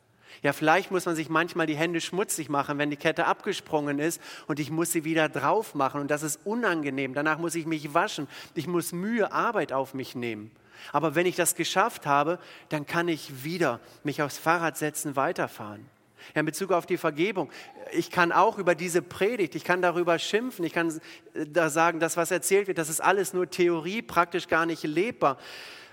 Ja, 0.42 0.52
vielleicht 0.52 0.90
muss 0.90 1.06
man 1.06 1.16
sich 1.16 1.28
manchmal 1.28 1.66
die 1.66 1.76
Hände 1.76 2.00
schmutzig 2.00 2.48
machen, 2.48 2.78
wenn 2.78 2.90
die 2.90 2.96
Kette 2.96 3.26
abgesprungen 3.26 3.98
ist 3.98 4.20
und 4.46 4.60
ich 4.60 4.70
muss 4.70 4.92
sie 4.92 5.04
wieder 5.04 5.28
drauf 5.28 5.74
machen 5.74 6.00
und 6.00 6.10
das 6.10 6.22
ist 6.22 6.40
unangenehm. 6.44 7.14
Danach 7.14 7.38
muss 7.38 7.54
ich 7.54 7.66
mich 7.66 7.94
waschen. 7.94 8.28
Ich 8.54 8.66
muss 8.66 8.92
Mühe, 8.92 9.32
Arbeit 9.32 9.72
auf 9.72 9.94
mich 9.94 10.14
nehmen. 10.14 10.50
Aber 10.92 11.14
wenn 11.14 11.26
ich 11.26 11.36
das 11.36 11.54
geschafft 11.54 12.06
habe, 12.06 12.38
dann 12.68 12.86
kann 12.86 13.08
ich 13.08 13.44
wieder 13.44 13.80
mich 14.04 14.22
aufs 14.22 14.38
Fahrrad 14.38 14.76
setzen, 14.76 15.16
weiterfahren. 15.16 15.86
Ja, 16.34 16.40
in 16.40 16.46
Bezug 16.46 16.72
auf 16.72 16.86
die 16.86 16.96
Vergebung, 16.96 17.50
ich 17.92 18.10
kann 18.10 18.32
auch 18.32 18.58
über 18.58 18.74
diese 18.74 19.00
Predigt, 19.00 19.54
ich 19.54 19.64
kann 19.64 19.80
darüber 19.80 20.18
schimpfen, 20.18 20.64
ich 20.64 20.72
kann 20.72 21.00
da 21.34 21.70
sagen, 21.70 22.00
das, 22.00 22.16
was 22.16 22.30
erzählt 22.30 22.66
wird, 22.66 22.78
das 22.78 22.88
ist 22.88 23.00
alles 23.00 23.32
nur 23.32 23.48
Theorie, 23.48 24.02
praktisch 24.02 24.48
gar 24.48 24.66
nicht 24.66 24.82
lebbar. 24.82 25.38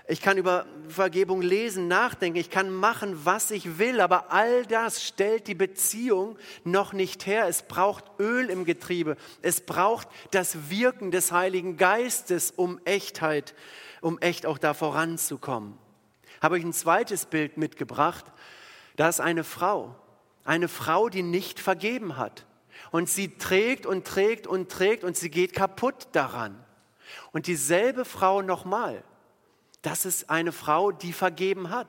Ich 0.06 0.20
kann 0.20 0.36
über 0.36 0.66
Vergebung 0.88 1.40
lesen, 1.40 1.88
nachdenken, 1.88 2.38
ich 2.38 2.50
kann 2.50 2.70
machen, 2.70 3.24
was 3.24 3.50
ich 3.50 3.78
will, 3.78 4.02
aber 4.02 4.30
all 4.32 4.66
das 4.66 5.02
stellt 5.02 5.46
die 5.46 5.54
Beziehung 5.54 6.36
noch 6.62 6.92
nicht 6.92 7.24
her. 7.24 7.48
Es 7.48 7.62
braucht 7.62 8.04
Öl 8.18 8.50
im 8.50 8.66
Getriebe, 8.66 9.16
es 9.40 9.62
braucht 9.62 10.08
das 10.30 10.68
Wirken 10.68 11.10
des 11.10 11.32
Heiligen 11.32 11.78
Geistes, 11.78 12.50
um 12.50 12.78
Echtheit 12.84 13.54
um 14.04 14.18
echt 14.18 14.44
auch 14.44 14.58
da 14.58 14.74
voranzukommen. 14.74 15.78
Habe 16.42 16.58
ich 16.58 16.64
ein 16.64 16.74
zweites 16.74 17.24
Bild 17.24 17.56
mitgebracht. 17.56 18.26
Da 18.96 19.08
ist 19.08 19.20
eine 19.20 19.44
Frau, 19.44 19.96
eine 20.44 20.68
Frau, 20.68 21.08
die 21.08 21.22
nicht 21.22 21.58
vergeben 21.58 22.18
hat. 22.18 22.44
Und 22.90 23.08
sie 23.08 23.38
trägt 23.38 23.86
und 23.86 24.06
trägt 24.06 24.46
und 24.46 24.70
trägt 24.70 25.04
und 25.04 25.16
sie 25.16 25.30
geht 25.30 25.54
kaputt 25.54 26.08
daran. 26.12 26.62
Und 27.32 27.46
dieselbe 27.46 28.04
Frau 28.04 28.42
nochmal, 28.42 29.02
das 29.84 30.06
ist 30.06 30.30
eine 30.30 30.52
Frau, 30.52 30.92
die 30.92 31.12
vergeben 31.12 31.70
hat. 31.70 31.88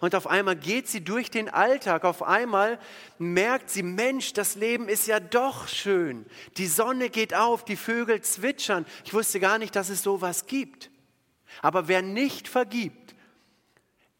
Und 0.00 0.14
auf 0.14 0.26
einmal 0.26 0.56
geht 0.56 0.88
sie 0.88 1.02
durch 1.02 1.30
den 1.30 1.48
Alltag, 1.48 2.04
auf 2.04 2.22
einmal 2.22 2.78
merkt 3.18 3.68
sie, 3.68 3.82
Mensch, 3.82 4.32
das 4.32 4.54
Leben 4.54 4.88
ist 4.88 5.06
ja 5.06 5.18
doch 5.18 5.66
schön. 5.68 6.24
Die 6.56 6.68
Sonne 6.68 7.10
geht 7.10 7.34
auf, 7.34 7.64
die 7.64 7.76
Vögel 7.76 8.20
zwitschern. 8.22 8.86
Ich 9.04 9.12
wusste 9.12 9.40
gar 9.40 9.58
nicht, 9.58 9.74
dass 9.74 9.88
es 9.88 10.02
sowas 10.02 10.46
gibt. 10.46 10.90
Aber 11.62 11.88
wer 11.88 12.02
nicht 12.02 12.48
vergibt, 12.48 13.14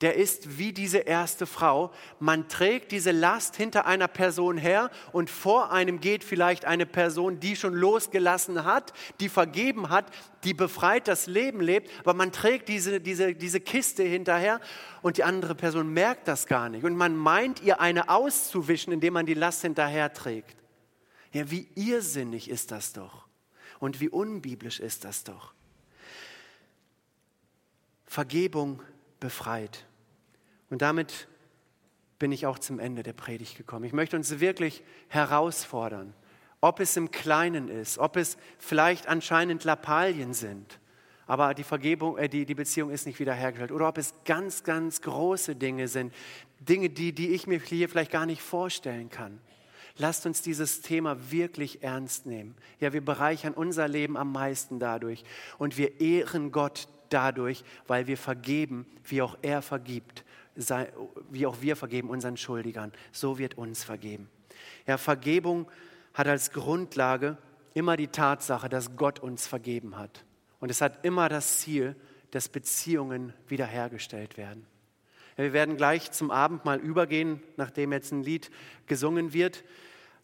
der 0.00 0.14
ist 0.14 0.58
wie 0.58 0.72
diese 0.72 0.98
erste 0.98 1.44
Frau. 1.44 1.90
Man 2.20 2.48
trägt 2.48 2.92
diese 2.92 3.10
Last 3.10 3.56
hinter 3.56 3.84
einer 3.84 4.06
Person 4.06 4.56
her 4.56 4.90
und 5.10 5.28
vor 5.28 5.72
einem 5.72 5.98
geht 5.98 6.22
vielleicht 6.22 6.64
eine 6.66 6.86
Person, 6.86 7.40
die 7.40 7.56
schon 7.56 7.74
losgelassen 7.74 8.64
hat, 8.64 8.92
die 9.18 9.28
vergeben 9.28 9.88
hat, 9.88 10.06
die 10.44 10.54
befreit 10.54 11.08
das 11.08 11.26
Leben 11.26 11.60
lebt, 11.60 11.90
aber 12.00 12.14
man 12.14 12.30
trägt 12.30 12.68
diese, 12.68 13.00
diese, 13.00 13.34
diese 13.34 13.60
Kiste 13.60 14.04
hinterher 14.04 14.60
und 15.02 15.16
die 15.16 15.24
andere 15.24 15.56
Person 15.56 15.92
merkt 15.92 16.28
das 16.28 16.46
gar 16.46 16.68
nicht. 16.68 16.84
Und 16.84 16.96
man 16.96 17.16
meint 17.16 17.60
ihr 17.60 17.80
eine 17.80 18.08
auszuwischen, 18.08 18.92
indem 18.92 19.14
man 19.14 19.26
die 19.26 19.34
Last 19.34 19.62
hinterher 19.62 20.12
trägt. 20.12 20.56
Ja, 21.32 21.50
wie 21.50 21.68
irrsinnig 21.74 22.48
ist 22.48 22.70
das 22.70 22.92
doch 22.92 23.26
und 23.80 24.00
wie 24.00 24.08
unbiblisch 24.08 24.78
ist 24.78 25.04
das 25.04 25.24
doch. 25.24 25.54
Vergebung 28.06 28.80
befreit. 29.18 29.87
Und 30.70 30.82
damit 30.82 31.28
bin 32.18 32.32
ich 32.32 32.46
auch 32.46 32.58
zum 32.58 32.78
Ende 32.78 33.02
der 33.02 33.12
Predigt 33.12 33.56
gekommen. 33.56 33.84
Ich 33.84 33.92
möchte 33.92 34.16
uns 34.16 34.40
wirklich 34.40 34.82
herausfordern, 35.08 36.14
ob 36.60 36.80
es 36.80 36.96
im 36.96 37.10
Kleinen 37.10 37.68
ist, 37.68 37.98
ob 37.98 38.16
es 38.16 38.36
vielleicht 38.58 39.06
anscheinend 39.06 39.64
Lappalien 39.64 40.34
sind, 40.34 40.80
aber 41.28 41.52
die 41.52 41.62
Vergebung, 41.62 42.16
äh, 42.16 42.28
die, 42.28 42.46
die 42.46 42.54
Beziehung 42.54 42.90
ist 42.90 43.06
nicht 43.06 43.20
wiederhergestellt, 43.20 43.70
oder 43.70 43.88
ob 43.88 43.98
es 43.98 44.14
ganz, 44.24 44.64
ganz 44.64 45.02
große 45.02 45.54
Dinge 45.54 45.86
sind, 45.86 46.12
Dinge, 46.58 46.90
die, 46.90 47.12
die 47.12 47.28
ich 47.28 47.46
mir 47.46 47.60
hier 47.60 47.88
vielleicht 47.88 48.10
gar 48.10 48.26
nicht 48.26 48.42
vorstellen 48.42 49.10
kann. 49.10 49.38
Lasst 49.98 50.26
uns 50.26 50.42
dieses 50.42 50.80
Thema 50.80 51.30
wirklich 51.30 51.82
ernst 51.82 52.24
nehmen. 52.24 52.54
Ja, 52.80 52.92
wir 52.92 53.04
bereichern 53.04 53.52
unser 53.52 53.88
Leben 53.88 54.16
am 54.16 54.32
meisten 54.32 54.78
dadurch 54.78 55.22
und 55.58 55.76
wir 55.76 56.00
ehren 56.00 56.50
Gott 56.50 56.88
dadurch, 57.10 57.62
weil 57.86 58.06
wir 58.06 58.16
vergeben, 58.16 58.86
wie 59.04 59.22
auch 59.22 59.36
er 59.42 59.60
vergibt, 59.60 60.24
wie 61.30 61.46
auch 61.46 61.60
wir 61.60 61.76
vergeben 61.76 62.10
unseren 62.10 62.36
Schuldigern. 62.36 62.92
So 63.12 63.38
wird 63.38 63.56
uns 63.56 63.84
vergeben. 63.84 64.28
Ja, 64.86 64.98
Vergebung 64.98 65.70
hat 66.14 66.26
als 66.26 66.50
Grundlage 66.50 67.36
immer 67.74 67.96
die 67.96 68.08
Tatsache, 68.08 68.68
dass 68.68 68.96
Gott 68.96 69.20
uns 69.20 69.46
vergeben 69.46 69.96
hat. 69.96 70.24
Und 70.58 70.70
es 70.70 70.80
hat 70.80 71.04
immer 71.04 71.28
das 71.28 71.58
Ziel, 71.60 71.94
dass 72.32 72.48
Beziehungen 72.48 73.32
wiederhergestellt 73.46 74.36
werden. 74.36 74.66
Ja, 75.36 75.44
wir 75.44 75.52
werden 75.52 75.76
gleich 75.76 76.10
zum 76.10 76.30
Abendmahl 76.30 76.80
übergehen, 76.80 77.40
nachdem 77.56 77.92
jetzt 77.92 78.12
ein 78.12 78.24
Lied 78.24 78.50
gesungen 78.86 79.32
wird. 79.32 79.62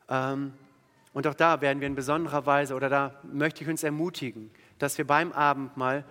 Ähm, 0.09 0.53
und 1.13 1.29
auch 1.29 1.35
da 1.35 1.61
werden 1.61 1.81
wir 1.81 1.87
in 1.87 1.95
besonderer 1.95 2.45
Weise, 2.45 2.75
oder 2.75 2.89
da 2.89 3.21
möchte 3.23 3.63
ich 3.63 3.71
uns 3.71 3.85
ermutigen, 3.85 4.51
dass 4.81 4.99
wir 4.99 5.07
beim 5.07 5.31
Abendmahl 5.31 6.05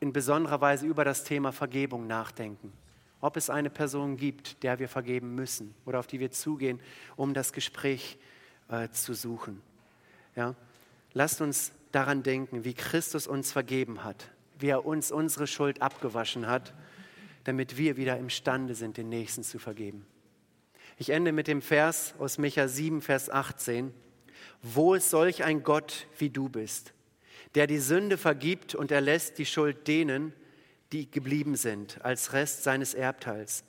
in 0.00 0.14
besonderer 0.14 0.62
Weise 0.62 0.86
über 0.86 1.04
das 1.04 1.24
Thema 1.24 1.52
Vergebung 1.52 2.06
nachdenken 2.06 2.72
ob 3.20 3.36
es 3.36 3.50
eine 3.50 3.70
Person 3.70 4.16
gibt, 4.16 4.62
der 4.62 4.78
wir 4.78 4.88
vergeben 4.88 5.34
müssen 5.34 5.74
oder 5.86 5.98
auf 5.98 6.06
die 6.06 6.20
wir 6.20 6.30
zugehen, 6.30 6.80
um 7.16 7.34
das 7.34 7.52
Gespräch 7.52 8.18
äh, 8.68 8.88
zu 8.90 9.14
suchen. 9.14 9.60
Ja? 10.36 10.54
Lasst 11.12 11.40
uns 11.40 11.72
daran 11.92 12.22
denken, 12.22 12.64
wie 12.64 12.74
Christus 12.74 13.26
uns 13.26 13.52
vergeben 13.52 14.04
hat, 14.04 14.30
wie 14.58 14.68
er 14.68 14.86
uns 14.86 15.10
unsere 15.10 15.46
Schuld 15.46 15.82
abgewaschen 15.82 16.46
hat, 16.46 16.72
damit 17.44 17.76
wir 17.76 17.96
wieder 17.96 18.18
imstande 18.18 18.74
sind, 18.74 18.96
den 18.96 19.08
Nächsten 19.08 19.42
zu 19.42 19.58
vergeben. 19.58 20.06
Ich 20.98 21.10
ende 21.10 21.32
mit 21.32 21.46
dem 21.46 21.62
Vers 21.62 22.14
aus 22.18 22.38
Micha 22.38 22.68
7, 22.68 23.00
Vers 23.00 23.30
18. 23.30 23.92
Wo 24.62 24.94
ist 24.94 25.10
solch 25.10 25.44
ein 25.44 25.62
Gott 25.62 26.06
wie 26.18 26.30
du 26.30 26.48
bist, 26.48 26.92
der 27.54 27.66
die 27.66 27.78
Sünde 27.78 28.18
vergibt 28.18 28.74
und 28.74 28.90
erlässt 28.90 29.38
die 29.38 29.46
Schuld 29.46 29.88
denen, 29.88 30.34
die 30.92 31.10
geblieben 31.10 31.56
sind, 31.56 32.04
als 32.04 32.32
Rest 32.32 32.64
seines 32.64 32.94
Erbteils, 32.94 33.64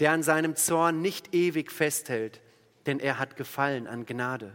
der 0.00 0.12
an 0.12 0.22
seinem 0.22 0.56
Zorn 0.56 1.02
nicht 1.02 1.34
ewig 1.34 1.70
festhält, 1.70 2.40
denn 2.86 3.00
er 3.00 3.18
hat 3.18 3.36
Gefallen 3.36 3.86
an 3.86 4.06
Gnade. 4.06 4.52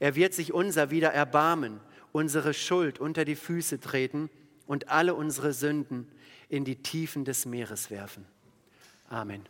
Er 0.00 0.14
wird 0.14 0.34
sich 0.34 0.52
unser 0.52 0.90
wieder 0.90 1.12
erbarmen, 1.12 1.80
unsere 2.12 2.54
Schuld 2.54 2.98
unter 2.98 3.24
die 3.24 3.36
Füße 3.36 3.80
treten 3.80 4.30
und 4.66 4.88
alle 4.88 5.14
unsere 5.14 5.52
Sünden 5.52 6.10
in 6.48 6.64
die 6.64 6.76
Tiefen 6.76 7.24
des 7.24 7.46
Meeres 7.46 7.90
werfen. 7.90 8.24
Amen. 9.08 9.44